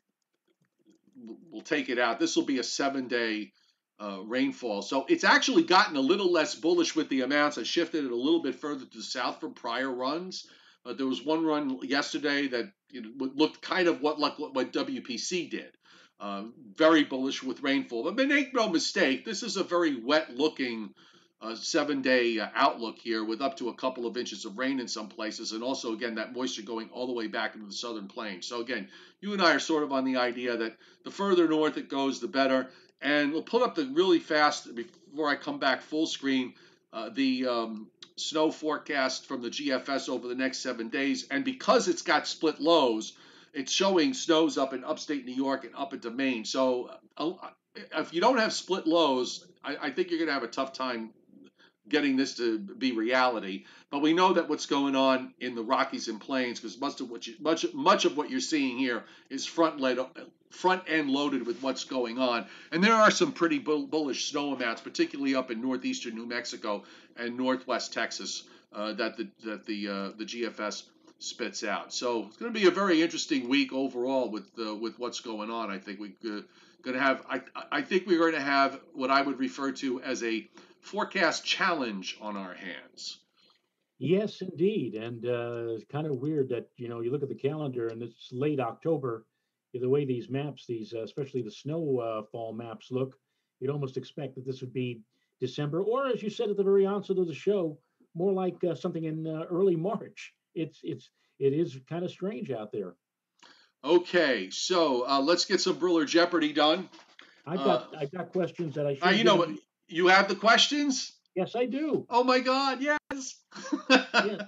we'll 1.50 1.62
take 1.62 1.88
it 1.88 1.98
out. 1.98 2.18
This 2.18 2.36
will 2.36 2.44
be 2.44 2.58
a 2.58 2.64
seven 2.64 3.08
day 3.08 3.52
uh, 4.00 4.20
rainfall. 4.24 4.82
So 4.82 5.06
it's 5.08 5.24
actually 5.24 5.64
gotten 5.64 5.96
a 5.96 6.00
little 6.00 6.30
less 6.30 6.54
bullish 6.54 6.94
with 6.94 7.08
the 7.08 7.22
amounts. 7.22 7.58
I 7.58 7.64
shifted 7.64 8.04
it 8.04 8.12
a 8.12 8.16
little 8.16 8.42
bit 8.42 8.54
further 8.54 8.84
to 8.84 8.96
the 8.96 9.02
south 9.02 9.40
from 9.40 9.54
prior 9.54 9.92
runs. 9.92 10.46
Uh, 10.86 10.92
there 10.92 11.06
was 11.06 11.24
one 11.24 11.44
run 11.44 11.80
yesterday 11.82 12.46
that 12.48 12.72
you 12.90 13.02
know, 13.02 13.30
looked 13.34 13.60
kind 13.60 13.88
of 13.88 14.00
what 14.00 14.18
like 14.18 14.38
what 14.38 14.54
WPC 14.54 15.50
did. 15.50 15.72
Uh, 16.20 16.44
very 16.74 17.04
bullish 17.04 17.42
with 17.42 17.62
rainfall. 17.62 18.02
But 18.02 18.28
make 18.28 18.52
no 18.52 18.68
mistake, 18.68 19.24
this 19.24 19.44
is 19.44 19.56
a 19.56 19.62
very 19.62 20.00
wet 20.00 20.34
looking 20.34 20.94
seven 21.54 22.02
day 22.02 22.38
uh, 22.38 22.48
outlook 22.54 22.98
here 22.98 23.24
with 23.24 23.40
up 23.40 23.56
to 23.56 23.68
a 23.68 23.74
couple 23.74 24.06
of 24.06 24.16
inches 24.16 24.44
of 24.44 24.58
rain 24.58 24.80
in 24.80 24.88
some 24.88 25.08
places, 25.08 25.52
and 25.52 25.62
also, 25.62 25.92
again, 25.92 26.16
that 26.16 26.34
moisture 26.34 26.62
going 26.62 26.88
all 26.90 27.06
the 27.06 27.12
way 27.12 27.26
back 27.26 27.54
into 27.54 27.66
the 27.66 27.72
southern 27.72 28.08
plains. 28.08 28.46
So, 28.46 28.60
again, 28.60 28.88
you 29.20 29.32
and 29.32 29.42
I 29.42 29.54
are 29.54 29.60
sort 29.60 29.84
of 29.84 29.92
on 29.92 30.04
the 30.04 30.16
idea 30.16 30.56
that 30.56 30.76
the 31.04 31.10
further 31.10 31.46
north 31.48 31.76
it 31.76 31.88
goes, 31.88 32.20
the 32.20 32.28
better. 32.28 32.68
And 33.00 33.32
we'll 33.32 33.42
put 33.42 33.62
up 33.62 33.76
the 33.76 33.86
really 33.86 34.18
fast 34.18 34.74
before 34.74 35.28
I 35.28 35.36
come 35.36 35.58
back 35.58 35.82
full 35.82 36.06
screen 36.06 36.54
uh, 36.92 37.10
the 37.10 37.46
um, 37.46 37.86
snow 38.16 38.50
forecast 38.50 39.26
from 39.26 39.42
the 39.42 39.50
GFS 39.50 40.08
over 40.08 40.26
the 40.26 40.34
next 40.34 40.58
seven 40.58 40.88
days. 40.88 41.28
And 41.30 41.44
because 41.44 41.86
it's 41.86 42.02
got 42.02 42.26
split 42.26 42.60
lows, 42.60 43.12
it's 43.54 43.70
showing 43.70 44.14
snows 44.14 44.58
up 44.58 44.74
in 44.74 44.82
upstate 44.82 45.24
New 45.24 45.34
York 45.34 45.64
and 45.64 45.74
up 45.76 45.94
into 45.94 46.10
Maine. 46.10 46.44
So, 46.44 46.90
uh, 47.16 47.32
if 47.96 48.12
you 48.12 48.20
don't 48.20 48.38
have 48.38 48.52
split 48.52 48.88
lows, 48.88 49.46
I, 49.62 49.76
I 49.82 49.90
think 49.90 50.10
you're 50.10 50.18
going 50.18 50.28
to 50.28 50.34
have 50.34 50.42
a 50.42 50.48
tough 50.48 50.72
time 50.72 51.10
getting 51.88 52.16
this 52.16 52.34
to 52.36 52.58
be 52.58 52.92
reality. 52.92 53.64
But 53.90 54.02
we 54.02 54.12
know 54.12 54.34
that 54.34 54.48
what's 54.48 54.66
going 54.66 54.96
on 54.96 55.34
in 55.40 55.54
the 55.54 55.62
Rockies 55.62 56.08
and 56.08 56.20
Plains, 56.20 56.60
because 56.60 56.78
much 56.78 57.00
of 57.00 57.10
what 57.10 57.26
you, 57.26 57.34
much 57.40 57.66
much 57.72 58.04
of 58.04 58.16
what 58.16 58.30
you're 58.30 58.40
seeing 58.40 58.78
here 58.78 59.04
is 59.30 59.46
front 59.46 59.80
led, 59.80 59.98
front 60.50 60.82
end 60.86 61.10
loaded 61.10 61.46
with 61.46 61.62
what's 61.62 61.84
going 61.84 62.18
on. 62.18 62.46
And 62.72 62.82
there 62.82 62.94
are 62.94 63.10
some 63.10 63.32
pretty 63.32 63.58
bullish 63.58 64.30
snow 64.30 64.54
amounts, 64.54 64.80
particularly 64.80 65.34
up 65.34 65.50
in 65.50 65.60
northeastern 65.60 66.14
New 66.14 66.26
Mexico 66.26 66.84
and 67.16 67.36
northwest 67.36 67.92
Texas, 67.92 68.44
uh, 68.72 68.92
that 68.94 69.16
the 69.16 69.28
that 69.44 69.66
the 69.66 69.88
uh, 69.88 70.10
the 70.16 70.24
GFS 70.24 70.84
spits 71.18 71.64
out. 71.64 71.92
So 71.92 72.26
it's 72.26 72.36
going 72.36 72.52
to 72.52 72.58
be 72.58 72.66
a 72.66 72.70
very 72.70 73.02
interesting 73.02 73.48
week 73.48 73.72
overall 73.72 74.30
with 74.30 74.48
uh, 74.58 74.74
with 74.74 74.98
what's 74.98 75.20
going 75.20 75.50
on. 75.50 75.70
I 75.70 75.78
think 75.78 76.00
we're 76.00 76.38
uh, 76.38 76.42
going 76.82 76.96
to 76.96 77.02
have 77.02 77.24
I 77.28 77.40
I 77.70 77.82
think 77.82 78.06
we're 78.06 78.18
going 78.18 78.34
to 78.34 78.40
have 78.40 78.80
what 78.94 79.10
I 79.10 79.22
would 79.22 79.38
refer 79.38 79.72
to 79.72 80.00
as 80.02 80.22
a 80.22 80.48
forecast 80.80 81.44
challenge 81.44 82.18
on 82.20 82.36
our 82.36 82.54
hands. 82.54 83.20
Yes, 83.98 84.40
indeed. 84.40 84.94
And 84.94 85.24
uh, 85.26 85.74
it's 85.74 85.84
kind 85.90 86.06
of 86.06 86.16
weird 86.16 86.48
that, 86.50 86.68
you 86.76 86.88
know, 86.88 87.00
you 87.00 87.10
look 87.10 87.22
at 87.22 87.28
the 87.28 87.34
calendar 87.34 87.88
and 87.88 88.02
it's 88.02 88.28
late 88.32 88.60
October. 88.60 89.26
The 89.74 89.88
way 89.88 90.04
these 90.04 90.30
maps, 90.30 90.64
these, 90.66 90.94
uh, 90.94 91.02
especially 91.02 91.42
the 91.42 91.50
snowfall 91.50 92.50
uh, 92.52 92.64
maps 92.64 92.88
look, 92.90 93.14
you'd 93.60 93.70
almost 93.70 93.96
expect 93.96 94.34
that 94.36 94.46
this 94.46 94.60
would 94.60 94.72
be 94.72 95.02
December, 95.40 95.82
or 95.82 96.06
as 96.08 96.22
you 96.22 96.30
said 96.30 96.48
at 96.48 96.56
the 96.56 96.64
very 96.64 96.86
onset 96.86 97.18
of 97.18 97.28
the 97.28 97.34
show, 97.34 97.78
more 98.14 98.32
like 98.32 98.56
uh, 98.64 98.74
something 98.74 99.04
in 99.04 99.26
uh, 99.26 99.44
early 99.50 99.76
March. 99.76 100.32
It's, 100.54 100.80
it's, 100.82 101.10
it 101.38 101.52
is 101.52 101.78
kind 101.88 102.04
of 102.04 102.10
strange 102.10 102.50
out 102.50 102.72
there. 102.72 102.94
Okay, 103.84 104.50
so 104.50 105.06
uh, 105.06 105.20
let's 105.20 105.44
get 105.44 105.60
some 105.60 105.76
Briller 105.76 106.06
Jeopardy 106.06 106.52
done. 106.52 106.88
I've 107.46 107.58
got 107.58 107.94
I've 107.96 108.10
got 108.10 108.32
questions 108.32 108.74
that 108.74 108.86
I 108.86 108.94
should. 108.96 109.18
You 109.18 109.24
know 109.24 109.36
what? 109.36 109.50
You 109.88 110.08
have 110.08 110.28
the 110.28 110.36
questions? 110.36 111.12
Yes, 111.34 111.54
I 111.54 111.66
do. 111.66 112.06
Oh 112.10 112.24
my 112.24 112.40
God, 112.40 112.80
yes. 112.80 113.36
yeah. 113.90 114.42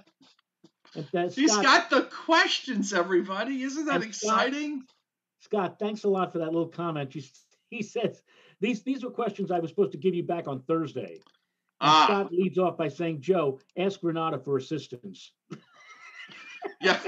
He's 1.33 1.51
Scott, 1.53 1.63
got 1.63 1.89
the 1.89 2.01
questions, 2.01 2.93
everybody. 2.93 3.63
Isn't 3.63 3.85
that 3.85 4.03
exciting? 4.03 4.83
Scott, 5.39 5.71
Scott, 5.71 5.79
thanks 5.79 6.03
a 6.03 6.09
lot 6.09 6.33
for 6.33 6.39
that 6.39 6.47
little 6.47 6.67
comment. 6.67 7.15
You, 7.15 7.23
he 7.69 7.81
says 7.81 8.21
these 8.59 8.83
these 8.83 9.03
were 9.03 9.09
questions 9.09 9.51
I 9.51 9.59
was 9.59 9.69
supposed 9.71 9.93
to 9.93 9.97
give 9.97 10.13
you 10.13 10.23
back 10.23 10.47
on 10.47 10.61
Thursday. 10.61 11.19
Ah. 11.79 12.05
Scott 12.05 12.33
leads 12.33 12.57
off 12.57 12.77
by 12.77 12.89
saying, 12.89 13.21
"Joe, 13.21 13.59
ask 13.77 13.99
Renata 14.03 14.37
for 14.37 14.57
assistance." 14.57 15.31
yeah, 16.81 16.99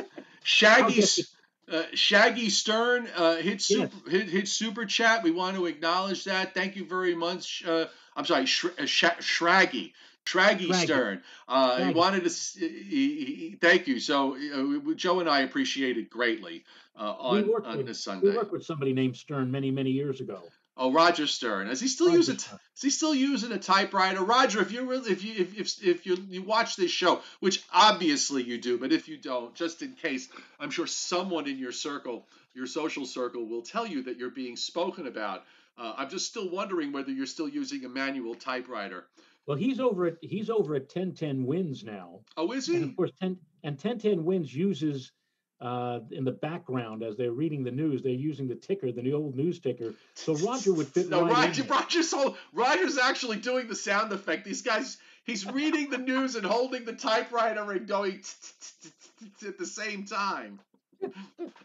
Shaggy's 0.43 1.35
uh, 1.71 1.83
Shaggy 1.93 2.49
Stern 2.49 3.07
uh, 3.15 3.35
hit, 3.35 3.61
super, 3.61 3.91
yes. 4.05 4.11
hit, 4.11 4.29
hit 4.29 4.47
super 4.47 4.85
chat. 4.85 5.23
We 5.23 5.31
want 5.31 5.57
to 5.57 5.65
acknowledge 5.65 6.23
that. 6.23 6.53
Thank 6.53 6.75
you 6.75 6.85
very 6.85 7.15
much. 7.15 7.63
Uh, 7.65 7.85
I'm 8.15 8.25
sorry, 8.25 8.45
Sh- 8.45 8.65
uh, 8.79 8.85
Sh- 8.85 9.19
Shraggy. 9.19 9.93
Shraggy 10.25 10.73
Stern. 10.73 11.21
Uh, 11.47 11.83
he 11.85 11.93
wanted 11.93 12.23
to. 12.23 12.59
He, 12.59 13.25
he, 13.25 13.57
thank 13.59 13.87
you. 13.87 13.99
So 13.99 14.35
uh, 14.35 14.93
Joe 14.95 15.19
and 15.19 15.29
I 15.29 15.41
appreciate 15.41 15.97
it 15.97 16.09
greatly 16.09 16.63
uh, 16.97 17.13
on, 17.19 17.49
on 17.65 17.77
with, 17.77 17.87
this 17.87 17.99
Sunday. 17.99 18.29
We 18.29 18.37
worked 18.37 18.51
with 18.51 18.63
somebody 18.63 18.93
named 18.93 19.17
Stern 19.17 19.51
many 19.51 19.71
many 19.71 19.91
years 19.91 20.21
ago. 20.21 20.41
Oh, 20.75 20.91
Roger 20.91 21.27
Stern. 21.27 21.67
Is 21.67 21.79
he 21.79 21.87
still 21.87 22.07
Roger 22.07 22.17
using? 22.17 22.37
Stern. 22.37 22.59
Is 22.75 22.81
he 22.81 22.89
still 22.89 23.13
using 23.13 23.51
a 23.51 23.59
typewriter? 23.59 24.23
Roger, 24.23 24.61
if 24.61 24.71
you 24.71 24.85
really, 24.89 25.11
if 25.11 25.23
you, 25.23 25.33
if 25.37 25.59
if, 25.59 25.83
if 25.85 26.05
you 26.05 26.17
you 26.29 26.41
watch 26.41 26.75
this 26.77 26.89
show, 26.89 27.21
which 27.41 27.63
obviously 27.71 28.43
you 28.43 28.57
do, 28.57 28.77
but 28.79 28.91
if 28.91 29.07
you 29.07 29.17
don't, 29.17 29.53
just 29.53 29.81
in 29.81 29.93
case, 29.93 30.29
I'm 30.59 30.71
sure 30.71 30.87
someone 30.87 31.47
in 31.47 31.59
your 31.59 31.71
circle, 31.71 32.25
your 32.55 32.65
social 32.65 33.05
circle, 33.05 33.45
will 33.45 33.61
tell 33.61 33.85
you 33.85 34.03
that 34.03 34.17
you're 34.17 34.31
being 34.31 34.55
spoken 34.55 35.05
about. 35.05 35.43
Uh, 35.77 35.93
I'm 35.97 36.09
just 36.09 36.27
still 36.27 36.49
wondering 36.49 36.91
whether 36.91 37.11
you're 37.11 37.25
still 37.25 37.49
using 37.49 37.85
a 37.85 37.89
manual 37.89 38.35
typewriter. 38.35 39.05
Well, 39.45 39.57
he's 39.57 39.79
over 39.79 40.05
at 40.05 40.17
he's 40.21 40.49
over 40.49 40.75
at 40.75 40.83
1010 40.83 41.45
Wins 41.45 41.83
now. 41.83 42.21
Oh, 42.37 42.51
is 42.51 42.67
he? 42.67 42.75
And 42.75 42.89
of 42.89 42.95
course, 42.95 43.11
10 43.19 43.37
and 43.63 43.73
1010 43.73 44.23
Wins 44.23 44.53
uses 44.53 45.11
uh, 45.59 45.99
in 46.11 46.23
the 46.23 46.31
background 46.31 47.03
as 47.03 47.17
they're 47.17 47.31
reading 47.31 47.63
the 47.63 47.71
news. 47.71 48.03
They're 48.03 48.11
using 48.11 48.47
the 48.47 48.55
ticker, 48.55 48.91
the 48.91 49.13
old 49.13 49.35
news 49.35 49.59
ticker. 49.59 49.93
So 50.13 50.35
Roger 50.35 50.73
would 50.73 50.87
fit 50.87 51.09
no, 51.09 51.23
right 51.23 51.47
Roger, 51.47 51.63
in. 51.63 51.69
Roger's, 51.69 52.09
so 52.09 52.35
Roger's 52.53 52.97
actually 52.97 53.37
doing 53.37 53.67
the 53.67 53.75
sound 53.75 54.11
effect. 54.11 54.45
These 54.45 54.61
guys, 54.61 54.97
he's 55.23 55.45
reading 55.45 55.89
the 55.89 55.97
news 55.97 56.35
and 56.35 56.45
holding 56.45 56.85
the 56.85 56.93
typewriter 56.93 57.71
and 57.71 57.87
going 57.87 58.21
at 59.47 59.57
the 59.57 59.65
same 59.65 60.05
time. 60.05 60.59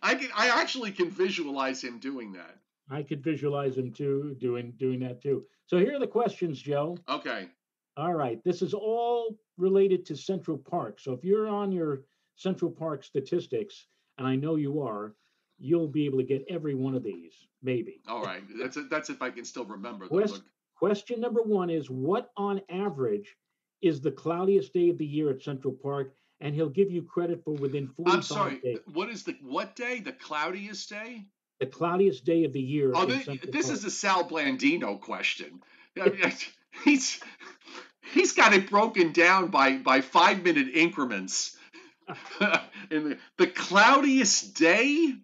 I 0.03 0.15
can, 0.15 0.29
I 0.35 0.61
actually 0.61 0.93
can 0.93 1.11
visualize 1.11 1.83
him 1.83 1.99
doing 1.99 2.33
that. 2.33 2.57
I 2.91 3.03
could 3.03 3.23
visualize 3.23 3.77
him 3.77 3.93
too 3.93 4.37
doing 4.41 4.73
doing 4.79 5.01
that 5.01 5.23
too. 5.23 5.45
So 5.67 5.79
here 5.79 5.97
are 5.97 6.01
the 6.01 6.07
questions, 6.07 6.61
Joe. 6.61 6.97
Okay. 7.09 7.49
All 7.97 8.15
right. 8.15 8.43
This 8.45 8.63
is 8.63 8.75
all 8.75 9.37
related 9.57 10.07
to 10.07 10.17
Central 10.17 10.57
Park. 10.57 11.01
So 11.01 11.13
if 11.13 11.25
you're 11.25 11.49
on 11.49 11.73
your 11.73 12.03
Central 12.37 12.71
Park 12.71 13.03
statistics, 13.03 13.87
and 14.17 14.27
I 14.27 14.37
know 14.37 14.57
you 14.57 14.81
are, 14.81 15.15
you'll 15.59 15.89
be 15.89 16.07
able 16.07 16.19
to 16.19 16.25
get 16.25 16.45
every 16.49 16.75
one 16.75 16.95
of 16.95 17.03
these, 17.03 17.33
maybe. 17.63 18.01
All 18.07 18.23
right, 18.23 18.43
that's 18.61 18.77
it, 18.77 18.89
that's 18.89 19.11
if 19.11 19.21
I 19.21 19.31
can 19.31 19.45
still 19.45 19.65
remember. 19.65 20.07
Quest, 20.07 20.43
question 20.77 21.21
number 21.21 21.43
one 21.43 21.71
is 21.71 21.91
what 21.91 22.31
on 22.37 22.61
average 22.71 23.37
is 23.83 24.01
the 24.01 24.13
cloudiest 24.13 24.73
day 24.73 24.89
of 24.89 24.99
the 24.99 25.07
year 25.07 25.31
at 25.31 25.43
Central 25.43 25.75
Park? 25.75 26.15
And 26.41 26.55
he'll 26.55 26.69
give 26.69 26.89
you 26.89 27.03
credit 27.03 27.43
for 27.43 27.55
within 27.55 27.89
45 27.89 28.15
I'm 28.15 28.23
sorry, 28.23 28.61
days. 28.61 28.79
what 28.93 29.09
is 29.09 29.25
the 29.25 29.37
what 29.43 29.75
day? 29.75 29.99
The 29.99 30.13
cloudiest 30.13 30.89
day? 30.89 31.25
The 31.61 31.67
cloudiest 31.67 32.25
day 32.25 32.45
of 32.45 32.53
the 32.53 32.61
year. 32.61 32.93
Oh, 32.95 33.05
this, 33.05 33.29
this 33.51 33.69
is 33.69 33.85
a 33.85 33.91
Sal 33.91 34.29
Blandino 34.29 35.01
question. 35.01 35.61
I 36.01 36.09
mean, 36.09 36.33
he's 36.85 37.21
he's 38.13 38.33
got 38.33 38.55
it 38.55 38.71
broken 38.71 39.13
down 39.13 39.49
by 39.49 39.79
by 39.79 40.01
five 40.01 40.43
minute 40.43 40.69
increments 40.73 41.57
in 42.91 43.11
the, 43.11 43.19
the 43.37 43.47
cloudiest 43.47 44.55
day? 44.55 45.15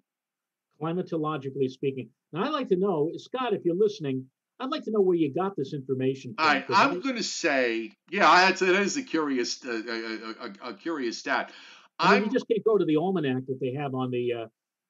Climatologically 0.80 1.70
speaking. 1.70 2.10
Now, 2.32 2.44
I'd 2.44 2.52
like 2.52 2.68
to 2.68 2.76
know, 2.76 3.10
Scott, 3.16 3.54
if 3.54 3.64
you're 3.64 3.76
listening, 3.76 4.26
I'd 4.60 4.70
like 4.70 4.84
to 4.84 4.90
know 4.90 5.00
where 5.00 5.16
you 5.16 5.32
got 5.32 5.56
this 5.56 5.72
information 5.72 6.34
from. 6.36 6.64
I'm 6.68 7.00
going 7.00 7.16
to 7.16 7.22
say, 7.22 7.92
yeah, 8.10 8.50
that 8.50 8.62
is 8.62 8.96
a 8.96 9.02
curious, 9.02 9.64
uh, 9.64 9.70
a, 9.70 10.68
a, 10.68 10.70
a, 10.70 10.74
curious 10.74 11.18
stat. 11.18 11.52
I 11.98 12.16
mean, 12.16 12.24
you 12.24 12.30
just 12.32 12.46
can't 12.48 12.64
go 12.64 12.76
to 12.76 12.84
the 12.84 12.96
almanac 12.96 13.46
that 13.46 13.58
they 13.60 13.74
have 13.74 13.94
on 13.94 14.10
the 14.10 14.32
uh, 14.32 14.46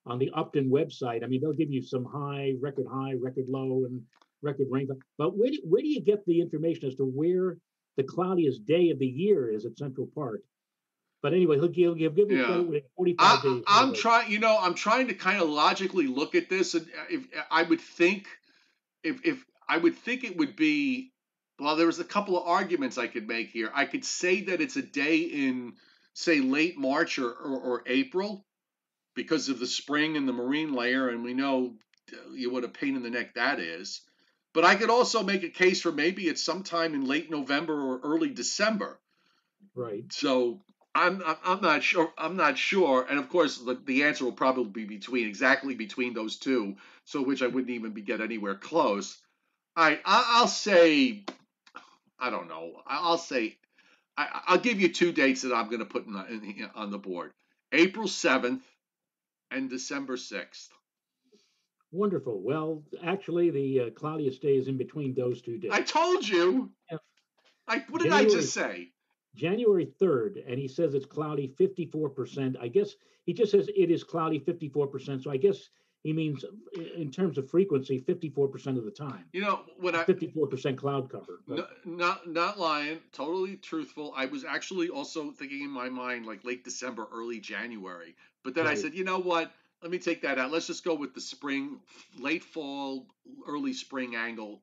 on 0.07 0.19
the 0.19 0.31
Upton 0.35 0.71
website. 0.71 1.25
I 1.25 1.27
mean, 1.27 1.41
they'll 1.41 1.53
give 1.53 1.71
you 1.71 1.83
some 1.83 2.05
high, 2.05 2.55
record 2.61 2.87
high, 2.91 3.15
record 3.21 3.49
low, 3.49 3.85
and 3.87 4.03
record 4.43 4.67
rainfall. 4.71 4.99
But 5.19 5.37
where 5.37 5.51
do, 5.51 5.59
where 5.65 5.83
do 5.83 5.89
you 5.89 6.03
get 6.03 6.25
the 6.27 6.41
information 6.41 6.89
as 6.89 6.95
to 6.97 7.05
where 7.05 7.57
the 7.97 8.03
cloudiest 8.03 8.67
day 8.67 8.91
of 8.91 8.99
the 8.99 9.07
year 9.07 9.51
is 9.51 9.65
at 9.65 9.79
Central 9.79 10.09
Park? 10.15 10.41
But 11.23 11.33
anyway, 11.33 11.57
he'll 11.57 11.69
give, 11.69 11.97
he'll 11.97 12.11
give 12.11 12.31
yeah. 12.31 12.63
45 12.97 13.17
I, 13.19 13.41
days. 13.43 13.65
I'm 13.67 13.95
trying, 13.95 14.31
you 14.31 14.39
know, 14.39 14.59
I'm 14.61 14.75
trying 14.75 15.09
to 15.09 15.15
kind 15.15 15.41
of 15.41 15.49
logically 15.49 16.07
look 16.07 16.35
at 16.35 16.51
this, 16.51 16.75
and 16.75 16.85
uh, 16.85 17.05
if 17.09 17.27
I 17.51 17.63
would 17.63 17.81
think 17.81 18.27
if 19.03 19.25
if 19.25 19.43
I 19.67 19.79
would 19.79 19.97
think 19.97 20.25
it 20.25 20.37
would 20.37 20.55
be 20.55 21.13
well, 21.59 21.77
there 21.77 21.87
was 21.87 21.99
a 21.99 22.05
couple 22.05 22.37
of 22.39 22.47
arguments 22.47 22.99
I 22.99 23.07
could 23.07 23.27
make 23.27 23.49
here. 23.49 23.71
I 23.73 23.87
could 23.87 24.05
say 24.05 24.43
that 24.43 24.61
it's 24.61 24.77
a 24.77 24.83
day 24.83 25.17
in 25.17 25.75
say 26.13 26.41
late 26.41 26.77
March 26.77 27.19
or, 27.19 27.31
or, 27.31 27.59
or 27.59 27.83
April 27.87 28.45
because 29.15 29.49
of 29.49 29.59
the 29.59 29.67
spring 29.67 30.17
and 30.17 30.29
the 30.29 30.33
marine 30.33 30.73
layer, 30.73 31.09
and 31.09 31.25
we 31.25 31.35
know 31.35 31.75
uh, 32.13 32.51
what 32.51 32.65
a 32.65 32.69
pain 32.69 32.97
in 32.97 33.03
the 33.03 33.11
neck 33.11 33.35
that 33.35 33.61
is. 33.61 34.01
But 34.53 34.65
I 34.65 34.77
could 34.77 34.91
also 34.91 35.23
make 35.23 35.43
a 35.43 35.49
case 35.49 35.83
for 35.83 35.91
maybe 35.91 36.29
it's 36.29 36.43
sometime 36.43 36.95
in 36.95 37.07
late 37.07 37.31
November 37.31 37.75
or 37.75 38.01
early 38.05 38.31
December. 38.31 38.99
Right. 39.75 40.05
So 40.13 40.61
I'm 40.95 41.23
I'm 41.45 41.61
not 41.61 41.83
sure. 41.83 42.13
I'm 42.17 42.37
not 42.37 42.57
sure. 42.57 43.05
And 43.09 43.19
of 43.19 43.29
course, 43.29 43.59
the, 43.59 43.75
the 43.75 44.05
answer 44.05 44.25
will 44.25 44.33
probably 44.33 44.85
be 44.85 44.85
between 44.85 45.27
exactly 45.27 45.75
between 45.75 46.15
those 46.15 46.37
two. 46.37 46.77
So 47.05 47.23
which 47.23 47.43
I 47.43 47.49
wouldn't 47.49 47.71
even 47.71 47.91
be 47.93 48.01
get 48.01 48.21
anywhere 48.21 48.55
close. 48.55 49.19
All 49.77 49.85
right. 49.85 50.01
I, 50.05 50.25
I'll 50.37 50.49
say. 50.49 51.25
I 52.19 52.31
don't 52.31 52.49
know. 52.49 52.81
I'll 52.87 53.19
say. 53.19 53.57
I, 54.17 54.53
will 54.53 54.59
give 54.59 54.81
you 54.81 54.93
two 54.93 55.11
dates 55.11 55.43
that 55.43 55.53
I'm 55.53 55.67
going 55.67 55.81
to 55.81 55.85
put 55.85 56.07
in, 56.07 56.13
the, 56.13 56.25
in, 56.29 56.71
on 56.77 56.93
the 56.93 56.99
board: 56.99 57.33
April 57.73 58.07
7th 58.07 58.61
and 59.55 59.71
December 59.71 60.17
6th. 60.17 60.69
Wonderful. 61.93 62.43
Well, 62.43 62.83
actually, 63.05 63.51
the 63.51 63.81
uh, 63.81 63.91
cloudiest 63.91 64.43
day 64.43 64.57
is 64.57 64.67
in 64.67 64.77
between 64.77 65.15
those 65.15 65.41
two 65.41 65.59
days. 65.59 65.71
I 65.73 65.81
told 65.83 66.27
you. 66.27 66.73
Yeah. 66.91 66.99
I, 67.69 67.85
what 67.89 68.03
did 68.03 68.11
January, 68.11 68.27
I 68.27 68.35
just 68.41 68.53
say? 68.53 68.89
January 69.37 69.87
3rd, 70.01 70.43
and 70.47 70.59
he 70.59 70.69
says 70.69 70.95
it's 70.95 71.07
cloudy 71.07 71.55
54%. 71.59 72.57
I 72.61 72.69
guess 72.69 72.95
he 73.25 73.33
just 73.33 73.53
says 73.53 73.69
it 73.75 73.91
is 73.91 74.03
cloudy 74.03 74.41
54%. 74.41 75.23
So 75.23 75.31
I 75.31 75.37
guess 75.37 75.71
he 76.05 76.13
means 76.13 76.45
in 76.97 77.11
terms 77.11 77.39
of 77.39 77.51
frequency 77.51 78.01
54% 78.01 78.79
of 78.79 78.85
the 78.85 78.91
time. 78.93 79.25
You 79.33 79.41
know, 79.41 79.63
when 79.79 79.97
I 79.97 80.05
54% 80.05 80.77
cloud 80.77 81.11
cover. 81.11 81.41
No, 81.49 81.67
not 81.85 82.31
not 82.31 82.61
lying, 82.61 83.01
totally 83.13 83.57
truthful. 83.57 84.15
I 84.17 84.27
was 84.27 84.45
actually 84.45 84.91
also 84.91 85.33
thinking 85.33 85.63
in 85.63 85.71
my 85.71 85.89
mind 85.89 86.27
like 86.27 86.45
late 86.45 86.63
December, 86.63 87.07
early 87.13 87.41
January. 87.41 88.15
But 88.45 88.55
then 88.55 88.67
right. 88.67 88.79
I 88.79 88.81
said, 88.81 88.95
you 88.95 89.05
know 89.05 89.19
what? 89.19 89.51
let 89.85 89.91
me 89.91 89.99
take 89.99 90.23
that 90.23 90.39
out. 90.39 90.51
Let's 90.51 90.67
just 90.67 90.83
go 90.83 90.95
with 90.95 91.15
the 91.15 91.21
spring, 91.21 91.79
late 92.19 92.43
fall, 92.43 93.07
early 93.47 93.75
spring 93.75 94.17
angle. 94.17 94.63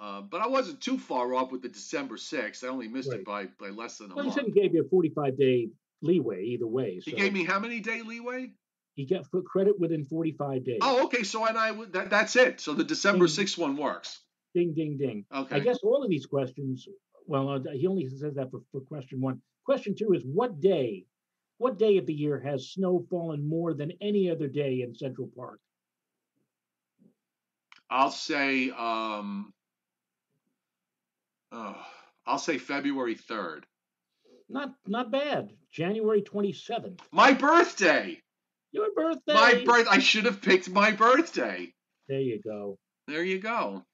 Uh, 0.00 0.22
but 0.22 0.40
I 0.40 0.48
wasn't 0.48 0.80
too 0.80 0.98
far 0.98 1.34
off 1.34 1.52
with 1.52 1.60
the 1.60 1.68
December 1.68 2.16
6th. 2.16 2.64
I 2.64 2.68
only 2.68 2.88
missed 2.88 3.10
right. 3.10 3.20
it 3.20 3.26
by, 3.26 3.46
by 3.60 3.68
less 3.68 3.98
than 3.98 4.10
a 4.10 4.14
well, 4.14 4.24
month. 4.24 4.40
He 4.40 4.52
gave 4.52 4.74
you 4.74 4.82
a 4.82 4.88
45 4.88 5.38
day 5.38 5.68
leeway 6.00 6.44
either 6.44 6.66
way. 6.66 6.98
So. 7.00 7.10
He 7.10 7.16
gave 7.18 7.34
me 7.34 7.44
how 7.44 7.60
many 7.60 7.80
day 7.80 8.00
leeway? 8.00 8.52
He 8.94 9.06
got 9.06 9.26
credit 9.44 9.78
within 9.78 10.04
45 10.04 10.64
days. 10.64 10.78
Oh, 10.80 11.04
okay. 11.06 11.24
So 11.24 11.44
and 11.46 11.58
I 11.58 11.72
that, 11.92 12.10
that's 12.10 12.36
it. 12.36 12.60
So 12.60 12.74
the 12.74 12.84
December 12.84 13.26
ding, 13.26 13.46
6th 13.46 13.58
one 13.58 13.76
works. 13.76 14.20
Ding, 14.54 14.72
ding, 14.72 14.96
ding. 14.96 15.24
Okay. 15.34 15.56
I 15.56 15.58
guess 15.58 15.78
all 15.82 16.02
of 16.02 16.08
these 16.08 16.26
questions, 16.26 16.86
well, 17.26 17.48
uh, 17.50 17.58
he 17.72 17.88
only 17.88 18.08
says 18.08 18.34
that 18.34 18.50
for, 18.50 18.60
for 18.70 18.80
question 18.82 19.20
one. 19.20 19.40
Question 19.64 19.96
two 19.98 20.12
is 20.12 20.22
what 20.24 20.60
day 20.60 21.06
what 21.58 21.78
day 21.78 21.98
of 21.98 22.06
the 22.06 22.14
year 22.14 22.40
has 22.40 22.70
snow 22.70 23.04
fallen 23.10 23.48
more 23.48 23.74
than 23.74 23.92
any 24.00 24.30
other 24.30 24.48
day 24.48 24.82
in 24.82 24.94
Central 24.94 25.28
Park? 25.36 25.60
I'll 27.90 28.10
say 28.10 28.70
um, 28.70 29.52
uh, 31.52 31.74
I'll 32.26 32.38
say 32.38 32.58
February 32.58 33.16
3rd. 33.16 33.62
Not 34.48 34.74
not 34.86 35.10
bad. 35.10 35.50
January 35.72 36.22
27th. 36.22 37.00
My 37.10 37.32
birthday. 37.32 38.20
Your 38.74 38.88
birthday. 38.92 39.34
My 39.34 39.62
birth 39.64 39.86
I 39.88 40.00
should 40.00 40.24
have 40.24 40.42
picked 40.42 40.68
my 40.68 40.90
birthday. 40.90 41.72
There 42.08 42.18
you 42.18 42.40
go. 42.42 42.76
There 43.06 43.22
you 43.22 43.38
go. 43.38 43.84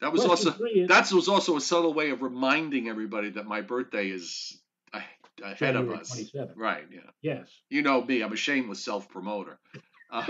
That 0.00 0.10
was 0.10 0.24
Question 0.24 0.52
also 0.52 0.86
that 0.88 1.12
was 1.12 1.28
also 1.28 1.56
a 1.58 1.60
subtle 1.60 1.92
way 1.92 2.08
of 2.08 2.22
reminding 2.22 2.88
everybody 2.88 3.28
that 3.32 3.44
my 3.44 3.60
birthday 3.60 4.08
is 4.08 4.58
ahead 4.94 5.58
January 5.58 5.94
of 5.94 6.00
us. 6.00 6.18
27th. 6.18 6.52
Right. 6.56 6.86
Yeah. 6.90 7.00
Yes. 7.20 7.50
You 7.68 7.82
know 7.82 8.02
me. 8.02 8.22
I'm 8.22 8.32
a 8.32 8.36
shameless 8.36 8.82
self 8.82 9.08
promoter. 9.08 9.58
Uh, 10.12 10.26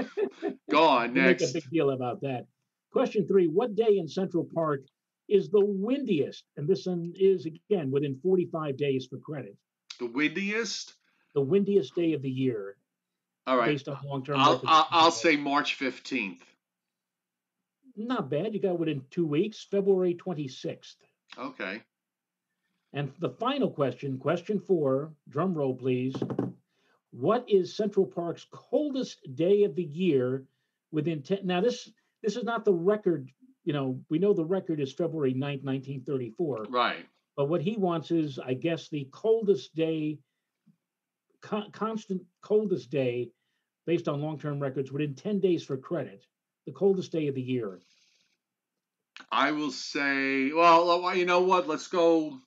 go 0.71 0.85
on 0.85 1.15
next. 1.15 1.41
Make 1.41 1.51
a 1.51 1.55
big 1.55 1.71
deal 1.71 1.89
about 1.89 2.21
that. 2.21 2.45
Question 2.93 3.27
three: 3.27 3.47
What 3.47 3.75
day 3.75 3.97
in 3.97 4.09
Central 4.09 4.47
Park 4.55 4.83
is 5.27 5.49
the 5.49 5.65
windiest? 5.65 6.45
And 6.59 6.69
this 6.69 6.85
one 6.85 7.15
is 7.17 7.47
again 7.47 7.91
within 7.91 8.21
45 8.23 8.77
days 8.77 9.07
for 9.09 9.17
credit. 9.17 9.57
The 9.99 10.05
windiest. 10.05 10.93
The 11.35 11.41
windiest 11.41 11.95
day 11.95 12.13
of 12.13 12.21
the 12.21 12.29
year. 12.29 12.77
All 13.47 13.57
right. 13.57 13.69
Based 13.69 13.89
on 13.89 13.99
long-term. 14.05 14.37
I'll, 14.39 14.63
I'll, 14.67 14.87
I'll 14.91 15.11
say 15.11 15.37
March 15.37 15.79
15th. 15.79 16.41
Not 17.97 18.31
bad. 18.31 18.55
You 18.55 18.61
got 18.61 18.79
within 18.79 19.03
two 19.11 19.27
weeks. 19.27 19.67
February 19.71 20.15
26th. 20.15 20.97
Okay. 21.39 21.83
And 22.93 23.13
the 23.21 23.31
final 23.31 23.71
question, 23.71 24.19
question 24.19 24.59
four, 24.59 25.13
drum 25.29 25.55
roll 25.55 25.75
please. 25.75 26.15
What 27.13 27.45
is 27.49 27.77
Central 27.77 28.07
Park's 28.07 28.47
coldest 28.53 29.21
day 29.35 29.65
of 29.65 29.75
the 29.75 29.85
year 29.85 30.45
within 30.93 31.23
10? 31.23 31.41
Now, 31.45 31.61
this 31.61 31.91
this 32.23 32.37
is 32.37 32.45
not 32.45 32.65
the 32.65 32.75
record. 32.75 33.31
You 33.65 33.73
know, 33.73 34.01
we 34.09 34.19
know 34.19 34.33
the 34.33 34.45
record 34.45 34.81
is 34.81 34.93
February 34.93 35.35
9th, 35.35 35.65
1934. 35.65 36.67
Right. 36.71 37.07
But 37.37 37.49
what 37.49 37.63
he 37.63 37.77
wants 37.77 38.11
is, 38.11 38.39
I 38.39 38.55
guess, 38.55 38.89
the 38.89 39.09
coldest 39.13 39.75
day, 39.75 40.19
con- 41.41 41.71
constant 41.73 42.23
coldest 42.43 42.91
day 42.91 43.31
based 43.87 44.09
on 44.09 44.21
long 44.21 44.39
term 44.39 44.61
records 44.61 44.93
within 44.93 45.15
10 45.15 45.41
days 45.41 45.65
for 45.65 45.77
credit, 45.77 46.27
the 46.67 46.73
coldest 46.73 47.13
day 47.13 47.29
of 47.29 47.35
the 47.35 47.43
year. 47.43 47.81
I 49.31 49.53
will 49.53 49.71
say, 49.71 50.53
well, 50.53 51.15
you 51.15 51.27
know 51.27 51.43
what? 51.43 51.69
Let's 51.69 51.89
go 51.89 52.41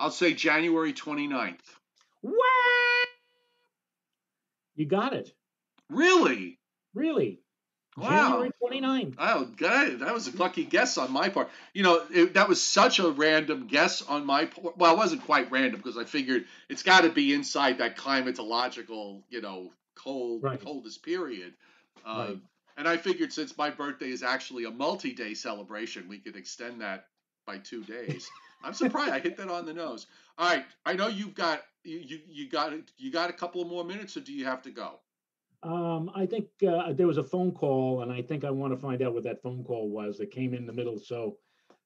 I'll 0.00 0.10
say 0.10 0.32
January 0.32 0.94
29th. 0.94 1.58
What? 2.22 3.08
You 4.74 4.86
got 4.86 5.12
it. 5.12 5.30
Really? 5.90 6.58
Really? 6.94 7.42
Wow. 7.96 8.08
January 8.08 8.50
29th. 8.62 9.14
Oh, 9.18 9.44
good. 9.56 10.00
That 10.00 10.14
was 10.14 10.28
a 10.28 10.36
lucky 10.36 10.64
guess 10.64 10.96
on 10.96 11.12
my 11.12 11.28
part. 11.28 11.50
You 11.74 11.82
know, 11.82 12.02
it, 12.10 12.34
that 12.34 12.48
was 12.48 12.62
such 12.62 12.98
a 12.98 13.10
random 13.10 13.66
guess 13.66 14.02
on 14.02 14.24
my 14.24 14.46
part. 14.46 14.76
Well, 14.78 14.94
it 14.94 14.96
wasn't 14.96 15.24
quite 15.24 15.50
random 15.50 15.80
because 15.80 15.98
I 15.98 16.04
figured 16.04 16.44
it's 16.68 16.82
got 16.82 17.02
to 17.02 17.10
be 17.10 17.34
inside 17.34 17.78
that 17.78 17.96
climatological, 17.96 19.22
you 19.28 19.40
know, 19.40 19.70
cold, 19.96 20.42
right. 20.42 20.62
coldest 20.62 21.02
period. 21.02 21.54
Uh, 22.06 22.26
right. 22.28 22.38
And 22.76 22.88
I 22.88 22.96
figured 22.96 23.32
since 23.32 23.58
my 23.58 23.70
birthday 23.70 24.08
is 24.08 24.22
actually 24.22 24.64
a 24.64 24.70
multi 24.70 25.12
day 25.12 25.34
celebration, 25.34 26.08
we 26.08 26.18
could 26.18 26.36
extend 26.36 26.80
that 26.80 27.06
by 27.46 27.58
two 27.58 27.82
days. 27.84 28.30
I'm 28.62 28.74
surprised 28.74 29.12
I 29.12 29.18
hit 29.18 29.36
that 29.38 29.48
on 29.48 29.66
the 29.66 29.74
nose. 29.74 30.06
All 30.38 30.48
right, 30.48 30.64
I 30.86 30.94
know 30.94 31.08
you've 31.08 31.34
got 31.34 31.62
you 31.84 31.98
you, 31.98 32.20
you 32.28 32.48
got 32.48 32.72
you 32.96 33.10
got 33.10 33.30
a 33.30 33.32
couple 33.32 33.60
of 33.60 33.68
more 33.68 33.84
minutes, 33.84 34.16
or 34.16 34.20
do 34.20 34.32
you 34.32 34.44
have 34.44 34.62
to 34.62 34.70
go? 34.70 35.00
Um, 35.62 36.10
I 36.14 36.26
think 36.26 36.46
uh, 36.66 36.92
there 36.92 37.06
was 37.06 37.18
a 37.18 37.24
phone 37.24 37.52
call, 37.52 38.02
and 38.02 38.10
I 38.10 38.22
think 38.22 38.44
I 38.44 38.50
want 38.50 38.72
to 38.72 38.78
find 38.78 39.02
out 39.02 39.12
what 39.12 39.24
that 39.24 39.42
phone 39.42 39.62
call 39.62 39.88
was 39.88 40.16
that 40.18 40.30
came 40.30 40.54
in 40.54 40.66
the 40.66 40.72
middle. 40.72 40.98
So 40.98 41.36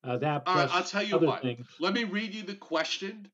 uh, 0.04 0.16
that. 0.18 0.42
All 0.46 0.56
right, 0.56 0.68
I'll 0.72 0.84
tell 0.84 1.02
you 1.02 1.18
what. 1.18 1.42
Things. 1.42 1.66
Let 1.80 1.92
me 1.92 2.04
read 2.04 2.34
you 2.34 2.42
the 2.42 2.54
question, 2.54 3.28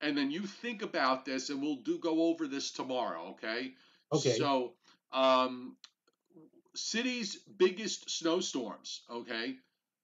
and 0.00 0.16
then 0.16 0.30
you 0.30 0.42
think 0.42 0.82
about 0.82 1.24
this, 1.24 1.48
and 1.50 1.62
we'll 1.62 1.76
do 1.76 1.98
go 1.98 2.28
over 2.28 2.46
this 2.46 2.72
tomorrow. 2.72 3.30
Okay. 3.30 3.72
Okay. 4.12 4.36
So, 4.36 4.74
um, 5.12 5.76
city's 6.74 7.36
biggest 7.56 8.10
snowstorms. 8.10 9.02
Okay. 9.10 9.56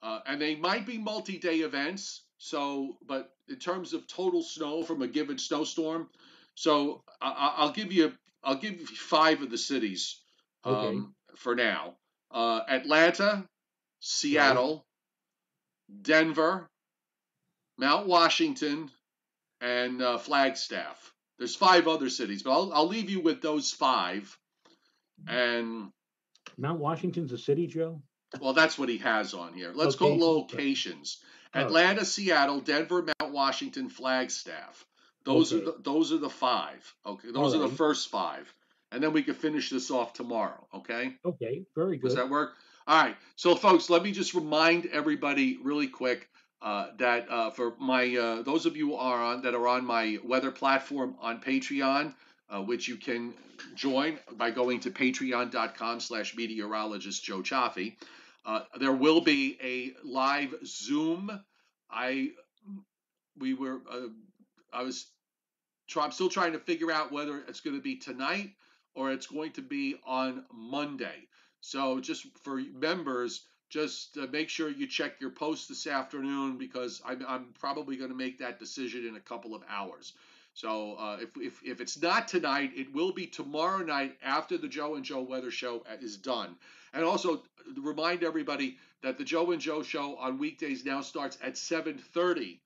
Uh, 0.03 0.21
and 0.27 0.41
they 0.41 0.57
might 0.57 0.87
be 0.87 0.99
multi-day 0.99 1.59
events. 1.59 2.23
So, 2.39 2.97
but 3.07 3.31
in 3.49 3.57
terms 3.57 3.93
of 3.93 4.09
total 4.09 4.43
snow 4.43 4.83
from 4.83 5.03
a 5.03 5.07
given 5.07 5.39
snowstorm, 5.39 6.09
so 6.55 7.05
I, 7.21 7.65
will 7.65 7.73
give 7.73 7.93
you 7.93 8.13
I'll 8.45 8.57
give 8.57 8.81
you 8.81 8.87
five 8.87 9.43
of 9.43 9.51
the 9.51 9.59
cities 9.59 10.21
um, 10.65 10.75
okay. 10.75 10.99
for 11.37 11.55
now: 11.55 11.95
uh, 12.31 12.61
Atlanta, 12.69 13.45
Seattle, 14.01 14.85
right. 15.89 16.03
Denver, 16.03 16.69
Mount 17.79 18.07
Washington, 18.07 18.91
and 19.61 20.03
uh, 20.03 20.19
Flagstaff. 20.19 21.13
There's 21.39 21.57
five 21.57 21.89
other 21.89 22.09
cities, 22.09 22.43
but 22.43 22.53
I'll, 22.53 22.73
I'll 22.73 22.89
leave 22.89 23.11
you 23.11 23.21
with 23.21 23.43
those 23.43 23.71
five. 23.71 24.37
And 25.27 25.91
Mount 26.57 26.81
Washington's 26.81 27.33
a 27.33 27.39
city, 27.39 27.67
Joe. 27.67 28.03
Well, 28.41 28.53
that's 28.53 28.79
what 28.79 28.89
he 28.89 28.99
has 28.99 29.35
on 29.35 29.53
here. 29.53 29.73
Let's 29.75 29.95
okay. 29.97 30.17
go 30.17 30.25
locations. 30.25 31.19
Atlanta, 31.55 32.05
Seattle, 32.05 32.61
Denver, 32.61 33.05
Mount 33.21 33.33
Washington, 33.33 33.89
Flagstaff. 33.89 34.87
Those 35.25 35.53
okay. 35.53 35.63
are 35.63 35.65
the 35.67 35.77
those 35.83 36.13
are 36.13 36.19
the 36.19 36.31
five. 36.31 36.95
Okay, 37.07 37.31
those 37.33 37.55
are 37.55 37.59
the 37.59 37.69
first 37.69 38.09
five, 38.09 38.53
and 38.91 39.03
then 39.03 39.13
we 39.13 39.23
can 39.23 39.35
finish 39.35 39.71
this 39.71 39.91
off 39.91 40.13
tomorrow. 40.13 40.67
Okay. 40.75 41.15
Okay. 41.25 41.63
Very 41.75 41.97
good. 41.97 42.09
Does 42.09 42.17
that 42.17 42.29
work? 42.29 42.55
All 42.87 43.01
right. 43.01 43.17
So, 43.37 43.55
folks, 43.55 43.89
let 43.89 44.03
me 44.03 44.11
just 44.13 44.35
remind 44.35 44.87
everybody 44.87 45.59
really 45.63 45.87
quick 45.87 46.29
uh, 46.61 46.89
that 46.99 47.31
uh, 47.31 47.51
for 47.51 47.75
my 47.79 48.17
uh, 48.17 48.43
those 48.43 48.67
of 48.67 48.77
you 48.77 48.97
are 48.97 49.23
on 49.23 49.43
that 49.43 49.55
are 49.55 49.69
on 49.69 49.85
my 49.85 50.19
weather 50.25 50.51
platform 50.51 51.17
on 51.21 51.41
Patreon, 51.41 52.15
uh, 52.51 52.63
which 52.63 52.89
you 52.89 52.97
can 52.97 53.35
join 53.75 54.19
by 54.33 54.51
going 54.51 54.81
to 54.81 54.91
patreon.com/slash 54.91 56.37
meteorologist 56.37 57.23
Joe 57.25 57.43
Cioffi. 57.43 57.97
Uh, 58.45 58.63
there 58.79 58.93
will 58.93 59.21
be 59.21 59.59
a 59.63 59.93
live 60.07 60.55
Zoom. 60.65 61.41
I 61.91 62.31
we 63.39 63.55
were 63.55 63.81
uh, 63.91 64.09
I 64.73 64.83
was 64.83 65.07
try, 65.89 66.05
I'm 66.05 66.13
still 66.13 66.29
trying 66.29 66.53
to 66.53 66.59
figure 66.59 66.91
out 66.91 67.13
whether 67.13 67.39
it's 67.49 67.61
going 67.61 67.77
to 67.77 67.83
be 67.83 67.97
tonight 67.97 68.51
or 68.95 69.13
it's 69.13 69.27
going 69.27 69.53
to 69.53 69.63
be 69.63 69.97
on 70.07 70.45
Monday. 70.53 71.27
So 71.61 72.01
just 72.01 72.27
for 72.43 72.61
members, 72.75 73.43
just 73.71 74.19
uh, 74.19 74.27
make 74.31 74.49
sure 74.49 74.69
you 74.69 74.87
check 74.87 75.21
your 75.21 75.31
post 75.31 75.69
this 75.69 75.87
afternoon 75.87 76.59
because 76.59 77.01
I'm, 77.07 77.25
I'm 77.27 77.47
probably 77.59 77.97
going 77.97 78.11
to 78.11 78.17
make 78.17 78.39
that 78.39 78.59
decision 78.59 79.07
in 79.07 79.17
a 79.17 79.21
couple 79.21 79.55
of 79.55 79.63
hours. 79.69 80.13
So 80.55 80.95
uh, 80.95 81.19
if, 81.21 81.31
if, 81.37 81.63
if 81.65 81.81
it's 81.81 82.01
not 82.01 82.29
tonight, 82.29 82.73
it 82.77 82.93
will 82.93 83.13
be 83.13 83.27
tomorrow 83.27 83.83
night 83.83 84.19
after 84.23 84.59
the 84.59 84.69
Joe 84.69 84.97
and 84.97 85.05
Joe 85.05 85.23
Weather 85.23 85.51
Show 85.51 85.85
is 86.03 86.19
done. 86.19 86.57
And 86.93 87.05
also 87.05 87.43
remind 87.79 88.23
everybody 88.23 88.77
that 89.03 89.17
the 89.17 89.25
Joe 89.25 89.53
and 89.53 89.61
Joe 89.61 89.83
Show 89.83 90.17
on 90.17 90.39
weekdays 90.39 90.85
now 90.85 91.01
starts 91.01 91.39
at 91.43 91.55
7:30 91.55 92.59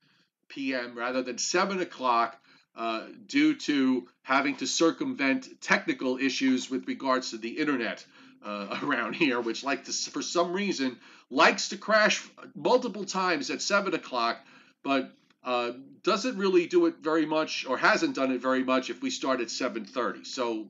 p.m. 0.49 0.97
rather 0.97 1.23
than 1.23 1.39
7 1.39 1.81
o'clock 1.81 2.37
uh, 2.77 3.07
due 3.27 3.55
to 3.55 4.07
having 4.23 4.57
to 4.57 4.67
circumvent 4.67 5.61
technical 5.61 6.19
issues 6.19 6.71
with 6.71 6.87
regards 6.87 7.31
to 7.31 7.39
the 7.39 7.59
internet 7.59 8.05
uh, 8.45 8.79
around 8.83 9.15
here, 9.15 9.41
which 9.41 9.65
like 9.65 9.85
to, 9.85 9.93
for 9.93 10.23
some 10.23 10.53
reason 10.53 10.99
likes 11.31 11.71
to 11.71 11.77
crash 11.77 12.27
multiple 12.55 13.05
times 13.05 13.51
at 13.51 13.63
7 13.63 13.95
o'clock, 13.95 14.39
but 14.83 15.11
uh, 15.47 15.73
doesn't 16.03 16.37
really 16.37 16.67
do 16.67 16.87
it 16.87 16.97
very 17.01 17.25
much 17.25 17.67
or 17.67 17.79
hasn't 17.79 18.17
done 18.17 18.33
it 18.33 18.43
very 18.43 18.65
much 18.65 18.91
if 18.91 19.01
we 19.01 19.11
start 19.11 19.41
at 19.41 19.47
7.30 19.47 20.27
so 20.27 20.67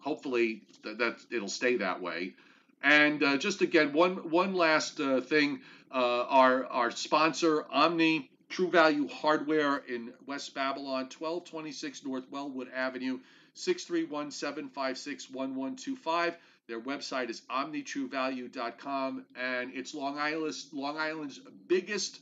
hopefully 0.00 0.62
that, 0.84 0.98
that 0.98 1.16
it'll 1.30 1.48
stay 1.48 1.76
that 1.76 2.00
way 2.00 2.34
and 2.82 3.22
uh, 3.22 3.36
just 3.36 3.60
again 3.60 3.92
one 3.92 4.30
one 4.30 4.54
last 4.54 5.00
uh, 5.00 5.20
thing 5.20 5.60
uh, 5.92 6.24
our 6.28 6.66
our 6.66 6.90
sponsor 6.90 7.64
omni 7.70 8.30
true 8.48 8.70
value 8.70 9.06
hardware 9.08 9.78
in 9.88 10.12
west 10.26 10.54
babylon 10.54 11.04
1226 11.04 12.04
north 12.04 12.24
wellwood 12.30 12.68
avenue 12.74 13.18
631-756-1125 13.56 16.34
their 16.66 16.80
website 16.80 17.30
is 17.30 17.42
omnitruevalue.com 17.50 19.24
and 19.36 19.72
it's 19.74 19.94
long 19.94 20.18
island 20.18 20.54
long 20.72 20.98
island's 20.98 21.38
biggest 21.66 22.20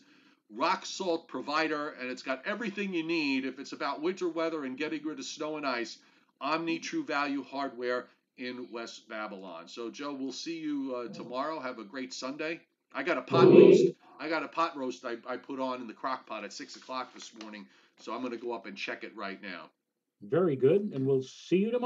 rock 0.54 0.86
salt 0.86 1.28
provider, 1.28 1.90
and 2.00 2.10
it's 2.10 2.22
got 2.22 2.46
everything 2.46 2.94
you 2.94 3.02
need 3.02 3.44
if 3.44 3.58
it's 3.58 3.72
about 3.72 4.02
winter 4.02 4.28
weather 4.28 4.64
and 4.64 4.76
getting 4.76 5.04
rid 5.04 5.18
of 5.18 5.24
snow 5.24 5.56
and 5.56 5.66
ice. 5.66 5.98
Omni 6.40 6.80
True 6.80 7.04
Value 7.04 7.42
Hardware 7.42 8.06
in 8.36 8.68
West 8.70 9.08
Babylon. 9.08 9.68
So, 9.68 9.90
Joe, 9.90 10.12
we'll 10.12 10.32
see 10.32 10.58
you 10.58 10.94
uh, 10.94 11.12
tomorrow. 11.12 11.58
Have 11.60 11.78
a 11.78 11.84
great 11.84 12.12
Sunday. 12.12 12.60
I 12.94 13.02
got 13.02 13.18
a 13.18 13.22
pot 13.22 13.48
roast. 13.48 13.84
I 14.18 14.28
got 14.28 14.42
a 14.42 14.48
pot 14.48 14.76
roast 14.76 15.04
I, 15.04 15.16
I 15.28 15.36
put 15.36 15.60
on 15.60 15.80
in 15.80 15.86
the 15.86 15.92
crock 15.92 16.26
pot 16.26 16.44
at 16.44 16.52
six 16.52 16.76
o'clock 16.76 17.14
this 17.14 17.32
morning. 17.42 17.66
So 17.98 18.12
I'm 18.12 18.20
going 18.20 18.32
to 18.32 18.38
go 18.38 18.52
up 18.52 18.66
and 18.66 18.76
check 18.76 19.04
it 19.04 19.16
right 19.16 19.42
now. 19.42 19.70
Very 20.22 20.56
good. 20.56 20.92
And 20.94 21.06
we'll 21.06 21.22
see 21.22 21.56
you 21.56 21.70
tomorrow. 21.70 21.84